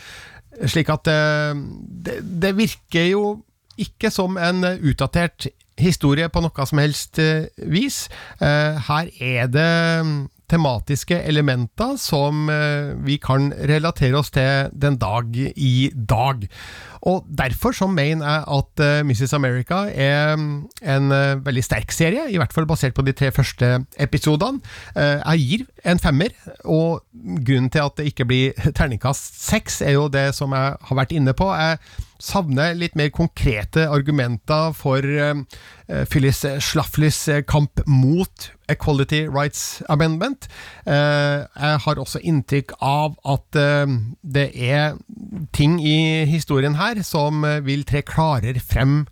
slik 0.66 0.92
at 0.92 1.08
uh, 1.08 1.54
det, 1.56 2.20
det, 2.22 2.56
virker 2.58 3.08
jo 3.12 3.24
ikke 3.80 4.12
som 4.12 4.36
en 4.42 4.66
utdatert 4.76 5.48
historie 5.80 6.28
på 6.28 6.44
noe 6.44 6.68
som 6.68 6.82
helst 6.82 7.22
uh, 7.24 7.48
vis. 7.72 8.08
her 8.40 9.08
er 9.24 9.48
det 9.48 9.70
tematiske 10.50 11.18
elementer 11.30 11.96
som 12.02 12.50
vi 13.06 13.18
kan 13.22 13.52
relatere 13.70 14.18
oss 14.20 14.32
til 14.34 14.70
den 14.74 14.98
dag 15.00 15.36
i 15.56 15.92
dag. 15.94 16.48
Og 17.08 17.26
Derfor 17.38 17.72
så 17.72 17.88
mener 17.88 18.26
jeg 18.28 18.44
at 18.58 18.82
eh, 18.84 19.06
Mrs. 19.08 19.34
America 19.34 19.86
er 19.88 20.36
mm, 20.36 20.68
en 20.84 21.14
veldig 21.46 21.64
sterk 21.64 21.94
serie, 21.96 22.26
i 22.28 22.38
hvert 22.38 22.54
fall 22.54 22.68
basert 22.68 22.94
på 22.98 23.06
de 23.08 23.14
tre 23.16 23.32
første 23.32 23.86
episodene. 24.00 24.60
Jeg 24.96 25.40
gir 25.40 25.64
en 25.86 26.00
femmer, 26.00 26.36
og 26.66 27.06
grunnen 27.46 27.70
til 27.72 27.86
at 27.86 27.98
det 27.98 28.10
ikke 28.12 28.28
blir 28.28 28.52
terningkast 28.78 29.40
seks, 29.46 29.82
er 29.82 29.96
jo 29.96 30.08
det 30.12 30.30
som 30.36 30.54
jeg 30.56 30.76
har 30.90 31.00
vært 31.00 31.16
inne 31.16 31.34
på. 31.34 31.48
Jeg 31.56 31.80
savner 32.20 32.76
litt 32.78 32.98
mer 33.00 33.12
konkrete 33.16 33.88
argumenter 33.90 34.74
for 34.78 35.04
uh, 35.04 35.42
Phyllis 36.12 36.44
Schlaflys 36.64 37.22
kamp 37.50 37.82
mot 37.88 38.50
Equality 38.70 39.24
Rights 39.28 39.82
Amendment. 39.90 40.50
Uh, 40.86 41.48
jeg 41.56 41.82
har 41.86 42.02
også 42.04 42.22
inntrykk 42.22 42.76
av 42.84 43.16
at 43.24 43.60
uh, 43.60 43.98
det 44.22 44.50
er 44.54 45.00
ting 45.56 45.80
i 45.82 46.26
historien 46.30 46.78
her 46.80 47.02
som 47.08 47.46
vil 47.66 47.88
tre 47.88 48.04
klarere 48.06 48.62
frem 48.62 49.06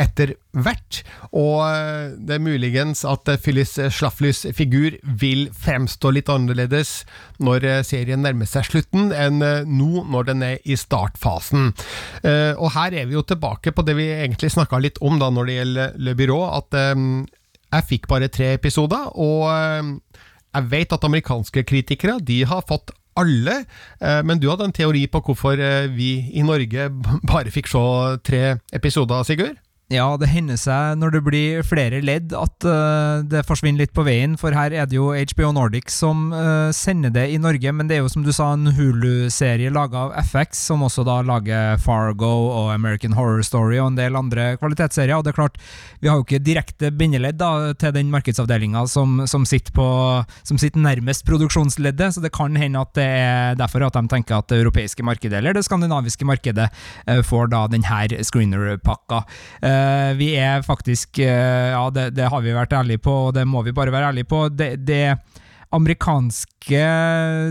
etter 0.00 0.32
hvert, 0.56 1.02
og 1.36 1.58
eh, 1.66 2.14
det 2.16 2.36
er 2.36 2.44
muligens 2.44 3.04
at 3.08 3.28
Phyllis 3.44 3.74
Schlaflys 3.92 4.46
figur 4.56 4.96
vil 5.04 5.46
fremstå 5.52 6.14
litt 6.16 6.30
annerledes 6.32 7.02
når 7.44 7.66
eh, 7.68 7.80
serien 7.84 8.24
nærmer 8.24 8.48
seg 8.48 8.66
slutten, 8.70 9.10
enn 9.12 9.44
eh, 9.44 9.68
nå 9.68 10.04
når 10.08 10.30
den 10.30 10.44
er 10.46 10.56
i 10.64 10.78
startfasen. 10.78 11.72
Og 12.22 12.68
her 12.74 12.94
er 12.96 13.06
vi 13.08 13.16
jo 13.16 13.24
tilbake 13.26 13.72
på 13.74 13.84
det 13.86 13.94
vi 13.98 14.08
egentlig 14.14 14.52
snakka 14.54 14.78
litt 14.80 14.98
om 15.04 15.18
da 15.20 15.28
når 15.32 15.48
det 15.48 15.56
gjelder 15.56 15.96
Le 16.06 16.14
Byrå, 16.18 16.40
at 16.56 16.76
jeg 16.76 17.86
fikk 17.88 18.08
bare 18.10 18.30
tre 18.32 18.52
episoder, 18.56 19.10
og 19.20 19.48
jeg 19.48 20.68
vet 20.72 20.94
at 20.94 21.06
amerikanske 21.08 21.64
kritikere 21.68 22.18
de 22.20 22.42
har 22.48 22.64
fått 22.68 22.92
alle, 23.18 23.62
men 24.24 24.40
du 24.40 24.48
hadde 24.50 24.68
en 24.68 24.76
teori 24.76 25.04
på 25.10 25.22
hvorfor 25.26 25.60
vi 25.96 26.12
i 26.32 26.44
Norge 26.46 26.88
bare 27.32 27.52
fikk 27.54 27.70
se 27.72 27.84
tre 28.28 28.44
episoder, 28.72 29.26
Sigurd? 29.28 29.60
Ja, 29.92 30.06
det 30.16 30.30
hender 30.32 30.56
seg 30.56 30.96
når 30.96 31.12
det 31.12 31.20
blir 31.26 31.64
flere 31.68 31.98
ledd 32.00 32.32
at 32.32 32.64
uh, 32.64 33.20
det 33.28 33.42
forsvinner 33.44 33.82
litt 33.82 33.92
på 33.92 34.04
veien, 34.06 34.38
for 34.40 34.54
her 34.56 34.72
er 34.72 34.86
det 34.88 34.96
jo 34.96 35.10
HBO 35.12 35.50
Nordic 35.52 35.92
som 35.92 36.30
uh, 36.32 36.70
sender 36.72 37.12
det 37.12 37.26
i 37.34 37.40
Norge, 37.40 37.74
men 37.76 37.90
det 37.90 37.98
er 37.98 38.00
jo 38.00 38.12
som 38.12 38.24
du 38.24 38.30
sa 38.32 38.52
en 38.54 38.70
Hulu-serie 38.72 39.72
laga 39.74 40.06
av 40.06 40.14
FX, 40.30 40.62
som 40.70 40.84
også 40.86 41.04
da 41.04 41.18
lager 41.26 41.76
Fargo 41.82 42.30
og 42.30 42.70
American 42.72 43.12
Horror 43.18 43.44
Story 43.44 43.82
og 43.82 43.90
en 43.90 43.98
del 43.98 44.16
andre 44.16 44.54
kvalitetsserier, 44.62 45.18
og 45.18 45.26
det 45.26 45.34
er 45.34 45.38
klart, 45.42 45.60
vi 46.00 46.08
har 46.08 46.16
jo 46.16 46.24
ikke 46.24 46.40
direkte 46.40 46.92
bindeledd 46.96 47.36
da, 47.42 47.74
til 47.76 47.92
den 47.98 48.08
markedsavdelinga 48.14 48.86
som, 48.88 49.26
som, 49.28 49.44
sitter 49.48 49.76
på, 49.76 49.90
som 50.48 50.62
sitter 50.62 50.80
nærmest 50.80 51.26
produksjonsleddet, 51.28 52.16
så 52.16 52.24
det 52.24 52.32
kan 52.32 52.56
hende 52.56 52.80
at 52.80 52.94
det 52.96 53.08
er 53.18 53.60
derfor 53.60 53.84
at 53.84 54.00
de 54.00 54.06
tenker 54.08 54.40
at 54.40 54.48
det 54.48 54.62
europeiske 54.62 55.04
markedet, 55.04 55.36
eller 55.42 55.58
det 55.58 55.66
skandinaviske 55.68 56.24
markedet, 56.32 56.70
uh, 57.10 57.20
får 57.20 57.52
da 57.52 57.66
denne 57.76 58.24
screener-pakka. 58.24 59.22
Uh, 59.60 59.81
Eh, 59.82 60.14
vi 60.18 60.32
er 60.38 60.64
faktisk 60.66 61.20
uh, 61.22 61.70
Ja, 61.74 61.84
det, 61.94 62.12
det, 62.16 62.28
har 62.30 62.42
vi 62.44 62.54
vært 62.56 62.74
ærlige 62.76 63.02
på, 63.02 63.14
og 63.28 63.36
det 63.36 63.46
må 63.48 63.64
vi 63.66 63.74
bare 63.76 63.94
være 63.94 64.12
ærlige 64.12 64.30
på. 64.30 64.46
det, 64.48 64.74
det 64.86 65.18
amerikanske 65.72 66.80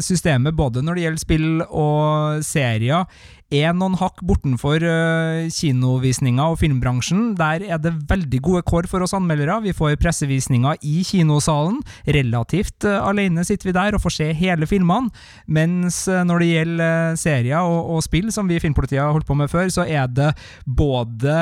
systemet, 0.05 0.53
både 0.53 0.83
når 0.85 0.97
det 0.97 1.05
gjelder 1.05 1.21
spill 1.23 1.47
og 1.65 2.43
serier, 2.45 3.07
er 3.51 3.73
noen 3.75 3.97
hakk 3.99 4.21
bortenfor 4.23 4.83
uh, 4.85 5.49
kinovisninga 5.51 6.47
og 6.53 6.59
filmbransjen. 6.61 7.33
Der 7.39 7.65
er 7.67 7.81
det 7.83 7.93
veldig 8.07 8.39
gode 8.43 8.63
kår 8.67 8.87
for 8.89 9.03
oss 9.03 9.13
anmeldere. 9.17 9.59
Vi 9.65 9.75
får 9.75 9.97
pressevisninger 10.01 10.79
i 10.87 11.03
kinosalen. 11.07 11.81
Relativt 12.07 12.87
uh, 12.87 13.01
alene 13.03 13.43
sitter 13.47 13.69
vi 13.69 13.75
der 13.75 13.97
og 13.97 14.03
får 14.05 14.15
se 14.15 14.29
hele 14.39 14.67
filmene. 14.69 15.11
Mens 15.51 16.05
uh, 16.07 16.21
når 16.27 16.43
det 16.43 16.49
gjelder 16.51 17.19
serier 17.19 17.59
og, 17.59 17.91
og, 17.97 18.05
spill, 18.05 18.31
som 18.31 18.47
vi 18.47 18.55
i 18.57 18.63
Filmpolitiet 18.63 19.03
har 19.03 19.11
holdt 19.11 19.27
på 19.27 19.37
med 19.37 19.51
før, 19.51 19.67
så 19.73 19.83
er 19.83 20.07
det 20.07 20.31
både 20.65 21.35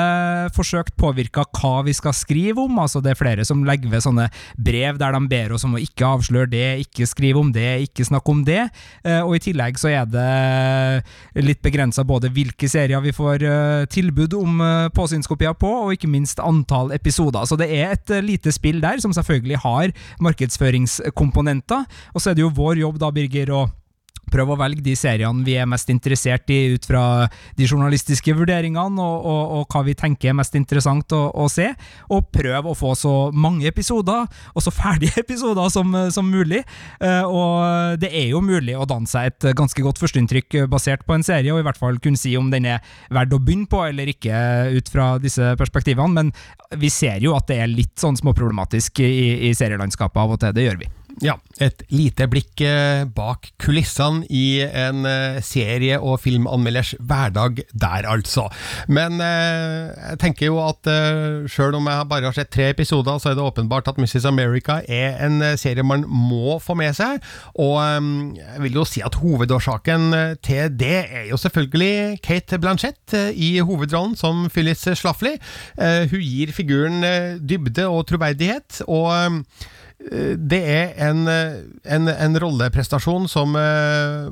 forsøkt 0.56 0.96
påvirka 0.98 1.46
hva 1.60 1.84
vi 1.86 1.94
skal 1.94 2.16
skrive 2.16 2.66
om. 2.66 2.82
Altså 2.82 3.02
det 3.04 3.14
er 3.14 3.20
flere 3.20 3.46
som 3.46 3.62
legger 3.66 3.92
ved 3.92 4.04
sånne 4.04 4.26
brev 4.58 4.98
der 5.00 5.14
de 5.14 5.22
ber 5.30 5.54
oss 5.54 5.66
om 5.68 5.78
å 5.78 5.82
ikke 5.82 6.10
avsløre 6.16 6.50
det, 6.50 6.66
ikke 6.88 7.06
skrive 7.08 7.38
om 7.40 7.54
det, 7.54 7.68
ikke 7.86 8.08
snakke 8.08 8.34
om 8.34 8.42
det. 8.46 8.62
og 9.20 9.34
i 9.36 9.42
tillegg 9.42 9.78
så 9.80 9.90
er 9.92 10.08
det 10.10 11.44
litt 11.44 11.60
begrensa 11.64 11.99
begrensa 12.00 12.04
både 12.06 12.30
hvilke 12.32 12.68
serier 12.68 13.00
vi 13.00 13.12
får 13.12 13.44
uh, 13.44 13.86
tilbud 13.90 14.34
om 14.34 14.60
uh, 14.60 14.88
påsynskopier 14.94 15.54
på, 15.54 15.68
og 15.68 15.92
ikke 15.92 16.08
minst 16.08 16.40
antall 16.40 16.92
episoder. 16.92 17.44
Så 17.46 17.56
det 17.56 17.70
er 17.70 17.92
et 17.92 18.10
uh, 18.10 18.20
lite 18.22 18.52
spill 18.52 18.80
der 18.80 19.00
som 19.00 19.12
selvfølgelig 19.12 19.58
har 19.58 19.92
markedsføringskomponenter. 20.20 21.84
Og 22.14 22.20
så 22.20 22.30
er 22.30 22.34
det 22.34 22.42
jo 22.42 22.52
vår 22.54 22.80
jobb, 22.80 23.00
da, 23.00 23.10
Birger, 23.10 23.52
å 23.52 23.68
prøve 24.32 24.54
å 24.54 24.60
velge 24.60 24.84
de 24.84 24.94
seriene 24.98 25.44
vi 25.46 25.56
er 25.60 25.68
mest 25.68 25.90
interessert 25.92 26.50
i 26.52 26.74
ut 26.74 26.86
fra 26.88 27.02
de 27.58 27.66
journalistiske 27.66 28.34
vurderingene 28.36 29.02
og, 29.02 29.26
og, 29.26 29.42
og 29.58 29.74
hva 29.74 29.84
vi 29.86 29.96
tenker 29.98 30.32
er 30.32 30.38
mest 30.38 30.56
interessant 30.58 31.12
å, 31.16 31.22
å, 31.34 31.48
se, 31.50 31.70
og 32.12 32.30
prøve 32.34 32.72
å 32.72 32.76
få 32.78 32.94
så 32.98 33.14
mange 33.32 33.68
episoder, 33.70 34.28
og 34.54 34.64
så 34.64 34.72
ferdige 34.74 35.20
episoder 35.24 35.70
som, 35.72 35.94
som 36.14 36.30
mulig. 36.30 36.62
Uh, 37.02 37.24
og 37.26 38.00
det 38.02 38.12
er 38.14 38.30
jo 38.32 38.42
mulig 38.44 38.76
å 38.78 38.86
danne 38.88 39.10
seg 39.10 39.30
et 39.30 39.50
ganske 39.58 39.84
godt 39.84 40.00
førsteinntrykk 40.02 40.62
basert 40.70 41.04
på 41.06 41.16
en 41.16 41.26
serie, 41.26 41.52
og 41.54 41.62
i 41.62 41.66
hvert 41.66 41.80
fall 41.80 42.00
kunne 42.02 42.20
si 42.20 42.36
om 42.38 42.50
den 42.52 42.68
er 42.70 42.84
verdt 43.12 43.34
å 43.36 43.42
begynne 43.42 43.70
på 43.70 43.82
eller 43.86 44.10
ikke 44.12 44.36
ut 44.76 44.90
fra 44.92 45.12
disse 45.22 45.54
perspektivene, 45.60 46.14
men 46.16 46.80
vi 46.80 46.90
ser 46.92 47.22
jo 47.24 47.34
at 47.38 47.48
det 47.50 47.60
er 47.62 47.72
litt 47.72 47.96
sånn 48.00 48.18
småproblematisk 48.20 49.02
i, 49.04 49.50
i 49.50 49.54
serielandskapet 49.56 50.22
av 50.22 50.36
og 50.36 50.42
til, 50.42 50.56
det 50.56 50.68
gjør 50.68 50.82
vi. 50.84 50.90
Ja, 51.20 51.34
et 51.60 51.82
lite 51.92 52.24
blikk 52.30 52.62
eh, 52.64 53.02
bak 53.04 53.50
kulissene 53.60 54.24
i 54.32 54.62
en 54.64 55.04
eh, 55.08 55.40
serie- 55.44 55.98
og 55.98 56.20
filmanmelders 56.22 56.94
hverdag 56.96 57.60
der, 57.72 58.06
altså. 58.08 58.46
Men 58.88 59.20
eh, 59.24 59.90
jeg 59.90 60.20
tenker 60.22 60.48
jo 60.48 60.60
at 60.62 60.88
sjøl 61.50 61.76
om 61.76 61.88
jeg 61.90 62.08
bare 62.10 62.28
har 62.28 62.36
sett 62.36 62.52
tre 62.54 62.70
episoder, 62.72 63.18
så 63.20 63.32
er 63.32 63.38
det 63.38 63.44
åpenbart 63.44 63.90
at 63.90 63.98
Mrs. 64.00 64.24
America 64.28 64.80
er 64.88 65.18
en 65.26 65.42
serie 65.60 65.84
man 65.86 66.06
må 66.06 66.58
få 66.62 66.76
med 66.78 66.96
seg. 66.96 67.20
Og 67.60 67.76
jeg 68.38 68.62
vil 68.64 68.78
jo 68.80 68.86
si 68.88 69.02
at 69.04 69.18
hovedårsaken 69.20 70.14
til 70.44 70.70
det 70.80 71.02
er 71.02 71.26
jo 71.30 71.38
selvfølgelig 71.40 72.20
Kate 72.24 72.58
Blanchett 72.60 73.16
i 73.34 73.52
hovedrollen 73.58 74.16
som 74.18 74.46
Phyllis 74.52 74.86
Schlafly. 74.98 75.36
Hun 75.76 76.24
gir 76.24 76.54
figuren 76.54 77.04
dybde 77.40 77.88
og 77.88 78.06
troverdighet. 78.10 78.82
og 78.88 79.44
det 80.50 80.60
er 80.64 80.94
en, 81.10 81.28
en, 81.28 82.08
en 82.08 82.38
rolleprestasjon 82.40 83.26
som 83.28 83.52
uh, 83.58 84.30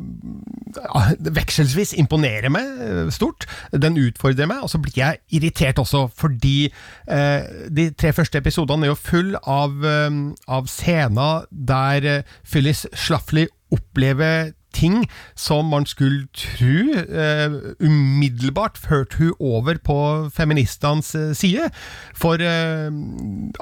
vekselsvis 1.37 1.93
imponerer 2.01 2.49
meg 2.53 2.81
eh, 2.85 3.11
stort. 3.13 3.45
Den 3.73 3.99
utfordrer 4.01 4.49
meg, 4.49 4.63
og 4.65 4.73
så 4.73 4.81
blir 4.83 4.97
jeg 4.97 5.21
irritert 5.37 5.81
også, 5.83 6.07
fordi 6.17 6.71
uh, 7.11 7.69
de 7.69 7.91
tre 7.93 8.15
første 8.17 8.41
episodene 8.41 8.89
er 8.89 8.95
jo 8.95 8.99
full 8.99 9.35
av, 9.45 9.77
uh, 9.85 10.09
av 10.49 10.71
scener 10.73 11.45
der 11.51 12.25
Phyllis 12.49 12.87
Schlafly 12.97 13.49
opplever 13.75 14.55
ting 14.75 15.05
som 15.39 15.71
man 15.73 15.87
skulle 15.89 16.27
tro 16.37 16.99
eh, 16.99 17.57
umiddelbart 17.81 18.79
førte 18.81 19.19
hun 19.21 19.35
over 19.41 19.81
på 19.85 19.99
feministenes 20.35 21.15
uh, 21.17 21.33
side. 21.37 21.71
For 22.17 22.43
eh, 22.43 22.91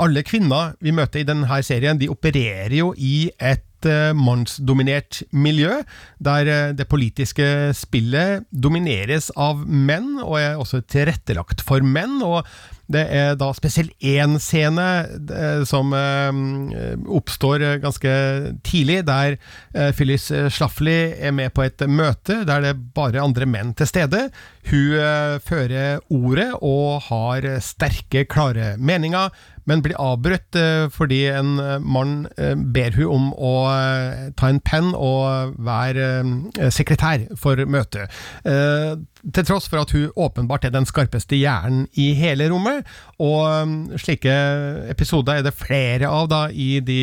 alle 0.02 0.26
kvinner 0.26 0.74
vi 0.82 0.94
møter 0.94 1.22
i 1.22 1.28
denne 1.28 1.62
serien, 1.66 2.00
de 2.00 2.10
opererer 2.12 2.76
jo 2.80 2.92
i 2.96 3.30
et 3.38 3.62
mannsdominert 4.16 5.20
miljø, 5.36 5.76
der 6.18 6.72
det 6.74 6.88
politiske 6.90 7.44
spillet 7.76 8.48
domineres 8.50 9.28
av 9.38 9.60
menn, 9.62 10.16
og 10.24 10.40
er 10.40 10.56
også 10.58 10.80
tilrettelagt 10.90 11.62
for 11.62 11.84
menn. 11.84 12.16
og 12.24 12.48
det 12.92 13.02
er 13.10 13.34
da 13.38 13.48
spesielt 13.56 13.94
én 13.98 14.36
scene 14.42 14.86
eh, 15.06 15.62
som 15.66 15.90
eh, 15.96 16.94
oppstår 17.18 17.64
ganske 17.82 18.12
tidlig, 18.66 19.00
der 19.08 19.36
eh, 19.74 19.90
Phyllis 19.96 20.28
Schlafly 20.54 21.16
er 21.18 21.34
med 21.34 21.54
på 21.56 21.66
et 21.66 21.82
møte 21.90 22.42
der 22.46 22.62
det 22.62 22.72
er 22.74 22.84
bare 22.96 23.24
andre 23.24 23.48
menn 23.50 23.74
til 23.76 23.90
stede. 23.90 24.28
Hun 24.66 25.40
fører 25.46 26.00
ordet 26.10 26.48
og 26.64 27.06
har 27.08 27.46
sterke, 27.62 28.24
klare 28.26 28.74
meninger 28.78 29.30
men 29.66 29.82
blir 29.82 29.98
avbrutt 30.00 30.56
eh, 30.58 30.86
fordi 30.94 31.24
en 31.34 31.56
eh, 31.62 31.76
mann 31.82 32.14
eh, 32.38 32.54
ber 32.54 32.94
hun 32.96 33.12
om 33.16 33.28
å 33.34 33.54
ta 34.38 34.50
en 34.50 34.62
penn 34.64 34.92
og 34.94 35.56
være 35.62 36.70
sekretær 36.72 37.26
for 37.38 37.58
møtet. 37.68 38.12
Til 38.46 39.46
tross 39.48 39.66
for 39.70 39.80
at 39.82 39.92
hun 39.94 40.12
åpenbart 40.14 40.66
er 40.66 40.72
den 40.74 40.86
skarpeste 40.86 41.38
hjernen 41.38 41.86
i 41.98 42.12
hele 42.18 42.48
rommet. 42.50 42.86
Og 43.22 43.98
slike 44.00 44.34
episoder 44.92 45.40
er 45.40 45.46
det 45.46 45.54
flere 45.56 46.10
av 46.10 46.28
da 46.30 46.42
i 46.52 46.78
de 46.84 47.00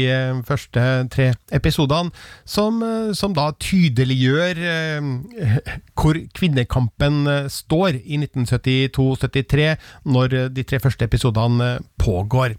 første 0.47 0.83
tre 1.13 1.31
episodene, 1.55 2.13
som, 2.45 2.79
som 3.17 3.35
da 3.35 3.49
tydeliggjør 3.59 4.61
hvor 5.99 6.19
kvinnekampen 6.37 7.23
står 7.51 7.99
i 8.03 8.21
1972-73, 8.21 9.73
når 10.07 10.37
de 10.53 10.67
tre 10.67 10.79
første 10.83 11.09
episodene 11.09 11.75
pågår. 11.99 12.52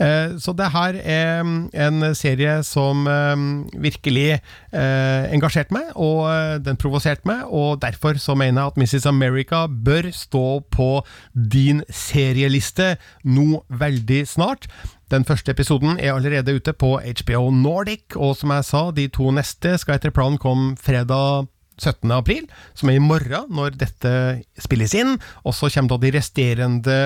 Eh, 0.00 0.36
så 0.40 0.54
det 0.56 0.70
her 0.74 0.98
er 1.00 1.42
mm, 1.46 1.70
en 1.74 2.10
serie 2.18 2.60
som 2.66 3.04
mm, 3.06 3.80
virkelig 3.82 4.28
eh, 4.36 5.24
engasjerte 5.34 5.74
meg, 5.76 5.90
og 5.94 6.28
eh, 6.30 6.56
den 6.64 6.78
provoserte 6.80 7.28
meg, 7.28 7.44
og 7.46 7.80
derfor 7.82 8.20
så 8.22 8.36
mener 8.38 8.62
jeg 8.62 8.72
at 8.72 8.80
Mrs. 8.80 9.08
America 9.10 9.66
bør 9.66 10.10
stå 10.14 10.46
på 10.72 10.90
din 11.34 11.84
serieliste 11.88 12.96
nå 13.24 13.64
veldig 13.68 14.24
snart. 14.28 14.68
Den 15.10 15.24
første 15.26 15.50
episoden 15.50 15.98
er 15.98 16.14
allerede 16.14 16.54
ute 16.54 16.72
på 16.72 16.96
HBO 17.00 17.50
Nordic, 17.50 18.14
og 18.14 18.36
som 18.38 18.52
jeg 18.54 18.68
sa, 18.68 18.82
de 18.94 19.08
to 19.10 19.32
neste 19.34 19.74
skal 19.82 19.98
etter 19.98 20.14
planen 20.14 20.38
komme 20.38 20.76
fredag 20.78 21.48
17. 21.80 22.12
april, 22.12 22.46
som 22.76 22.90
er 22.90 22.98
i 22.98 23.02
morgen 23.02 23.50
når 23.56 23.74
dette 23.80 24.12
spilles 24.60 24.94
inn. 24.94 25.16
Og 25.42 25.56
så 25.56 25.70
kommer 25.72 25.94
da 25.94 26.00
de 26.04 26.14
resterende 26.18 26.98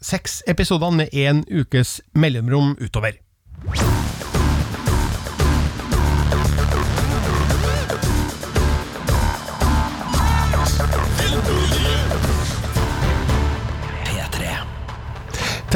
seks 0.00 0.42
episoder 0.46 0.90
med 0.90 1.08
én 1.12 1.44
ukes 1.60 2.00
mellomrom 2.14 2.76
utover. 2.80 3.16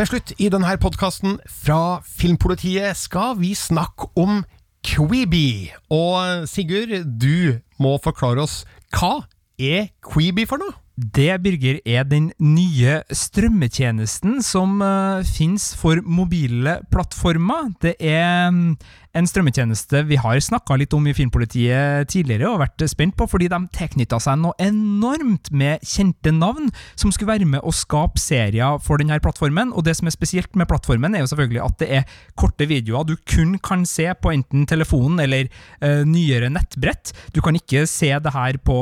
Til 0.01 0.07
slutt 0.07 0.31
i 0.41 0.47
denne 0.49 0.71
podkasten 0.81 1.35
fra 1.45 2.01
Filmpolitiet 2.07 2.97
skal 2.97 3.35
vi 3.37 3.51
snakke 3.55 4.09
om 4.17 4.45
Queeby. 4.87 5.73
Og 5.93 6.49
Sigurd, 6.49 6.95
du 7.21 7.59
må 7.77 7.99
forklare 8.01 8.41
oss 8.47 8.63
hva 8.97 9.27
er 9.61 9.91
Queeby 10.01 10.47
for 10.49 10.63
noe? 10.63 10.80
Det, 11.01 11.31
Birger, 11.41 11.79
er 11.89 12.05
den 12.05 12.27
nye 12.45 12.99
strømmetjenesten 13.09 14.43
som 14.45 14.83
uh, 14.85 15.25
finnes 15.25 15.71
for 15.81 16.03
mobile 16.05 16.75
plattformer. 16.93 17.71
Det 17.81 17.95
er 18.05 18.51
um, 18.53 18.75
en 19.19 19.27
strømmetjeneste 19.27 20.05
vi 20.07 20.19
har 20.21 20.39
snakka 20.39 20.77
litt 20.79 20.95
om 20.95 21.07
i 21.11 21.15
Filmpolitiet 21.17 22.11
tidligere 22.13 22.47
og 22.47 22.61
vært 22.63 22.85
spent 22.91 23.17
på, 23.19 23.27
fordi 23.31 23.49
de 23.51 23.59
tilknytta 23.75 24.21
seg 24.23 24.39
noe 24.39 24.55
enormt 24.63 25.51
med 25.51 25.83
kjente 25.87 26.31
navn 26.35 26.69
som 26.95 27.11
skulle 27.11 27.33
være 27.33 27.49
med 27.49 27.65
å 27.67 27.75
skape 27.75 28.21
serier 28.23 28.79
for 28.85 29.03
denne 29.03 29.19
plattformen. 29.23 29.73
Og 29.75 29.85
det 29.87 29.97
som 29.99 30.07
er 30.07 30.15
spesielt 30.15 30.55
med 30.59 30.69
plattformen, 30.71 31.17
er 31.17 31.25
jo 31.25 31.31
selvfølgelig 31.33 31.63
at 31.65 31.79
det 31.83 31.89
er 31.99 32.15
korte 32.39 32.69
videoer 32.71 33.09
du 33.09 33.17
kun 33.29 33.57
kan 33.59 33.83
se 33.89 34.07
på 34.15 34.33
enten 34.35 34.67
telefonen 34.71 35.23
eller 35.25 35.51
uh, 35.83 36.07
nyere 36.07 36.53
nettbrett. 36.53 37.11
Du 37.35 37.43
kan 37.43 37.59
ikke 37.59 37.87
se 37.91 38.13
det 38.15 38.35
her 38.35 38.61
på, 38.63 38.79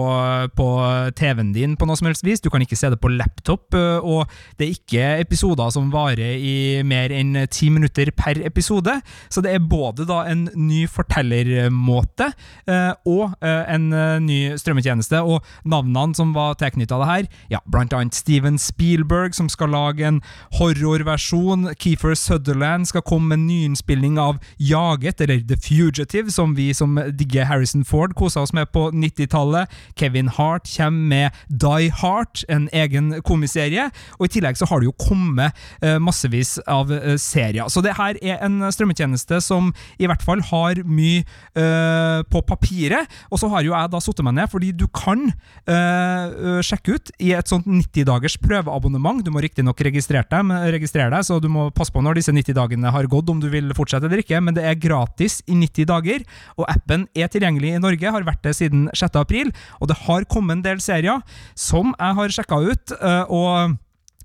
på 0.59 0.69
TV-en 1.17 1.55
din 1.57 1.79
på 1.79 1.89
noe 1.89 1.97
som 1.99 2.11
helst 2.11 2.27
vis, 2.27 2.45
du 2.45 2.51
kan 2.53 2.65
ikke 2.65 2.77
se 2.79 2.93
det 2.93 3.01
på 3.01 3.13
laptop, 3.15 3.73
uh, 3.73 4.05
og 4.05 4.29
det 4.61 4.69
er 4.69 4.77
ikke 4.77 5.09
episoder 5.25 5.73
som 5.73 5.89
varer 5.95 6.37
i 6.37 6.85
mer 6.85 7.17
enn 7.17 7.47
ti 7.49 7.73
minutter 7.73 8.13
per 8.13 8.43
episode. 8.45 8.99
Så 9.33 9.41
det 9.45 9.57
er 9.57 9.65
både 9.65 10.05
da 10.09 10.18
en 10.27 10.49
ny 10.57 10.83
fortellermåte 10.91 12.31
eh, 12.69 12.93
og 13.09 13.35
eh, 13.45 13.65
en 13.75 13.93
eh, 13.93 14.17
ny 14.23 14.39
strømmetjeneste. 14.59 15.21
Og 15.23 15.45
navnene 15.69 16.17
som 16.17 16.35
var 16.37 16.57
tilknytta 16.61 16.99
det 17.01 17.09
her, 17.09 17.29
ja, 17.53 17.61
blant 17.71 17.95
annet 17.97 18.17
Steven 18.17 18.59
Spielberg, 18.59 19.37
som 19.37 19.51
skal 19.53 19.73
lage 19.75 20.07
en 20.09 20.21
horrorversjon. 20.59 21.71
Keefer 21.79 22.17
Sutherland 22.19 22.89
skal 22.91 23.05
komme 23.07 23.29
med 23.29 23.41
en 23.41 23.47
nyinnspilling 23.49 24.19
av 24.19 24.41
Jaget, 24.59 25.21
eller 25.21 25.43
The 25.49 25.59
Fugitive, 25.61 26.33
som 26.35 26.57
vi 26.59 26.71
som 26.75 26.99
digger 27.19 27.49
Harrison 27.49 27.85
Ford 27.85 28.15
kosa 28.19 28.43
oss 28.45 28.55
med 28.57 28.71
på 28.75 28.89
90-tallet. 28.91 29.69
Kevin 29.99 30.29
Hart 30.29 30.69
kommer 30.77 31.09
med 31.09 31.43
Die 31.49 31.93
Heart, 32.01 32.45
en 32.49 32.69
egen 32.73 33.13
komiserie. 33.23 33.89
Og 34.19 34.29
i 34.29 34.33
tillegg 34.39 34.59
så 34.59 34.69
har 34.69 34.81
det 34.81 34.89
jo 34.89 34.97
kommet 34.99 35.57
massevis 36.03 36.57
av 36.69 36.91
serier. 37.21 37.69
Så 37.71 37.83
det 37.85 37.95
her 37.99 38.19
er 38.23 38.41
en 38.45 38.61
strømmetjeneste 38.73 39.41
som 39.45 39.73
i 39.99 40.08
hvert 40.11 40.25
fall 40.25 40.43
har 40.51 40.83
mye 40.89 41.25
uh, 41.59 42.25
på 42.29 42.43
papiret. 42.49 43.09
Og 43.33 43.41
så 43.41 43.51
har 43.53 43.67
jo 43.67 43.75
jeg 43.75 43.93
da 43.93 44.03
satt 44.03 44.23
meg 44.27 44.37
ned, 44.39 44.51
fordi 44.51 44.73
du 44.77 44.87
kan 44.93 45.29
uh, 45.31 46.61
sjekke 46.65 46.97
ut 46.99 47.13
i 47.23 47.33
et 47.37 47.51
sånt 47.51 47.69
90 47.69 48.09
dagers 48.09 48.39
prøveabonnement. 48.43 49.23
Du 49.25 49.33
må 49.35 49.43
riktignok 49.45 49.81
registrere 49.87 50.27
registrere 50.73 51.11
deg, 51.13 51.27
så 51.27 51.39
du 51.43 51.49
må 51.53 51.69
passe 51.75 51.93
på 51.95 52.03
når 52.05 52.21
disse 52.21 52.35
90 52.35 52.57
dagene 52.57 52.93
har 52.95 53.09
gått, 53.11 53.31
om 53.31 53.41
du 53.43 53.49
vil 53.53 53.71
fortsette 53.77 54.09
eller 54.09 54.23
ikke, 54.23 54.41
men 54.45 54.57
det 54.57 54.65
er 54.67 54.79
gratis 54.81 55.41
i 55.47 55.57
90 55.59 55.89
dager. 55.91 56.25
Og 56.59 56.67
appen 56.71 57.07
er 57.17 57.31
tilgjengelig 57.33 57.75
i 57.77 57.83
Norge, 57.83 58.15
har 58.15 58.27
vært 58.27 58.45
det 58.47 58.57
siden 58.59 58.89
6. 58.95 59.19
april, 59.21 59.53
og 59.81 59.91
det 59.91 60.01
har 60.07 60.29
kommet 60.31 60.59
en 60.59 60.65
del 60.65 60.83
serier 60.85 61.23
som 61.59 61.93
jeg 61.95 62.19
har 62.21 62.35
sjekka 62.39 62.63
ut. 62.65 62.97
Uh, 62.99 63.25
og 63.29 63.79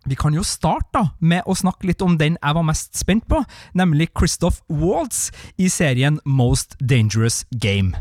vi 0.06 0.16
kan 0.16 0.34
jo 0.34 0.44
starte 0.44 0.92
da 0.94 1.04
med 1.20 1.46
å 1.48 1.56
snakke 1.56 1.88
litt 1.88 2.02
om 2.04 2.18
den 2.20 2.36
jeg 2.36 2.56
var 2.58 2.66
mest 2.68 2.98
spent 3.00 3.28
på, 3.32 3.44
nemlig 3.74 4.12
Christoph 4.18 4.62
Waltz 4.68 5.32
i 5.58 5.70
serien 5.72 6.20
Most 6.26 6.76
Dangerous 6.80 7.46
Game. 7.52 7.96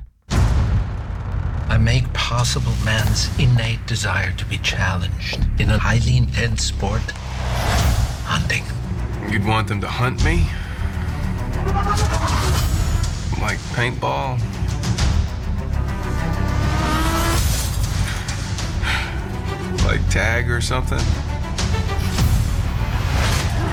I 1.73 1.79
make 1.79 2.05
possible 2.13 2.75
man's 2.85 3.31
innate 3.39 3.81
desire 3.87 4.33
to 4.37 4.45
be 4.45 4.59
challenged 4.59 5.41
in 5.59 5.71
a 5.71 5.79
highly 5.79 6.17
intense 6.19 6.65
sport 6.65 7.13
hunting. 8.27 8.65
You'd 9.31 9.47
want 9.47 9.69
them 9.69 9.81
to 9.81 9.89
hunt 9.89 10.23
me? 10.25 10.47
Like 13.41 13.59
paintball? 13.73 14.39
Like 19.87 20.07
tag 20.11 20.51
or 20.51 20.61
something? 20.61 21.01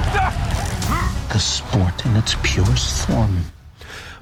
The 0.09 1.39
sport 1.39 2.05
in 2.05 2.15
its 2.17 2.33
purest 2.41 3.05
form. 3.05 3.43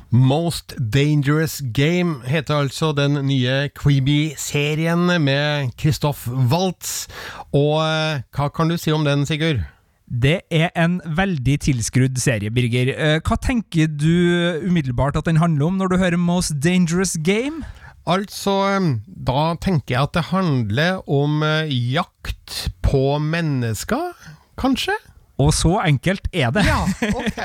Most 0.10 0.74
Dangerous 0.94 1.62
Game 1.74 2.22
heter 2.28 2.56
altså 2.60 2.92
den 2.96 3.16
nye 3.28 3.70
Creeby-serien 3.76 5.06
med 5.24 5.72
Christoph 5.80 6.28
Waltz. 6.52 7.08
Og 7.56 7.80
eh, 7.84 8.22
hva 8.36 8.50
kan 8.52 8.68
du 8.72 8.76
si 8.80 8.92
om 8.92 9.08
den, 9.08 9.24
Sigurd? 9.28 9.64
Det 10.08 10.42
er 10.52 10.70
en 10.80 11.00
veldig 11.06 11.58
tilskrudd 11.70 12.20
serie, 12.20 12.52
Birger. 12.52 12.92
Eh, 12.96 13.18
Hva 13.24 13.40
tenker 13.44 13.88
du 13.92 14.64
umiddelbart 14.68 15.20
at 15.20 15.28
den 15.28 15.40
handler 15.40 15.72
om 15.72 15.80
når 15.80 15.92
du 15.92 15.98
hører 16.04 16.20
Most 16.20 16.56
Dangerous 16.64 17.16
Game? 17.24 17.64
Altså, 18.08 18.56
eh, 18.76 18.90
da 19.28 19.54
tenker 19.64 19.96
jeg 19.96 20.04
at 20.04 20.16
det 20.20 20.28
handler 20.36 21.04
om 21.08 21.44
jakt 21.72 22.68
på 22.84 23.20
mennesker, 23.20 24.12
kanskje? 24.60 24.96
Og 25.42 25.54
så 25.54 25.78
enkelt 25.86 26.28
er 26.34 26.52
det. 26.54 26.66
Ja, 26.66 26.82
ok. 27.14 27.40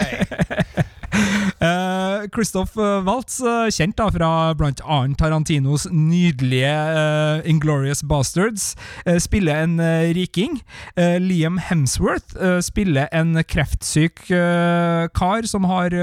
Uh, 1.61 2.24
Christoph 2.34 2.78
eh, 2.80 3.03
Waltz, 3.05 3.36
uh, 3.45 3.68
kjent 3.68 3.99
da 3.99 4.07
fra 4.14 4.30
annet 4.57 5.18
Tarantinos 5.20 5.84
nydelige 5.93 6.72
uh, 6.72 7.43
Inglorious 7.49 8.01
Bastards, 8.03 8.72
spiller 9.20 9.64
en 9.66 9.76
riking. 10.16 10.61
Liam 10.97 11.59
Hemsworth 11.59 12.36
spiller 12.64 13.09
en 13.12 13.36
kreftsyk 13.49 14.24
kar 14.28 15.47
som 15.49 15.66
har 15.68 15.95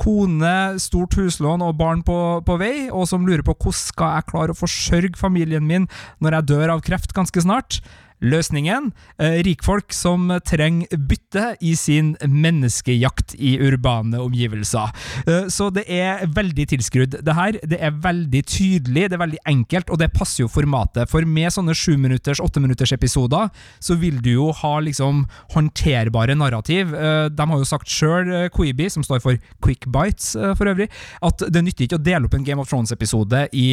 kone, 0.00 0.54
stort 0.80 1.16
huslån 1.18 1.64
og 1.64 1.76
barn 1.80 2.02
på, 2.06 2.18
på 2.46 2.58
vei, 2.60 2.74
og 2.88 3.08
som 3.10 3.26
lurer 3.26 3.44
på 3.46 3.56
hvordan 3.56 3.78
skal 3.78 4.16
jeg 4.16 4.28
klare 4.30 4.54
å 4.54 4.58
forsørge 4.58 5.18
familien 5.18 5.66
min 5.68 5.88
når 6.24 6.38
jeg 6.38 6.50
dør 6.52 6.76
av 6.76 6.84
kreft 6.86 7.14
ganske 7.16 7.44
snart. 7.44 7.80
Løsningen? 8.18 8.90
Eh, 9.18 9.38
rikfolk 9.46 9.92
som 9.94 10.26
trenger 10.46 10.90
bytte 10.98 11.52
i 11.62 11.74
sin 11.78 12.16
menneskejakt 12.18 13.36
i 13.38 13.54
urbane 13.62 14.18
omgivelser. 14.18 14.90
Eh, 15.26 15.46
så 15.54 15.68
det 15.70 15.84
er 15.86 16.24
veldig 16.26 16.66
tilskrudd. 16.74 17.14
Det 17.22 17.34
her 17.34 17.58
det 17.62 17.78
er 17.78 17.94
veldig 17.94 18.42
tydelig, 18.42 19.06
det 19.06 19.18
er 19.18 19.22
veldig 19.22 19.42
enkelt, 19.46 19.92
og 19.94 20.00
det 20.02 20.10
passer 20.16 20.42
jo 20.44 20.50
formatet. 20.50 21.06
For 21.10 21.22
med 21.22 21.54
sånne 21.54 21.76
sjuminutters, 21.78 22.42
åtteminutters 22.42 22.92
episoder, 22.96 23.52
så 23.78 23.94
vil 23.94 24.18
du 24.24 24.32
jo 24.32 24.50
ha 24.50 24.74
liksom 24.82 25.22
håndterbare 25.54 26.34
narrativ. 26.34 26.94
Eh, 26.94 27.28
de 27.30 27.48
har 27.52 27.62
jo 27.62 27.70
sagt 27.70 27.86
sjøl, 27.92 28.50
Queeby, 28.54 28.90
som 28.90 29.06
står 29.06 29.22
for 29.22 29.38
Quick 29.62 29.86
Bites 29.86 30.34
for 30.58 30.66
øvrig, 30.70 30.88
at 31.22 31.42
det 31.46 31.62
nytter 31.64 31.86
ikke 31.86 32.00
å 32.00 32.02
dele 32.02 32.26
opp 32.26 32.34
en 32.34 32.44
Game 32.46 32.62
of 32.62 32.68
Thrones-episode 32.70 33.46
i 33.54 33.68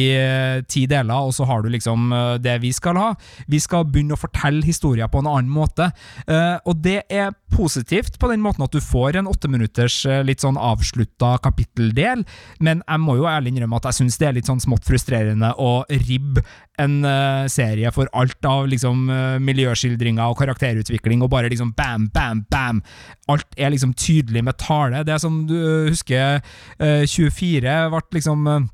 ti 0.70 0.86
deler, 0.86 1.26
og 1.26 1.34
så 1.34 1.46
har 1.48 1.62
du 1.62 1.70
liksom 1.72 2.12
det 2.42 2.56
vi 2.62 2.70
skal 2.74 2.98
ha. 3.00 3.08
Vi 3.50 3.58
skal 3.62 3.86
begynne 3.90 4.14
å 4.14 4.20
fortelle 4.20 4.35
historier 4.66 5.08
på 5.10 5.22
en 5.22 5.30
annen 5.30 5.50
måte. 5.52 5.90
Eh, 6.26 6.56
og 6.66 6.82
det 6.84 7.02
er 7.12 7.34
positivt 7.54 8.18
på 8.20 8.30
den 8.30 8.42
måten 8.44 8.64
at 8.66 8.74
du 8.74 8.82
får 8.82 9.18
en 9.20 9.30
åtteminutters 9.30 9.98
eh, 10.06 10.22
litt 10.26 10.44
sånn 10.44 10.58
avslutta 10.60 11.36
kapitteldel, 11.44 12.24
men 12.60 12.82
jeg 12.84 13.02
må 13.02 13.16
jo 13.20 13.28
ærlig 13.30 13.54
innrømme 13.54 13.80
at 13.80 13.90
jeg 13.90 14.00
syns 14.00 14.20
det 14.20 14.28
er 14.28 14.38
litt 14.38 14.50
sånn 14.50 14.62
smått 14.62 14.86
frustrerende 14.88 15.52
å 15.56 15.80
ribbe 16.08 16.44
en 16.82 16.98
eh, 17.08 17.46
serie 17.52 17.92
for 17.94 18.10
alt 18.16 18.44
av 18.46 18.66
liksom 18.68 19.06
miljøskildringer 19.42 20.28
og 20.28 20.38
karakterutvikling, 20.40 21.22
og 21.24 21.32
bare 21.32 21.50
liksom 21.52 21.72
bam, 21.76 22.08
bam, 22.14 22.44
bam. 22.52 22.82
Alt 23.32 23.56
er 23.56 23.72
liksom 23.72 23.94
tydelig 23.96 24.44
med 24.44 24.58
tale. 24.60 25.04
Det 25.06 25.14
er 25.16 25.22
som 25.22 25.44
du 25.48 25.56
husker, 25.88 26.42
eh, 26.78 27.04
24 27.08 27.78
ble 27.92 28.02
liksom 28.18 28.68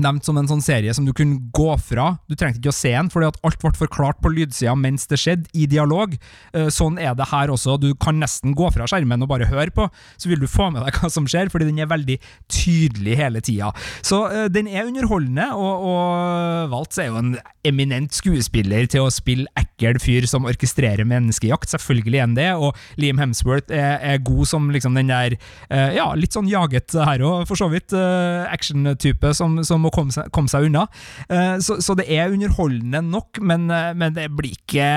nevnt 0.00 0.26
som 0.26 0.38
en 0.40 0.48
sånn 0.50 0.62
serie 0.64 0.94
som 0.96 1.06
du 1.06 1.12
kunne 1.16 1.38
gå 1.54 1.70
fra. 1.82 2.16
Du 2.30 2.34
trengte 2.38 2.60
ikke 2.60 2.72
å 2.72 2.76
se 2.76 2.92
den, 2.94 3.10
fordi 3.12 3.28
at 3.30 3.38
alt 3.46 3.60
ble 3.62 3.72
forklart 3.78 4.20
på 4.24 4.32
lydsida 4.34 4.74
mens 4.78 5.06
det 5.10 5.20
skjedde, 5.22 5.50
i 5.54 5.66
dialog. 5.70 6.16
Eh, 6.54 6.68
Sånn 6.74 6.96
er 6.98 7.14
det 7.14 7.28
her 7.30 7.52
også. 7.52 7.76
Du 7.80 7.92
kan 8.00 8.18
nesten 8.20 8.54
gå 8.56 8.70
fra 8.74 8.86
skjermen 8.90 9.22
og 9.22 9.30
bare 9.30 9.46
høre 9.50 9.70
på, 9.74 9.86
så 10.18 10.30
vil 10.30 10.40
du 10.42 10.48
få 10.50 10.70
med 10.74 10.82
deg 10.86 10.96
hva 11.00 11.10
som 11.12 11.28
skjer, 11.30 11.50
fordi 11.52 11.68
den 11.70 11.82
er 11.84 11.90
veldig 11.90 12.16
tydelig 12.50 13.18
hele 13.20 13.42
tida. 13.44 13.70
Så 14.04 14.24
eh, 14.30 14.48
den 14.52 14.68
er 14.70 14.88
underholdende, 14.88 15.50
og, 15.54 15.86
og 15.90 16.72
Waltz 16.74 16.98
er 17.02 17.10
jo 17.10 17.20
en 17.20 17.34
eminent 17.64 18.12
skuespiller 18.16 18.88
til 18.90 19.06
å 19.06 19.12
spille 19.14 19.46
ekkel 19.58 20.00
fyr 20.02 20.26
som 20.30 20.48
orkestrerer 20.48 21.06
menneskejakt. 21.08 21.70
Selvfølgelig 21.74 22.18
er 22.20 22.26
han 22.26 22.36
det, 22.38 22.50
og 22.58 22.74
Liam 23.00 23.20
Hemsworth 23.22 23.72
er, 23.74 23.98
er 24.02 24.22
god 24.24 24.50
som 24.50 24.68
liksom 24.74 24.98
den 24.98 25.12
der 25.12 25.36
eh, 25.70 25.94
Ja, 25.94 26.10
litt 26.18 26.34
sånn 26.34 26.50
jaget 26.50 26.94
her 26.98 27.22
òg, 27.24 27.46
for 27.48 27.58
så 27.58 27.68
vidt. 27.72 27.92
Action-type 27.94 29.30
som, 29.36 29.56
som 29.66 29.83
må 29.84 29.92
komme 29.94 30.14
seg, 30.14 30.30
komme 30.34 30.50
seg 30.50 30.68
unna. 30.68 30.86
Eh, 31.28 31.56
så, 31.64 31.78
så 31.84 31.96
det 31.98 32.08
er 32.12 32.32
underholdende 32.32 33.02
nok, 33.06 33.40
men, 33.44 33.66
eh, 33.72 33.92
men 33.98 34.16
det 34.16 34.28
blir 34.34 34.56
ikke 34.56 34.88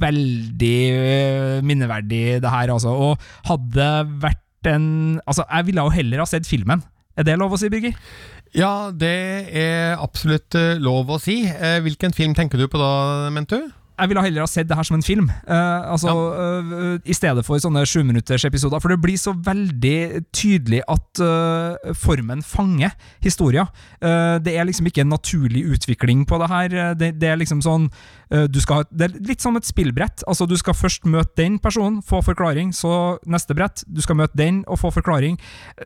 veldig 0.00 0.76
eh, 0.94 1.56
minneverdig, 1.66 2.22
det 2.44 2.52
her, 2.54 2.74
altså. 2.74 2.94
Og 2.94 3.30
hadde 3.50 3.88
vært 4.22 4.44
en 4.68 5.20
Altså, 5.22 5.44
jeg 5.46 5.68
ville 5.68 5.84
jo 5.86 5.94
heller 5.94 6.20
ha 6.20 6.24
sett 6.26 6.48
filmen. 6.48 6.82
Er 7.18 7.24
det 7.26 7.36
lov 7.38 7.54
å 7.54 7.58
si, 7.60 7.70
Birger? 7.70 7.94
Ja, 8.56 8.90
det 8.90 9.14
er 9.54 10.00
absolutt 10.02 10.56
lov 10.82 11.12
å 11.14 11.18
si. 11.22 11.44
Hvilken 11.84 12.14
film 12.16 12.34
tenker 12.36 12.58
du 12.58 12.66
på 12.70 12.80
da, 12.80 12.90
mente 13.32 13.60
du? 13.62 13.68
Jeg 13.98 14.10
ville 14.10 14.22
heller 14.22 14.44
ha 14.44 14.50
sett 14.50 14.68
det 14.70 14.76
her 14.78 14.86
som 14.86 14.98
en 14.98 15.04
film, 15.04 15.28
uh, 15.48 15.90
altså, 15.92 16.14
eh, 16.38 17.08
i 17.10 17.16
stedet 17.16 17.44
for 17.46 17.60
sånne 17.62 17.82
sjuminuttersepisoder. 17.88 18.82
For 18.82 18.94
det 18.94 19.00
blir 19.02 19.18
så 19.20 19.34
veldig 19.34 20.24
tydelig 20.34 20.84
at 20.86 21.22
uh, 21.22 21.92
formen 21.98 22.44
fanger 22.46 22.94
historia. 23.24 23.66
Det 23.98 24.52
er 24.54 24.66
liksom 24.66 24.86
ikke 24.88 25.02
en 25.02 25.10
naturlig 25.10 25.64
utvikling 25.74 26.22
på 26.28 26.38
det 26.40 26.48
her. 26.50 26.74
Det, 26.98 27.08
det 27.18 27.28
er 27.28 27.38
liksom 27.40 27.60
sånn 27.64 27.88
du 28.28 28.58
skal 28.60 28.82
ha, 28.82 28.84
Det 28.92 29.06
er 29.06 29.14
litt 29.24 29.42
som 29.42 29.56
et 29.56 29.66
spillbrett. 29.66 30.22
Altså, 30.28 30.46
du 30.48 30.54
skal 30.60 30.76
først 30.76 31.06
møte 31.08 31.32
den 31.40 31.56
personen, 31.62 32.02
få 32.04 32.20
forklaring, 32.24 32.70
så 32.76 33.16
neste 33.28 33.56
brett. 33.56 33.82
Du 33.88 34.02
skal 34.04 34.18
møte 34.20 34.36
den 34.38 34.60
og 34.68 34.80
få 34.82 34.90
forklaring. 34.94 35.38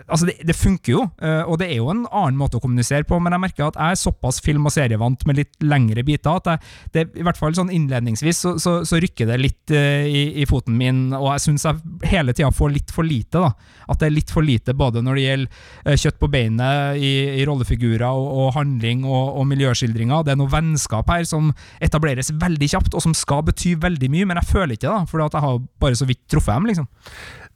Altså, 0.08 0.26
det, 0.28 0.36
det 0.48 0.56
funker 0.58 0.92
jo, 0.92 1.04
og 1.22 1.60
det 1.62 1.70
er 1.70 1.78
jo 1.78 1.90
en 1.92 2.04
annen 2.10 2.38
måte 2.40 2.58
å 2.58 2.64
kommunisere 2.64 3.06
på, 3.08 3.20
men 3.22 3.36
jeg 3.36 3.44
merker 3.46 3.68
at 3.70 3.78
jeg 3.78 3.96
er 3.96 4.02
såpass 4.02 4.42
film- 4.44 4.66
og 4.68 4.74
serievant 4.74 5.26
med 5.28 5.38
litt 5.38 5.62
lengre 5.64 6.04
biter 6.06 6.42
at 6.42 6.50
jeg, 6.50 6.72
det, 6.96 7.06
i 7.18 7.26
hvert 7.26 7.38
fall 7.38 7.54
sånn 7.56 7.72
innledningsvis 8.02 8.38
så, 8.38 8.52
så, 8.60 8.74
så 8.86 8.98
rykker 9.00 9.28
det 9.30 9.38
litt 9.40 9.72
uh, 9.74 10.04
i, 10.04 10.42
i 10.42 10.46
foten 10.48 10.76
min, 10.78 11.12
og 11.16 11.30
jeg 11.32 11.44
syns 11.46 11.66
jeg 11.68 12.10
hele 12.10 12.34
tida 12.34 12.50
får 12.54 12.74
litt 12.74 12.92
for 12.94 13.06
lite. 13.06 13.40
da. 13.40 13.52
At 13.88 14.00
det 14.00 14.08
er 14.08 14.16
litt 14.16 14.32
for 14.32 14.44
lite 14.46 14.74
både 14.76 15.02
når 15.04 15.18
det 15.18 15.26
gjelder 15.26 15.50
uh, 15.86 15.96
kjøtt 16.04 16.20
på 16.20 16.30
beinet 16.32 17.00
i, 17.00 17.12
i 17.40 17.46
rollefigurer 17.48 18.06
og, 18.08 18.28
og 18.42 18.54
handling 18.58 19.06
og, 19.06 19.38
og 19.40 19.46
miljøskildringer. 19.52 20.26
Det 20.26 20.34
er 20.34 20.40
noe 20.40 20.52
vennskap 20.52 21.10
her 21.12 21.26
som 21.28 21.52
etableres 21.82 22.32
veldig 22.42 22.72
kjapt, 22.74 22.96
og 22.96 23.04
som 23.04 23.16
skal 23.16 23.44
bety 23.46 23.76
veldig 23.82 24.10
mye, 24.12 24.28
men 24.28 24.42
jeg 24.42 24.50
føler 24.50 24.76
ikke 24.76 24.88
det, 24.88 24.96
da, 24.96 25.06
for 25.08 25.22
jeg 25.22 25.46
har 25.46 25.62
bare 25.82 25.98
så 25.98 26.08
vidt 26.08 26.24
truffet 26.30 26.58
dem. 26.58 26.70
liksom. 26.72 26.90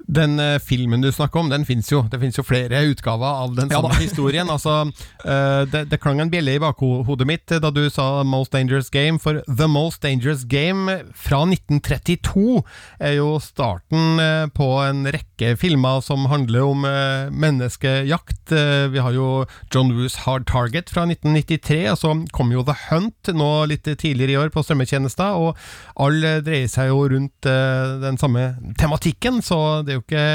Den 0.07 0.39
uh, 0.39 0.57
filmen 0.63 1.03
du 1.03 1.11
snakker 1.13 1.41
om, 1.43 1.51
den 1.51 1.67
fins 1.67 1.91
jo. 1.93 2.05
Det 2.11 2.21
fins 2.23 2.39
jo 2.39 2.45
flere 2.47 2.85
utgaver 2.91 3.43
av 3.45 3.57
den 3.57 3.71
samme 3.73 3.91
ja, 3.93 4.01
historien. 4.01 4.51
Altså, 4.53 4.87
uh, 5.27 5.63
det, 5.69 5.87
det 5.91 6.01
klang 6.03 6.23
en 6.23 6.31
bjelle 6.33 6.57
i 6.57 6.63
bakhodet 6.63 7.27
mitt 7.29 7.57
da 7.63 7.71
du 7.75 7.85
sa 7.93 8.23
Most 8.27 8.55
Dangerous 8.55 8.91
Game, 8.95 9.21
for 9.23 9.43
The 9.51 9.69
Most 9.71 10.03
Dangerous 10.07 10.47
Game 10.49 11.01
fra 11.13 11.43
1932 11.45 12.63
er 13.03 13.19
jo 13.19 13.37
starten 13.43 14.23
uh, 14.23 14.47
på 14.55 14.71
en 14.87 15.05
rekke 15.11 15.36
filmer 15.61 16.01
som 16.01 16.25
handler 16.31 16.65
om 16.65 16.85
eh, 16.89 17.29
menneskejakt. 17.31 18.53
Eh, 18.53 18.89
Vi 18.89 18.99
har 18.99 19.13
jo 19.13 19.45
John 19.75 19.93
Woos 19.93 20.17
Hard 20.25 20.47
Target 20.49 20.89
fra 20.91 21.05
1993, 21.05 21.91
og 21.93 21.99
så 22.01 22.13
kom 22.33 22.53
jo 22.53 22.63
The 22.65 22.75
Hunt 22.89 23.29
nå 23.37 23.51
litt 23.69 23.85
tidligere 23.85 24.33
i 24.33 24.39
år 24.41 24.53
på 24.55 24.63
strømmetjenester, 24.65 25.37
og 25.37 25.57
alle 26.01 26.41
dreier 26.47 26.71
seg 26.73 26.89
jo 26.89 27.03
rundt 27.13 27.47
eh, 27.51 27.97
den 28.01 28.17
samme 28.17 28.57
tematikken, 28.81 29.43
så 29.45 29.83
det 29.85 29.93
er 29.93 30.01
jo 30.01 30.07
ikke 30.07 30.27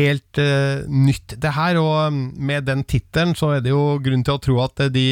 helt 0.00 0.42
eh, 0.42 0.82
nytt 0.88 1.36
det 1.40 1.54
her, 1.54 1.78
og 1.78 2.12
mm, 2.12 2.20
med 2.50 2.66
den 2.66 2.84
tittelen 2.84 3.36
så 3.38 3.56
er 3.56 3.64
det 3.64 3.70
jo 3.70 3.98
grunn 4.02 4.26
til 4.26 4.34
å 4.34 4.42
tro 4.42 4.58
at 4.64 4.86
eh, 4.86 4.90
de 4.90 5.06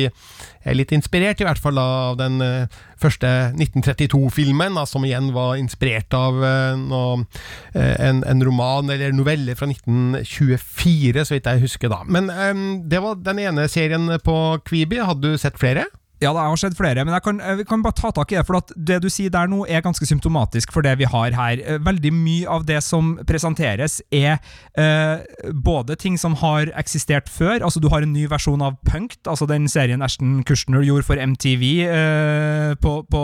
er 0.68 0.76
litt 0.76 0.93
inspirert, 0.93 1.41
i 1.41 1.47
hvert 1.47 1.62
fall 1.62 1.78
av 1.80 2.18
den 2.20 2.43
eh, 2.45 2.80
første 3.03 3.28
1932-filmen, 3.55 4.76
da, 4.78 4.84
som 4.88 5.05
igjen 5.07 5.30
var 5.34 5.57
inspirert 5.61 6.14
av 6.16 6.42
eh, 6.44 6.82
eh, 7.74 7.94
en, 8.09 8.24
en 8.26 8.44
roman 8.44 8.90
eller 8.94 9.14
novelle 9.16 9.57
fra 9.59 9.68
1924, 9.70 11.24
så 11.24 11.36
vidt 11.36 11.49
jeg 11.51 11.64
husker 11.66 11.92
da. 11.92 12.03
Men 12.09 12.30
eh, 12.32 12.64
det 12.90 13.03
var 13.05 13.22
den 13.22 13.42
ene 13.44 13.68
serien 13.70 14.11
på 14.24 14.36
Kvibi, 14.66 15.01
hadde 15.03 15.34
du 15.34 15.40
sett 15.40 15.59
flere? 15.61 15.86
Ja, 16.18 16.32
det 16.34 16.42
har 16.42 16.58
skjedd 16.58 16.74
flere, 16.78 17.04
men 17.06 17.14
jeg 17.14 17.22
kan, 17.22 17.38
jeg 17.38 17.66
kan 17.70 17.82
bare 17.84 17.94
ta 17.94 18.10
tak 18.14 18.32
i 18.32 18.38
det. 18.38 18.44
For 18.48 18.58
det 18.74 18.96
du 19.04 19.08
sier 19.12 19.30
der 19.30 19.46
nå, 19.50 19.60
er 19.70 19.84
ganske 19.84 20.06
symptomatisk 20.08 20.72
for 20.74 20.82
det 20.82 20.96
vi 20.98 21.06
har 21.06 21.34
her. 21.36 21.60
Eh, 21.62 21.78
Veldig 21.88 22.10
mye 22.12 22.48
av 22.50 22.64
det 22.66 22.80
som 22.82 23.12
presenteres, 23.28 24.00
er 24.10 24.40
eh, 24.78 25.22
både 25.54 25.94
ting 26.00 26.16
som 26.18 26.34
har 26.40 26.72
eksistert 26.78 27.30
før. 27.30 27.62
Altså, 27.62 27.78
du 27.80 27.86
har 27.92 28.02
en 28.02 28.12
ny 28.12 28.26
versjon 28.30 28.62
av 28.66 28.74
Punkt, 28.88 29.20
altså 29.30 29.46
den 29.48 29.68
serien 29.70 30.02
Ashton 30.02 30.40
Kushner 30.48 30.82
gjorde 30.86 31.06
for 31.06 31.20
MTV 31.22 31.64
eh, 31.86 32.74
på, 32.82 32.94
på 33.10 33.22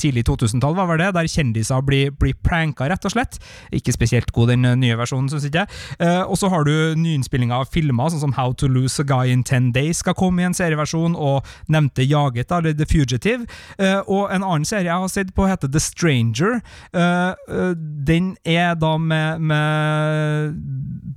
tidlig 0.00 0.24
2000-tall, 0.28 0.76
var 0.78 0.96
det? 1.00 1.10
Der 1.16 1.28
kjendiser 1.30 1.84
blir, 1.84 2.12
blir 2.16 2.36
pranka, 2.44 2.88
rett 2.90 3.04
og 3.04 3.12
slett. 3.14 3.36
Ikke 3.74 3.92
spesielt 3.94 4.32
god, 4.32 4.52
den 4.54 4.64
eh, 4.68 4.76
nye 4.80 4.96
versjonen, 5.00 5.28
syns 5.32 5.46
ikke 5.48 5.64
jeg. 5.64 5.82
Eh, 6.00 6.22
og 6.24 6.38
så 6.40 6.48
har 6.52 6.64
du 6.68 6.72
nyinnspillinger 7.00 7.60
av 7.64 7.70
filmer, 7.74 8.08
sånn 8.14 8.24
som 8.24 8.36
How 8.38 8.56
to 8.56 8.68
Lose 8.70 9.02
a 9.02 9.06
Guy 9.08 9.32
in 9.34 9.44
10 9.44 9.72
Days 9.76 10.00
skal 10.04 10.16
komme 10.18 10.40
i 10.44 10.48
en 10.48 10.56
serieversjon, 10.56 11.16
og 11.20 11.44
nevnte 11.72 12.06
Jaget, 12.14 12.52
eller 12.54 12.74
The 12.76 12.86
Fugitive. 12.88 13.46
Eh, 13.78 14.00
og 14.06 14.32
en 14.32 14.44
annen 14.44 14.66
serie 14.68 14.88
jeg 14.88 15.04
har 15.04 15.12
sett 15.12 15.32
på, 15.36 15.48
heter 15.50 15.70
The 15.72 15.82
Stranger. 15.82 16.60
Eh, 16.94 17.32
eh, 17.48 17.72
den 18.08 18.34
er 18.46 18.74
da 18.78 18.94
med, 18.98 19.42
med 19.50 20.58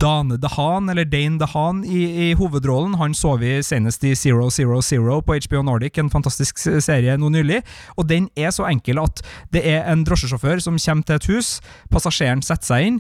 Dane 0.02 0.40
DeHaan, 0.42 0.90
eller 0.94 1.08
Dane 1.10 1.40
DeHaan, 1.42 1.84
i, 1.86 2.06
i 2.28 2.32
hovedrollen. 2.38 2.98
Han 3.02 3.16
så 3.18 3.36
vi 3.42 3.58
senest 3.66 4.04
i 4.08 4.16
Zero 4.18 4.50
Zero 4.54 4.82
Zero 4.86 5.20
på 5.26 5.38
HBO 5.48 5.64
Nordic, 5.66 5.98
en 6.02 6.14
fantastisk 6.14 6.60
serie 6.84 7.18
nå 7.18 7.32
nylig. 7.34 7.62
Og 7.98 8.08
den 8.10 8.30
er 8.38 8.54
så 8.56 8.68
enkel 8.70 9.02
at 9.02 9.24
det 9.54 9.64
er 9.68 9.88
en 9.92 10.06
drosjesjåfør 10.08 10.62
som 10.64 10.80
kommer 10.82 11.08
til 11.08 11.18
et 11.18 11.30
hus, 11.32 11.50
passasjeren 11.94 12.44
setter 12.46 12.68
seg 12.68 12.88
inn, 12.88 13.00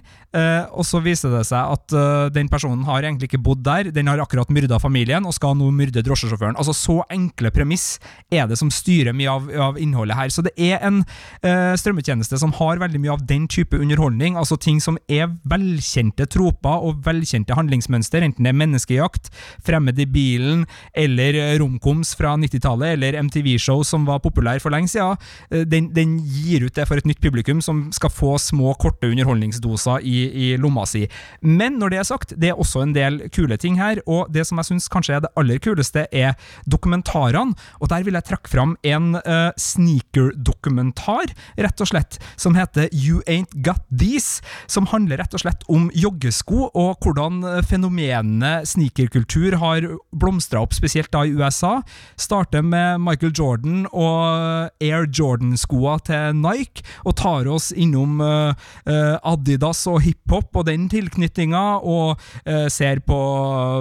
og 0.75 0.83
så 0.85 0.99
viser 1.01 1.31
det 1.33 1.43
seg 1.49 1.71
at 1.73 1.93
den 2.35 2.49
personen 2.51 2.83
har 2.87 3.05
egentlig 3.05 3.29
ikke 3.31 3.41
bodd 3.45 3.63
der, 3.65 3.89
den 3.93 4.09
har 4.09 4.21
akkurat 4.21 4.51
myrda 4.53 4.79
familien 4.81 5.25
og 5.27 5.35
skal 5.35 5.55
nå 5.57 5.69
myrde 5.75 6.03
drosjesjåføren. 6.05 6.57
Altså 6.59 6.75
Så 6.75 6.99
enkle 7.13 7.51
premiss 7.53 7.86
er 8.33 8.47
det 8.49 8.57
som 8.59 8.71
styrer 8.73 9.15
mye 9.15 9.31
av, 9.31 9.47
av 9.69 9.79
innholdet 9.81 10.17
her. 10.17 10.31
Så 10.33 10.43
det 10.45 10.53
er 10.59 10.81
en 10.85 11.01
eh, 11.41 11.73
strømmetjeneste 11.79 12.39
som 12.41 12.53
har 12.59 12.81
veldig 12.81 13.01
mye 13.03 13.15
av 13.15 13.23
den 13.29 13.47
type 13.51 13.77
underholdning, 13.77 14.37
altså 14.39 14.57
ting 14.59 14.81
som 14.83 14.99
er 15.07 15.31
velkjente 15.47 16.27
troper 16.33 16.83
og 16.87 17.03
velkjente 17.05 17.55
handlingsmønster, 17.57 18.25
enten 18.25 18.47
det 18.47 18.53
er 18.53 18.59
menneskejakt, 18.61 19.31
fremmed 19.65 19.99
i 20.01 20.07
bilen, 20.09 20.65
eller 20.97 21.37
eh, 21.39 21.55
romkoms 21.61 22.13
fra 22.19 22.35
90-tallet, 22.39 22.97
eller 22.97 23.19
MTV-show 23.23 23.83
som 23.87 24.07
var 24.09 24.21
populær 24.25 24.61
for 24.63 24.73
lenge 24.75 24.91
siden. 24.91 25.17
Eh, 25.51 25.65
Den, 25.67 25.91
den 25.95 26.17
gir 26.23 26.65
ut 26.67 26.75
det 26.75 26.87
for 26.89 26.99
et 26.99 27.07
nytt 27.07 27.21
publikum 27.23 27.61
som 27.63 27.87
skal 27.95 28.11
få 28.13 28.35
små, 28.41 28.73
korte 28.81 29.09
underholdningsdoser 29.09 30.03
i, 30.05 30.17
i 30.31 30.47
lomma 30.59 30.85
si. 30.87 31.05
Men 31.41 31.77
når 31.81 31.93
det 31.93 31.99
er 32.01 32.07
sagt, 32.09 32.33
det 32.39 32.51
er 32.51 32.59
også 32.59 32.83
en 32.83 32.93
del 32.95 33.19
kule 33.33 33.57
ting 33.59 33.77
her, 33.79 34.01
og 34.07 34.31
det 34.33 34.45
som 34.47 34.59
jeg 34.61 34.71
syns 34.71 34.89
kanskje 34.91 35.17
er 35.17 35.25
det 35.25 35.33
aller 35.39 35.61
kuleste, 35.63 36.05
er 36.11 36.35
dokumentarene. 36.69 37.55
Og 37.81 37.91
der 37.91 38.05
vil 38.05 38.17
jeg 38.17 38.25
trekke 38.27 38.51
fram 38.51 38.75
en 38.87 39.17
uh, 39.19 39.51
sneaker-dokumentar, 39.59 41.33
rett 41.61 41.83
og 41.83 41.91
slett, 41.91 42.17
som 42.39 42.57
heter 42.57 42.89
You 42.91 43.21
Ain't 43.29 43.53
Got 43.65 43.83
These, 43.91 44.41
som 44.71 44.89
handler 44.91 45.21
rett 45.21 45.35
og 45.37 45.43
slett 45.43 45.65
om 45.71 45.89
joggesko, 45.95 46.69
og 46.73 47.03
hvordan 47.03 47.43
fenomenene 47.67 48.63
sneakerkultur 48.67 49.57
har 49.61 49.87
blomstra 50.15 50.63
opp, 50.65 50.75
spesielt 50.75 51.11
da 51.13 51.23
i 51.25 51.35
USA. 51.37 51.77
Starter 52.19 52.65
med 52.65 53.01
Michael 53.03 53.35
Jordan 53.37 53.85
og 53.91 54.71
Air 54.83 55.07
Jordan-skoa 55.07 55.97
til 56.07 56.41
Nike, 56.41 56.85
og 57.05 57.17
tar 57.21 57.49
oss 57.51 57.69
innom 57.75 58.21
uh, 58.23 58.53
Adidas 58.87 59.85
og 59.89 60.01
hiphop 60.05 60.57
og 60.57 60.67
den 60.69 60.87
tilknytninga, 60.91 61.65
og 61.85 62.17
uh, 62.17 62.67
ser 62.73 63.01
på 63.05 63.17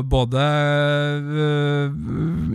både 0.07 0.43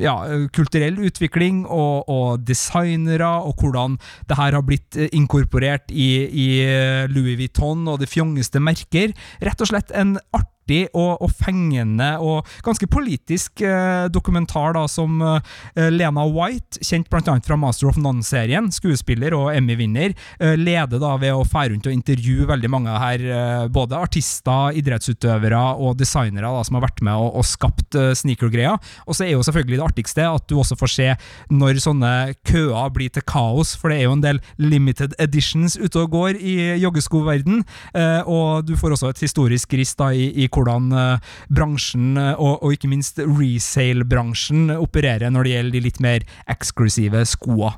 ja, 0.01 0.15
kulturell 0.53 0.99
utvikling 1.01 1.30
og, 1.65 2.09
og 2.09 2.45
designere, 2.45 3.29
og 3.45 3.55
hvordan 3.61 3.97
det 4.29 4.37
her 4.37 4.57
har 4.57 4.65
blitt 4.67 4.97
eh, 4.97 5.09
inkorporert 5.13 5.91
i, 5.91 6.27
i 6.27 6.47
eh, 6.65 7.09
Louis 7.11 7.37
Vuitton 7.39 7.87
og 7.87 7.99
de 8.01 8.09
fjongeste 8.09 8.59
merker. 8.59 9.13
Rett 9.41 9.61
og 9.61 9.71
slett 9.71 9.91
en 9.95 10.17
artig 10.33 10.50
og, 10.91 11.21
og 11.23 11.31
fengende 11.35 12.13
og 12.21 12.47
ganske 12.65 12.87
politisk 12.91 13.63
eh, 13.65 14.07
dokumentar 14.13 14.75
da, 14.77 14.85
som 14.91 15.21
eh, 15.25 15.89
Lena 15.91 16.25
White, 16.27 16.81
kjent 16.85 17.09
bl.a. 17.11 17.37
fra 17.45 17.57
Master 17.59 17.91
of 17.91 17.99
None-serien, 18.01 18.69
skuespiller 18.73 19.35
og 19.37 19.51
Emmy-vinner, 19.55 20.15
eh, 20.39 20.55
leder 20.59 21.01
da 21.01 21.15
ved 21.21 21.35
å 21.35 21.45
fære 21.47 21.73
rundt 21.75 21.89
og 21.89 21.95
intervjue 21.95 22.47
veldig 22.49 22.71
mange 22.71 22.97
her, 23.03 23.25
eh, 23.25 23.67
både 23.73 23.99
artister, 23.99 24.75
idrettsutøvere 24.79 25.61
og 25.81 25.97
designere 25.99 26.51
da, 26.51 26.63
som 26.67 26.77
har 26.77 26.87
vært 26.87 27.03
med 27.05 27.17
og, 27.17 27.41
og 27.41 27.47
skapt 27.47 27.97
eh, 27.99 28.11
sneaker-greia. 28.17 28.77
Og 29.07 29.17
så 29.17 29.27
er 29.27 29.35
jo 29.35 29.45
selvfølgelig 29.45 29.79
det 29.79 29.87
artigste 29.87 30.27
at 30.27 30.47
du 30.49 30.57
også 30.59 30.77
får 30.79 30.93
se 30.95 31.09
når 31.51 31.81
sånne 31.83 32.13
køer 32.47 32.91
blir 32.93 33.11
til 33.13 33.25
kaos, 33.27 33.73
for 33.77 33.91
det 33.91 34.01
er 34.01 34.09
jo 34.09 34.15
en 34.17 34.23
del 34.23 34.41
limited 34.61 35.15
editions 35.21 35.77
ute 35.79 36.01
og 36.01 36.13
går 36.15 36.39
i 36.39 36.57
joggeskoverden, 36.81 37.63
eh, 37.97 38.21
og 38.29 38.67
du 38.67 38.75
får 38.79 38.97
også 38.97 39.11
et 39.11 39.23
historisk 39.25 39.75
rist 39.77 39.99
da 40.01 40.11
i, 40.15 40.29
i 40.43 40.49
hvordan 40.61 40.91
eh, 40.93 41.33
bransjen, 41.53 42.13
eh, 42.19 42.33
og, 42.37 42.61
og 42.61 42.75
ikke 42.75 42.91
minst 42.91 43.19
resale-bransjen, 43.21 44.69
opererer 44.77 45.33
når 45.33 45.47
det 45.47 45.55
gjelder 45.55 45.77
de 45.77 45.83
litt 45.87 46.01
mer 46.03 46.25
eksklusive 46.51 47.25
skoa. 47.29 47.75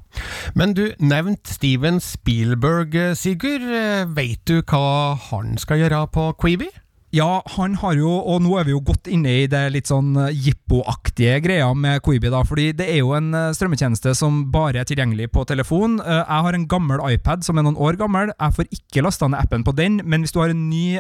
Men 0.60 0.76
du 0.78 0.86
nevnte 1.00 1.56
Steven 1.56 2.02
Spielberg, 2.04 2.96
eh, 2.96 3.18
Sigurd. 3.18 3.66
Veit 4.14 4.44
du 4.50 4.62
hva 4.62 5.16
han 5.30 5.58
skal 5.62 5.84
gjøre 5.84 6.06
på 6.14 6.32
Queeby? 6.42 6.70
Ja, 7.14 7.44
han 7.54 7.76
har 7.78 7.94
jo, 7.94 8.10
og 8.10 8.40
nå 8.42 8.56
er 8.58 8.66
vi 8.66 8.74
jo 8.74 8.80
godt 8.82 9.06
inne 9.06 9.30
i 9.44 9.46
det 9.46 9.62
litt 9.76 9.90
sånn 9.92 10.16
jippo-aktige 10.34 11.36
greia 11.46 11.68
med 11.78 12.02
Quibi, 12.02 12.32
da, 12.34 12.40
fordi 12.42 12.72
det 12.74 12.88
er 12.90 13.04
jo 13.04 13.12
en 13.14 13.30
strømmetjeneste 13.54 14.16
som 14.18 14.48
bare 14.54 14.82
er 14.82 14.90
tilgjengelig 14.90 15.30
på 15.36 15.46
telefon. 15.46 16.00
Jeg 16.02 16.42
har 16.48 16.58
en 16.58 16.66
gammel 16.66 17.04
iPad 17.12 17.46
som 17.46 17.62
er 17.62 17.68
noen 17.68 17.78
år 17.78 18.02
gammel, 18.02 18.34
jeg 18.34 18.58
får 18.58 18.72
ikke 18.80 19.06
lasta 19.06 19.30
ned 19.30 19.44
appen 19.46 19.62
på 19.68 19.76
den, 19.78 20.02
men 20.02 20.26
hvis 20.26 20.34
du 20.34 20.42
har 20.42 20.56
en 20.56 20.66
ny 20.72 20.98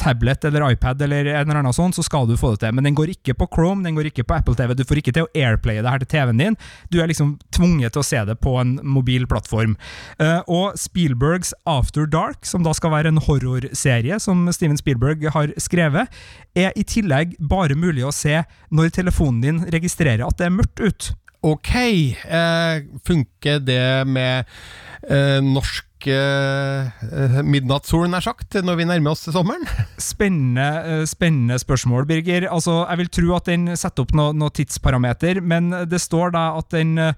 tablet 0.00 0.44
eller 0.44 0.70
iPad 0.72 1.02
eller 1.02 1.26
en 1.26 1.48
eller 1.48 1.60
annen 1.60 1.74
sånn, 1.74 1.94
så 1.94 2.02
skal 2.04 2.26
du 2.28 2.34
få 2.38 2.54
det 2.54 2.64
til. 2.64 2.74
Men 2.76 2.88
den 2.88 2.96
går 2.98 3.12
ikke 3.12 3.36
på 3.38 3.48
Chrome, 3.54 3.84
den 3.84 3.96
går 3.96 4.10
ikke 4.10 4.24
på 4.26 4.36
Apple 4.38 4.56
TV. 4.58 4.74
Du 4.74 4.84
får 4.88 5.00
ikke 5.02 5.14
til 5.16 5.26
å 5.26 5.30
airplaye 5.36 5.84
det 5.84 5.92
her 5.92 6.02
til 6.02 6.10
TV-en 6.14 6.42
din. 6.42 6.58
Du 6.92 6.98
er 7.02 7.10
liksom 7.10 7.36
tvunget 7.54 7.94
til 7.94 8.02
å 8.02 8.06
se 8.06 8.22
det 8.28 8.38
på 8.42 8.56
en 8.60 8.76
mobil 8.82 9.28
plattform. 9.30 9.76
Eh, 10.22 10.40
og 10.48 10.78
Spielbergs 10.80 11.52
After 11.68 12.08
Dark, 12.10 12.44
som 12.48 12.66
da 12.66 12.74
skal 12.76 12.94
være 12.96 13.12
en 13.12 13.22
horrorserie 13.28 14.18
som 14.22 14.46
Steven 14.54 14.80
Spielberg 14.80 15.28
har 15.36 15.54
skrevet, 15.62 16.10
er 16.56 16.72
i 16.76 16.86
tillegg 16.88 17.36
bare 17.38 17.76
mulig 17.78 18.06
å 18.06 18.14
se 18.14 18.42
når 18.74 18.94
telefonen 18.96 19.44
din 19.44 19.62
registrerer 19.72 20.26
at 20.26 20.40
det 20.40 20.48
er 20.48 20.58
mørkt 20.58 20.82
ut. 20.82 21.12
Ok, 21.46 21.74
eh, 22.26 22.84
funker 23.06 23.60
det 23.62 24.06
med 24.10 24.48
eh, 25.06 25.38
norsk 25.44 26.08
eh, 26.10 27.44
nær 27.46 28.24
sagt, 28.24 28.56
når 28.66 28.80
vi 28.80 28.86
nærmer 28.88 29.14
oss 29.14 29.28
sommeren? 29.30 29.62
Spennende, 30.10 30.66
eh, 30.82 31.04
spennende 31.06 31.58
spørsmål, 31.62 32.08
Birger. 32.08 32.48
Altså, 32.50 32.80
jeg 32.88 32.98
vil 33.02 33.12
tro 33.14 33.36
at 33.38 33.50
den 33.52 33.70
setter 33.78 34.02
opp 34.02 34.14
noen 34.18 34.42
noe 34.42 34.50
tidsparameter, 34.50 35.38
men 35.40 35.70
det 35.86 36.02
står 36.02 36.34
da 36.34 36.48
at 36.58 36.72
den 36.74 36.96
eh, 36.98 37.14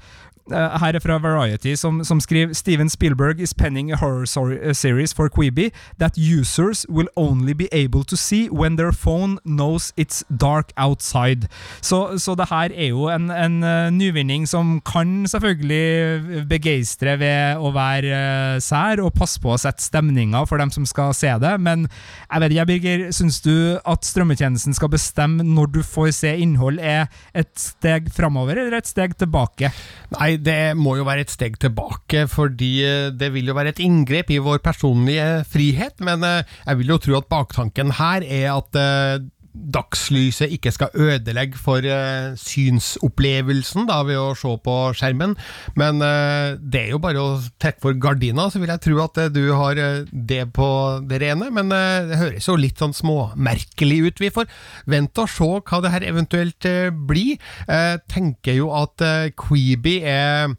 her 0.50 0.96
er 0.96 1.02
fra 1.02 1.18
Variety, 1.18 1.74
som, 1.76 2.02
som 2.04 2.20
skriver 2.20 2.54
Steven 2.54 2.88
Spielberg 2.88 3.40
is 3.40 3.54
penning 3.54 3.92
a 3.92 3.96
horror 3.96 4.24
eh, 4.52 4.72
series 4.72 5.14
for 5.14 5.28
Quibi 5.28 5.70
that 5.98 6.16
users 6.16 6.86
will 6.88 7.08
only 7.16 7.52
be 7.52 7.68
able 7.72 8.04
to 8.04 8.16
see 8.16 8.48
when 8.48 8.76
their 8.76 8.92
phone 8.92 9.38
knows 9.44 9.92
it's 9.96 10.24
dark 10.30 10.72
outside. 10.76 11.48
Så, 11.80 12.18
så 12.18 12.34
det 12.34 12.48
her 12.50 12.72
er 12.74 12.88
jo 12.92 13.08
en, 13.12 13.30
en 13.30 13.62
eh, 13.62 13.90
nyvinning 13.90 14.48
som 14.48 14.80
kan 14.80 15.26
selvfølgelig 15.28 16.46
begeistre 16.48 17.18
ved 17.20 17.60
å 17.60 17.72
være 17.74 18.14
eh, 18.14 18.60
sær 18.64 19.02
og 19.04 19.14
passe 19.18 19.40
på 19.42 19.52
å 19.52 19.60
sette 19.60 19.84
stemninga 19.84 20.44
for 20.48 20.60
dem 20.60 20.72
som 20.74 20.86
skal 20.88 21.14
se 21.16 21.30
det, 21.42 21.54
men 21.60 21.86
jeg 22.28 22.42
vet 22.42 22.54
ikke, 22.54 22.66
Birger, 22.68 23.04
syns 23.14 23.40
du 23.44 23.54
at 23.88 24.06
strømmetjenesten 24.06 24.76
skal 24.76 24.92
bestemme 24.92 25.44
når 25.46 25.72
du 25.78 25.80
får 25.84 26.10
se 26.18 26.34
innhold, 26.40 26.80
er 26.80 27.08
et 27.36 27.52
steg 27.58 28.10
framover 28.14 28.58
eller 28.58 28.78
et 28.78 28.88
steg 28.88 29.16
tilbake? 29.18 29.70
Nei, 30.14 30.37
det 30.44 30.76
må 30.78 30.96
jo 30.98 31.06
være 31.08 31.26
et 31.26 31.32
steg 31.32 31.58
tilbake, 31.62 32.26
fordi 32.30 32.72
eh, 32.86 33.08
det 33.14 33.30
vil 33.34 33.50
jo 33.50 33.56
være 33.56 33.74
et 33.74 33.82
inngrep 33.84 34.30
i 34.34 34.40
vår 34.42 34.62
personlige 34.64 35.44
frihet, 35.48 35.98
men 36.04 36.24
eh, 36.26 36.56
jeg 36.66 36.80
vil 36.80 36.94
jo 36.94 37.00
tro 37.02 37.18
at 37.18 37.28
baktanken 37.30 37.94
her 37.98 38.24
er 38.26 38.48
at 38.54 38.78
eh, 38.78 39.26
dagslyset 39.54 40.52
ikke 40.54 40.72
skal 40.74 40.94
ødelegge 40.94 41.58
for 41.60 41.84
eh, 41.84 42.34
synsopplevelsen 42.38 43.88
da, 43.88 44.00
ved 44.06 44.20
å 44.20 44.34
se 44.38 44.52
på 44.64 44.76
skjermen, 44.98 45.34
men 45.78 46.04
eh, 46.04 46.58
det 46.60 46.84
er 46.84 46.94
jo 46.94 47.02
bare 47.02 47.22
å 47.22 47.38
trekke 47.60 47.82
for 47.82 47.98
gardina, 48.00 48.48
så 48.50 48.62
vil 48.62 48.72
jeg 48.72 48.84
tro 48.84 49.00
at 49.04 49.20
eh, 49.24 49.32
du 49.34 49.42
har 49.56 49.80
det 50.12 50.42
på 50.56 50.68
det 51.08 51.22
rene, 51.24 51.50
men 51.54 51.72
det 51.72 52.20
høres 52.20 52.48
jo 52.48 52.56
litt 52.58 52.80
sånn 52.80 52.96
småmerkelig 52.96 53.98
ut. 54.06 54.22
Vi 54.22 54.32
får 54.34 54.48
vente 54.90 55.24
og 55.24 55.32
se 55.32 55.50
hva 55.58 55.82
det 55.84 55.92
her 55.92 56.06
eventuelt 56.06 56.66
blir. 57.08 57.38
Tenker 58.10 58.56
jo 58.56 58.70
at 58.76 59.02
Quibi 59.38 59.98
er 60.06 60.54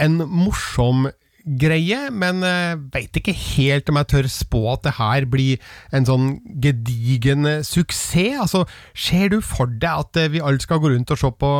en 0.00 0.20
morsom 0.24 1.08
greie, 1.44 1.98
men 2.12 2.44
uh, 2.44 2.78
veit 2.94 3.16
ikke 3.16 3.34
helt 3.36 3.90
om 3.90 4.00
jeg 4.00 4.10
tør 4.12 4.30
spå 4.30 4.62
at 4.74 4.86
det 4.86 4.94
her 4.98 5.26
blir 5.30 5.72
en 5.96 6.08
sånn 6.08 6.32
gedigen 6.62 7.48
suksess. 7.66 8.38
Altså, 8.46 8.64
Ser 8.94 9.30
du 9.32 9.40
for 9.44 9.70
deg 9.70 10.06
at 10.06 10.20
uh, 10.20 10.30
vi 10.32 10.42
alle 10.44 10.62
skal 10.62 10.82
gå 10.82 10.94
rundt 10.94 11.12
og 11.14 11.20
se 11.20 11.30
på 11.40 11.52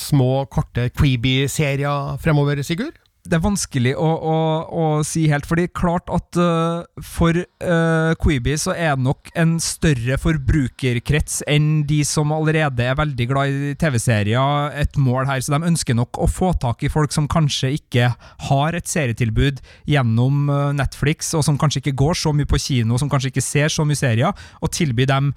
små, 0.00 0.30
korte 0.52 0.88
creepy 0.96 1.38
serier 1.50 2.16
fremover, 2.22 2.62
Sigurd? 2.66 2.96
Det 3.30 3.36
er 3.38 3.44
vanskelig 3.44 3.92
å, 3.98 4.06
å, 4.06 4.36
å, 4.66 4.84
si 5.06 5.26
helt, 5.30 5.46
fordi 5.48 5.66
klart 5.74 6.08
at 6.12 6.38
uh, 6.40 6.86
for 7.04 7.36
uh, 7.36 8.12
Quibi 8.22 8.56
så 8.60 8.74
er 8.74 8.94
det 8.96 9.06
nok 9.06 9.30
en 9.38 9.56
større 9.62 10.18
forbrukerkrets 10.20 11.42
enn 11.50 11.84
de 11.88 12.00
som 12.06 12.32
allerede 12.34 12.86
er 12.86 12.98
veldig 12.98 13.28
glad 13.30 13.52
i 13.52 13.74
TV-serier, 13.80 14.70
et 14.78 14.98
mål 15.00 15.28
her. 15.30 15.42
Så 15.42 15.54
de 15.54 15.70
ønsker 15.70 15.98
nok 15.98 16.20
å 16.22 16.28
få 16.30 16.52
tak 16.62 16.86
i 16.86 16.92
folk 16.92 17.14
som 17.14 17.28
kanskje 17.30 17.74
ikke 17.80 18.12
har 18.48 18.78
et 18.78 18.90
serietilbud 18.90 19.62
gjennom 19.90 20.46
uh, 20.52 20.70
Netflix, 20.76 21.32
og 21.36 21.44
som 21.46 21.58
kanskje 21.60 21.84
ikke 21.84 21.96
går 22.04 22.20
så 22.22 22.34
mye 22.36 22.48
på 22.48 22.60
kino, 22.62 23.00
som 23.00 23.10
kanskje 23.12 23.34
ikke 23.34 23.44
ser 23.44 23.72
så 23.72 23.86
mye 23.86 23.98
serier, 23.98 24.46
og 24.62 24.74
tilby 24.74 25.08
dem 25.08 25.34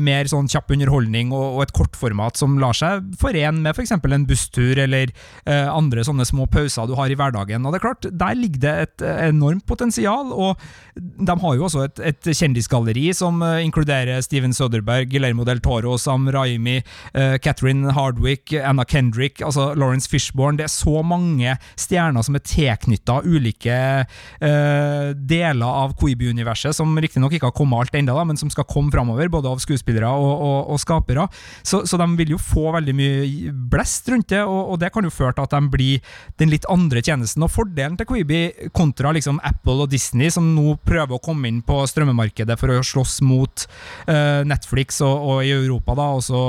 mer 0.00 0.24
sånn 0.24 0.46
kjapp 0.48 0.70
underholdning 0.72 1.34
og, 1.36 1.58
og, 1.58 1.58
et 1.66 1.72
kortformat 1.76 2.38
som 2.40 2.54
lar 2.56 2.72
seg 2.72 3.10
forene 3.20 3.60
med 3.60 3.76
f.eks. 3.76 3.92
For 4.00 4.14
en 4.16 4.24
busstur 4.24 4.78
eller 4.80 5.12
andre 5.44 6.00
sånne 6.06 6.24
små 6.24 6.46
pauser 6.48 6.88
du 6.88 6.94
har 6.96 7.12
i 7.12 7.18
hverdagen 7.18 7.25
hverdagen. 7.26 7.66
Og 7.66 7.74
det 7.74 7.80
er 7.80 7.86
klart, 7.86 8.10
Der 8.10 8.34
ligger 8.34 8.60
det 8.66 8.74
et 8.86 9.06
enormt 9.28 9.66
potensial, 9.66 10.32
og 10.32 10.56
de 10.96 11.34
har 11.42 11.56
jo 11.56 11.66
også 11.66 11.82
et, 11.84 12.00
et 12.08 12.28
kjendisgalleri 12.32 13.10
som 13.16 13.42
uh, 13.44 13.58
inkluderer 13.60 14.22
Steven 14.24 14.54
Soderberg, 14.56 15.10
Guillermo 15.10 15.44
del 15.44 15.60
Toro, 15.60 15.96
Sam 16.00 16.28
Raimi, 16.32 16.78
uh, 17.12 17.36
Catherine 17.42 17.92
Hardwick, 17.92 18.54
Anna 18.56 18.84
Kendrick, 18.88 19.42
altså 19.44 19.74
Lawrence 19.76 20.08
Fishborn. 20.08 20.56
Det 20.56 20.66
er 20.66 20.72
så 20.72 21.02
mange 21.04 21.56
stjerner 21.76 22.24
som 22.24 22.38
er 22.38 22.44
tilknytta 22.48 23.18
ulike 23.26 23.76
uh, 24.06 25.12
deler 25.16 25.66
av 25.66 25.92
Queeby-universet, 26.00 26.76
som 26.76 26.96
riktignok 26.96 27.36
ikke 27.36 27.50
har 27.50 27.56
kommet 27.56 27.84
alt 27.84 28.00
ennå, 28.00 28.16
men 28.24 28.40
som 28.40 28.52
skal 28.52 28.68
komme 28.68 28.94
framover, 28.94 29.28
både 29.32 29.52
av 29.52 29.60
skuespillere 29.62 30.08
og, 30.08 30.32
og, 30.32 30.72
og 30.72 30.80
skapere. 30.80 31.28
Så, 31.60 31.84
så, 31.84 32.00
de 32.00 32.08
vil 32.16 32.36
jo 32.36 32.40
få 32.40 32.70
veldig 32.76 32.96
mye 32.96 33.52
blest 33.72 34.08
rundt 34.12 34.30
det, 34.32 34.42
og, 34.46 34.72
og 34.72 34.80
det 34.80 34.92
kan 34.94 35.04
jo 35.04 35.12
føre 35.12 35.36
til 35.36 35.44
at 35.44 35.56
de 35.58 35.72
blir 35.72 36.16
den 36.40 36.52
litt 36.52 36.64
andre 36.72 37.02
tjenesten 37.02 37.15
tjenesten. 37.16 37.44
Og 37.44 37.52
fordelen 37.52 37.96
til 37.98 38.08
Quibi 38.08 38.40
kontra 38.76 39.12
liksom 39.16 39.40
Apple 39.44 39.86
og 39.86 39.90
Disney, 39.92 40.30
som 40.32 40.48
nå 40.54 40.76
prøver 40.86 41.16
å 41.16 41.22
komme 41.22 41.48
inn 41.50 41.62
på 41.66 41.80
strømmemarkedet 41.88 42.58
for 42.60 42.72
å 42.72 42.84
slåss 42.84 43.18
mot 43.26 43.66
uh, 44.08 44.42
Netflix 44.46 45.00
og, 45.04 45.16
og, 45.16 45.42
i 45.46 45.54
Europa 45.54 45.96
da, 45.98 46.10
også 46.20 46.42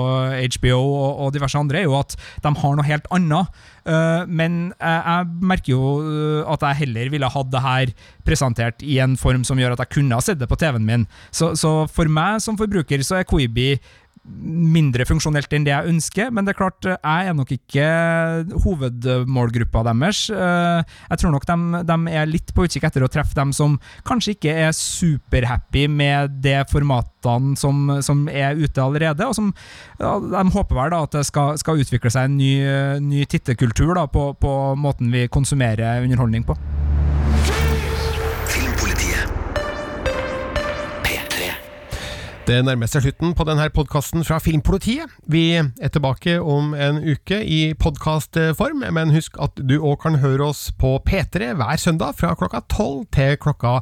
HBO 0.58 0.78
og, 0.78 1.10
og, 1.26 1.34
diverse 1.36 1.60
andre, 1.60 1.82
er 1.82 1.90
jo 1.90 1.98
at 2.00 2.18
de 2.44 2.54
har 2.62 2.78
noe 2.78 2.88
helt 2.88 3.10
annet. 3.16 3.60
Uh, 3.88 4.28
men 4.28 4.74
jeg, 4.76 4.98
jeg, 5.00 5.28
merker 5.48 5.72
jo 5.72 5.92
uh, 6.04 6.42
at 6.54 6.66
jeg 6.68 6.82
heller 6.84 7.14
ville 7.14 7.32
hatt 7.32 7.54
det 7.54 7.64
her 7.64 7.94
presentert 8.28 8.84
i 8.84 9.00
en 9.04 9.16
form 9.20 9.46
som 9.48 9.60
gjør 9.60 9.78
at 9.78 9.86
jeg 9.86 9.96
kunne 10.00 10.18
ha 10.18 10.24
sett 10.24 10.42
det 10.42 10.50
på 10.52 10.60
TV-en 10.60 10.88
min. 10.88 11.08
Så, 11.32 11.54
så 11.60 11.80
for 11.92 12.12
meg 12.12 12.44
som 12.44 12.60
forbruker 12.60 13.04
så 13.06 13.22
er 13.22 13.30
Quibi 13.30 13.78
mindre 14.28 15.06
funksjonelt 15.08 15.52
enn 15.56 15.66
det 15.68 15.74
jeg 15.74 15.92
ønsker, 15.92 16.32
men 16.34 16.46
det 16.46 16.54
er 16.54 16.60
klart, 16.60 16.86
eh, 16.86 16.98
jeg 16.98 17.30
er 17.30 17.38
nok 17.38 17.52
ikke 17.56 17.88
hovedmålgruppa 18.66 19.84
deres. 19.88 20.26
Eh, 20.30 20.82
jeg 21.12 21.22
tror 21.22 21.34
nok 21.36 21.48
de, 21.48 21.84
de 21.88 21.98
er 22.20 22.30
litt 22.30 22.54
på 22.56 22.68
utkikk 22.68 22.90
etter 22.90 23.06
å 23.06 23.12
treffe 23.12 23.38
dem 23.38 23.54
som 23.56 23.78
kanskje 24.08 24.36
ikke 24.36 24.58
er 24.68 24.76
superhappy 24.76 25.88
med 25.92 26.40
det 26.44 26.60
formatene 26.72 27.56
som, 27.60 27.98
som 28.04 28.28
er 28.32 28.60
ute 28.60 28.84
allerede, 28.84 29.28
og 29.28 29.36
som 29.38 29.54
ja, 30.00 30.18
de 30.20 30.46
håper 30.54 30.82
vel 30.82 30.94
da 30.94 31.04
at 31.08 31.18
det 31.18 31.26
skal, 31.28 31.58
skal 31.60 31.84
utvikle 31.84 32.12
seg 32.14 32.28
en 32.30 32.38
ny, 32.40 32.54
ny 33.04 33.26
tittekultur 33.30 33.98
på, 34.12 34.30
på 34.40 34.54
måten 34.80 35.12
vi 35.14 35.28
konsumerer 35.32 36.04
underholdning 36.04 36.48
på. 36.48 36.58
Det 42.48 42.62
nærmer 42.64 42.88
seg 42.88 43.04
slutten 43.04 43.34
på 43.36 43.44
denne 43.44 43.66
podkasten 43.76 44.24
fra 44.24 44.38
Filmpolitiet. 44.40 45.12
Vi 45.28 45.58
er 45.60 45.90
tilbake 45.92 46.38
om 46.40 46.70
en 46.72 47.02
uke 47.04 47.42
i 47.44 47.74
podkastform, 47.76 48.86
men 48.96 49.12
husk 49.12 49.36
at 49.44 49.60
du 49.60 49.74
òg 49.82 49.98
kan 50.06 50.16
høre 50.22 50.46
oss 50.46 50.62
på 50.80 50.94
P3 51.04 51.50
hver 51.60 51.82
søndag 51.82 52.16
fra 52.16 52.30
klokka 52.40 52.62
12 52.72 53.02
til 53.18 53.36
klokka 53.44 53.74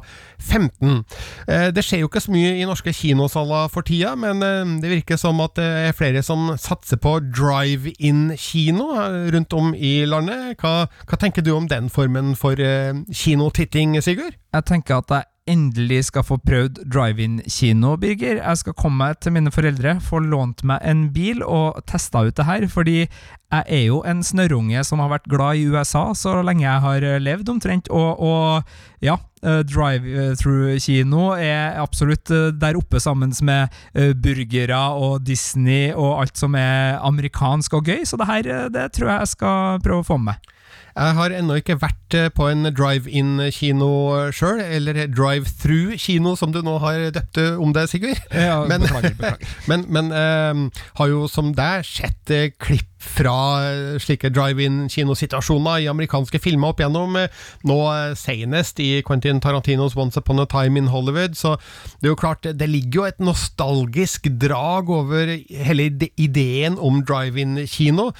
15. 0.42 1.04
Eh, 1.46 1.68
det 1.76 1.84
skjer 1.86 2.02
jo 2.02 2.08
ikke 2.10 2.24
så 2.24 2.34
mye 2.34 2.56
i 2.56 2.66
norske 2.66 2.90
kinosaler 2.90 3.70
for 3.70 3.86
tida, 3.86 4.16
men 4.18 4.42
eh, 4.42 4.74
det 4.82 4.90
virker 4.96 5.22
som 5.22 5.38
at 5.46 5.54
det 5.60 5.68
er 5.84 5.94
flere 5.94 6.24
som 6.26 6.50
satser 6.58 6.98
på 6.98 7.20
drive-in-kino 7.28 8.88
eh, 8.96 9.20
rundt 9.36 9.54
om 9.54 9.70
i 9.78 9.94
landet. 10.10 10.58
Hva, 10.58 10.90
hva, 11.06 11.22
tenker 11.22 11.46
du 11.46 11.54
om 11.54 11.70
den 11.70 11.86
formen 11.86 12.34
for 12.34 12.58
kinotitting, 12.58 13.94
Sigurd? 14.02 14.34
Jeg 14.34 14.70
tenker 14.74 14.98
at 14.98 15.10
det 15.14 15.24
endelig 15.50 16.08
skal 16.08 16.24
få 16.26 16.38
prøvd 16.42 16.82
drive-in-kino, 16.90 17.94
Birger. 18.00 18.40
Jeg 18.40 18.60
skal 18.60 18.74
komme 18.78 19.04
meg 19.04 19.20
til 19.22 19.34
mine 19.36 19.52
foreldre, 19.54 19.96
få 20.02 20.20
lånt 20.24 20.64
meg 20.66 20.82
en 20.82 21.06
bil 21.14 21.44
og 21.46 21.78
testa 21.88 22.24
ut 22.26 22.36
det 22.36 22.46
her, 22.48 22.66
fordi 22.70 22.96
jeg 23.04 23.62
er 23.78 23.84
jo 23.86 24.00
en 24.08 24.24
snørrunge 24.26 24.82
som 24.84 25.00
har 25.02 25.12
vært 25.12 25.28
glad 25.30 25.60
i 25.60 25.68
USA 25.70 26.08
så 26.18 26.40
lenge 26.42 26.64
jeg 26.66 26.82
har 26.82 27.06
levd, 27.22 27.52
omtrent, 27.52 27.90
og, 27.94 28.18
og 28.18 29.06
ja, 29.06 29.14
eh, 29.46 29.62
drive-through-kino 29.70 31.28
er 31.38 31.78
absolutt 31.82 32.32
eh, 32.34 32.50
der 32.50 32.80
oppe 32.80 33.00
sammen 33.02 33.32
med 33.46 33.70
eh, 33.94 34.12
burgere 34.18 34.82
og 34.98 35.22
Disney 35.26 35.92
og 35.94 36.24
alt 36.24 36.42
som 36.42 36.58
er 36.58 36.98
amerikansk 37.06 37.78
og 37.78 37.86
gøy, 37.92 38.02
så 38.02 38.18
det 38.18 38.30
her 38.32 38.52
det 38.74 38.90
tror 38.98 39.12
jeg 39.12 39.22
jeg 39.22 39.34
skal 39.36 39.82
prøve 39.86 40.02
å 40.02 40.10
få 40.10 40.18
med 40.18 40.34
meg. 40.34 40.52
Jeg 40.96 41.16
har 41.18 41.32
ennå 41.36 41.58
ikke 41.60 41.76
vært 41.76 42.14
eh, 42.16 42.30
på 42.32 42.46
en 42.48 42.70
drive-in-kino 42.72 43.90
sjøl, 44.32 44.62
eller 44.64 45.02
drive-through-kino, 45.12 46.32
som 46.40 46.54
du 46.54 46.62
nå 46.64 46.78
har 46.80 47.10
døpt 47.12 47.42
om 47.60 47.74
deg, 47.76 47.90
Sigurd. 47.92 48.22
Ja, 48.32 48.62
men, 48.64 48.86
beklager, 48.86 49.12
beklager. 49.18 49.56
men, 49.70 49.84
men 49.92 50.08
uh, 50.08 50.82
har 50.96 51.12
jo 51.12 51.26
som 51.28 51.52
deg 51.56 51.84
sett 51.84 52.32
uh, 52.32 52.48
klipp 52.64 52.95
fra 53.06 53.36
eh, 53.64 53.96
slike 54.02 54.30
drive-in-kinosituasjoner 54.34 55.84
i 55.84 55.88
amerikanske 55.90 56.40
filmer 56.42 56.72
opp 56.72 56.82
igjennom. 56.82 57.16
Eh, 57.20 57.46
nå 57.68 57.78
eh, 57.92 58.14
senest 58.18 58.80
i 58.82 59.00
Quentin 59.06 59.40
Tarantinos 59.42 59.96
Once 59.96 60.20
Upon 60.20 60.42
a 60.42 60.46
Time 60.50 60.80
in 60.80 60.90
Hollywood. 60.92 61.36
Så 61.38 61.56
det 62.00 62.08
er 62.08 62.14
jo 62.14 62.20
klart, 62.20 62.46
det 62.46 62.68
ligger 62.70 63.00
jo 63.00 63.08
et 63.10 63.22
nostalgisk 63.22 64.28
drag 64.40 64.90
over 64.90 65.32
hele 65.50 65.88
ideen 66.16 66.78
om 66.82 67.02
drive-in-kino. 67.06 68.10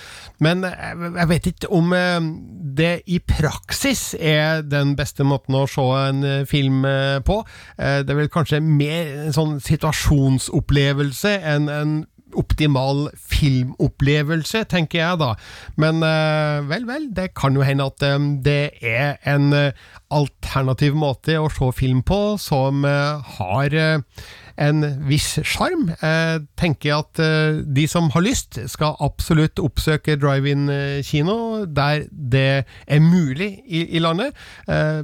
Men 0.42 0.64
jeg 0.66 1.28
vet 1.30 1.50
ikke 1.50 1.70
om 1.74 1.92
det 2.76 2.92
i 3.10 3.18
praksis 3.24 4.14
er 4.18 4.62
den 4.66 4.94
beste 4.98 5.24
måten 5.26 5.56
å 5.56 5.66
se 5.70 5.86
en 6.06 6.24
film 6.48 6.84
på. 7.26 7.38
Det 7.76 8.12
er 8.12 8.18
vel 8.18 8.32
kanskje 8.32 8.60
mer 8.64 9.12
en 9.26 9.36
sånn 9.36 9.56
situasjonsopplevelse 9.64 11.36
enn 11.54 11.72
en 11.72 11.96
optimal 12.38 13.06
filmopplevelse, 13.16 14.64
tenker 14.70 15.00
jeg 15.00 15.20
da. 15.22 15.32
Men 15.80 16.02
uh, 16.04 16.64
vel, 16.68 16.86
vel, 16.88 17.08
det 17.16 17.32
kan 17.38 17.56
jo 17.56 17.66
hende 17.66 17.88
at 17.88 18.04
um, 18.14 18.36
det 18.44 18.76
er 18.82 19.16
en 19.28 19.52
uh, 19.54 19.88
alternativ 20.14 20.96
måte 20.98 21.38
å 21.40 21.50
se 21.52 21.72
film 21.74 22.04
på 22.06 22.36
som 22.40 22.84
har 22.86 23.74
en 24.56 24.84
viss 25.08 25.32
sjarm. 25.42 25.88
Jeg 25.98 26.44
tenker 26.56 27.00
at 27.00 27.18
de 27.66 27.86
som 27.90 28.06
har 28.14 28.22
lyst, 28.22 28.60
skal 28.70 28.94
absolutt 29.02 29.58
oppsøke 29.58 30.14
drive-in-kino 30.22 31.66
der 31.66 32.06
det 32.12 32.62
er 32.62 33.02
mulig 33.02 33.50
i, 33.66 33.98
landet. 33.98 34.38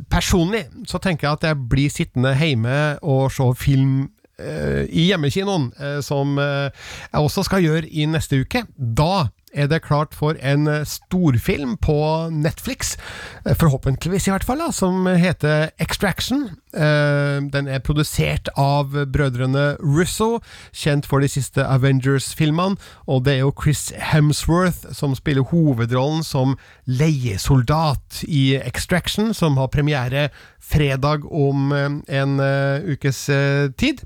Personlig 0.06 0.68
så 0.86 1.02
tenker 1.02 1.28
jeg 1.28 1.40
at 1.40 1.48
jeg 1.50 1.68
blir 1.74 1.92
sittende 1.92 2.36
hjemme 2.38 2.78
og 3.02 3.26
se 3.34 3.50
film 3.58 4.06
Eh, 4.06 4.21
i 4.40 5.06
hjemmekinoen, 5.10 5.70
eh, 5.78 6.00
som 6.04 6.38
eh, 6.40 6.70
jeg 7.12 7.20
også 7.20 7.44
skal 7.46 7.64
gjøre 7.64 7.88
i 7.88 8.06
neste 8.10 8.42
uke. 8.42 8.64
Da 8.76 9.28
er 9.52 9.68
det 9.68 9.82
klart 9.84 10.14
for 10.16 10.38
en 10.40 10.64
storfilm 10.88 11.76
på 11.76 11.96
Netflix, 12.32 12.94
forhåpentligvis 13.44 14.30
i 14.30 14.32
hvert 14.32 14.46
fall, 14.48 14.62
da, 14.64 14.70
som 14.72 15.04
heter 15.04 15.74
Extraction. 15.76 16.46
Den 16.72 17.68
er 17.68 17.82
produsert 17.84 18.48
av 18.56 18.94
brødrene 19.12 19.76
Russo, 19.80 20.40
kjent 20.72 21.06
for 21.08 21.20
de 21.20 21.28
siste 21.28 21.64
Avengers-filmene, 21.64 22.78
og 23.06 23.24
det 23.26 23.34
er 23.34 23.42
jo 23.42 23.52
Chris 23.56 23.90
Hemsworth 24.12 24.88
som 24.96 25.16
spiller 25.18 25.44
hovedrollen 25.52 26.24
som 26.24 26.56
leiesoldat 26.88 28.22
i 28.24 28.56
Extraction, 28.56 29.34
som 29.36 29.60
har 29.60 29.72
premiere 29.72 30.28
fredag 30.62 31.26
om 31.26 31.72
eh, 31.74 31.90
en 32.20 32.40
uh, 32.40 32.92
ukes 32.92 33.24
tid. 33.76 34.02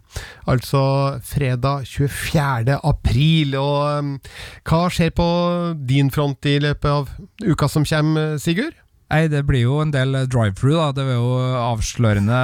Altså 0.46 0.80
fredag 1.24 1.86
24. 1.86 2.78
april. 2.82 3.56
Og 3.60 4.16
hva 4.66 4.82
skjer 4.92 5.12
på 5.16 5.28
din 5.88 6.10
front 6.10 6.48
i 6.48 6.58
løpet 6.62 6.90
av 6.90 7.12
uka 7.44 7.68
som 7.70 7.86
kommer, 7.86 8.36
Sigurd? 8.42 8.85
Nei, 9.06 9.28
det 9.30 9.44
blir 9.46 9.62
jo 9.62 9.76
en 9.78 9.92
del 9.94 10.16
drive-through, 10.26 10.80
da. 10.80 10.88
Det 10.96 11.04
er 11.06 11.14
jo 11.14 11.34
avslørende 11.60 12.38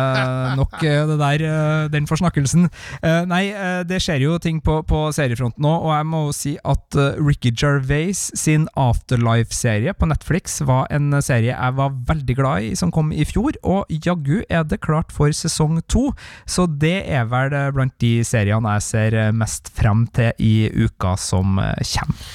nok, 0.60 0.76
eh, 0.86 1.00
det 1.10 1.16
der, 1.18 1.44
eh, 1.48 1.88
den 1.90 2.06
forsnakkelsen. 2.06 2.68
Eh, 3.02 3.24
Nei, 3.26 3.42
det 3.88 3.98
skjer 4.02 4.22
jo 4.22 4.38
ting 4.38 4.60
på, 4.62 4.78
på 4.86 5.00
seriefronten 5.14 5.62
nå, 5.62 5.72
og 5.82 5.90
jeg 5.90 6.06
må 6.06 6.20
jo 6.26 6.36
si 6.36 6.52
at 6.62 6.98
Ricky 7.18 7.50
Gervais 7.50 8.30
sin 8.38 8.68
Afterlife-serie 8.78 9.94
på 9.98 10.06
Netflix 10.06 10.60
var 10.66 10.86
en 10.90 11.10
serie 11.22 11.50
jeg 11.52 11.76
var 11.78 11.90
veldig 12.08 12.36
glad 12.38 12.68
i, 12.68 12.72
som 12.78 12.92
kom 12.94 13.10
i 13.12 13.26
fjor, 13.26 13.58
og 13.66 13.90
jaggu 13.90 14.44
er 14.48 14.62
det 14.62 14.80
klart 14.86 15.10
for 15.12 15.34
sesong 15.34 15.80
to, 15.90 16.10
så 16.46 16.66
det 16.66 17.02
er 17.10 17.26
vel 17.30 17.54
blant 17.74 17.94
de 18.02 18.20
seriene 18.26 18.78
jeg 18.78 18.86
ser 18.86 19.18
mest 19.34 19.72
frem 19.74 20.06
til 20.14 20.32
i 20.38 20.70
uka 20.86 21.16
som 21.18 21.58
kommer. 21.58 22.26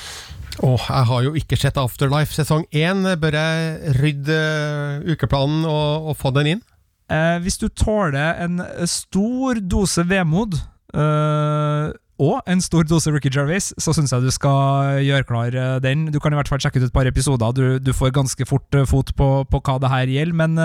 Åh, 0.65 0.87
jeg 0.89 1.05
har 1.11 1.25
jo 1.27 1.35
ikke 1.37 1.57
sett 1.59 1.77
Afterlife 1.77 2.33
sesong 2.33 2.65
én. 2.73 3.05
Bør 3.21 3.35
jeg 3.37 3.93
rydde 3.99 4.37
eh, 4.37 5.13
ukeplanen 5.13 5.67
og, 5.69 6.09
og 6.09 6.17
få 6.17 6.31
den 6.33 6.55
inn? 6.55 6.65
Eh, 7.13 7.37
hvis 7.43 7.59
du 7.61 7.69
tåler 7.69 8.41
en 8.43 8.59
stor 8.89 9.61
dose 9.61 10.03
vemod 10.09 10.57
eh, 10.97 11.93
og 12.17 12.49
en 12.49 12.63
stor 12.65 12.87
dose 12.89 13.13
Ricky 13.13 13.29
Gervais, 13.29 13.69
så 13.77 13.93
syns 13.93 14.11
jeg 14.11 14.25
du 14.25 14.33
skal 14.33 14.97
gjøre 15.05 15.27
klar 15.29 15.53
eh, 15.53 15.77
den. 15.85 16.07
Du 16.09 16.17
kan 16.23 16.33
i 16.33 16.39
hvert 16.39 16.49
fall 16.49 16.63
sjekke 16.63 16.81
ut 16.81 16.89
et 16.89 16.95
par 16.95 17.07
episoder. 17.07 17.53
Du, 17.53 17.77
du 17.77 17.93
får 17.93 18.15
ganske 18.17 18.49
fort 18.49 18.81
eh, 18.81 18.89
fot 18.89 19.13
på, 19.13 19.29
på 19.45 19.61
hva 19.61 19.77
det 19.83 19.93
her 19.93 20.09
gjelder. 20.17 20.41
Men 20.41 20.57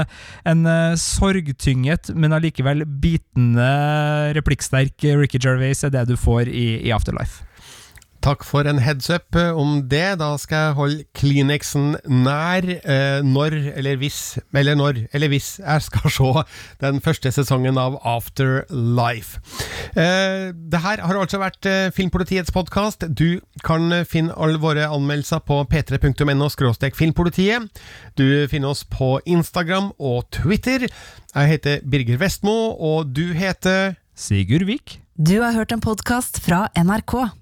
en 0.49 0.64
sorgtynget, 0.97 2.14
men 2.16 2.32
allikevel 2.32 2.88
bitende 2.88 3.70
replikksterk 4.40 5.05
Ricky 5.20 5.43
Gervais 5.43 5.84
er 5.84 5.93
det 5.93 6.09
du 6.09 6.16
får 6.16 6.49
i, 6.49 6.80
i 6.80 6.97
Afterlife. 6.97 7.45
Takk 8.22 8.44
for 8.46 8.68
en 8.70 8.78
heads 8.78 9.08
up 9.10 9.34
eh, 9.34 9.50
om 9.58 9.80
det. 9.90 10.18
Da 10.20 10.28
skal 10.38 10.60
jeg 10.68 10.76
holde 10.78 11.06
Kleenexen 11.18 11.96
nær 12.06 12.62
eh, 12.70 13.18
når, 13.26 13.56
eller 13.80 13.98
hvis, 13.98 14.38
eller 14.54 14.78
når, 14.78 15.00
eller 15.12 15.32
hvis 15.32 15.56
jeg 15.58 15.82
skal 15.88 16.12
se 16.16 16.44
den 16.84 17.00
første 17.02 17.32
sesongen 17.34 17.80
av 17.82 17.98
Afterlife. 18.06 19.42
Eh, 19.98 20.54
det 20.54 20.84
her 20.86 21.02
har 21.02 21.18
altså 21.18 21.42
vært 21.42 21.66
eh, 21.66 21.90
Filmpolitiets 21.96 22.54
podkast. 22.54 23.08
Du 23.10 23.42
kan 23.66 23.90
finne 24.06 24.38
alle 24.38 24.62
våre 24.62 24.86
anmeldelser 24.86 25.42
på 25.42 25.64
p3.no 25.66 26.50
filmpolitiet. 26.94 27.82
Du 28.14 28.46
finner 28.46 28.70
oss 28.70 28.84
på 28.86 29.16
Instagram 29.26 29.90
og 29.98 30.30
Twitter. 30.30 30.86
Jeg 31.34 31.54
heter 31.56 31.82
Birger 31.90 32.22
Vestmo, 32.22 32.76
og 32.78 33.16
du 33.16 33.32
heter 33.34 33.96
Sigurd 34.14 34.68
Vik. 34.70 35.00
Du 35.18 35.40
har 35.42 35.52
hørt 35.58 35.72
en 35.72 35.82
podkast 35.82 36.38
fra 36.44 36.68
NRK. 36.78 37.41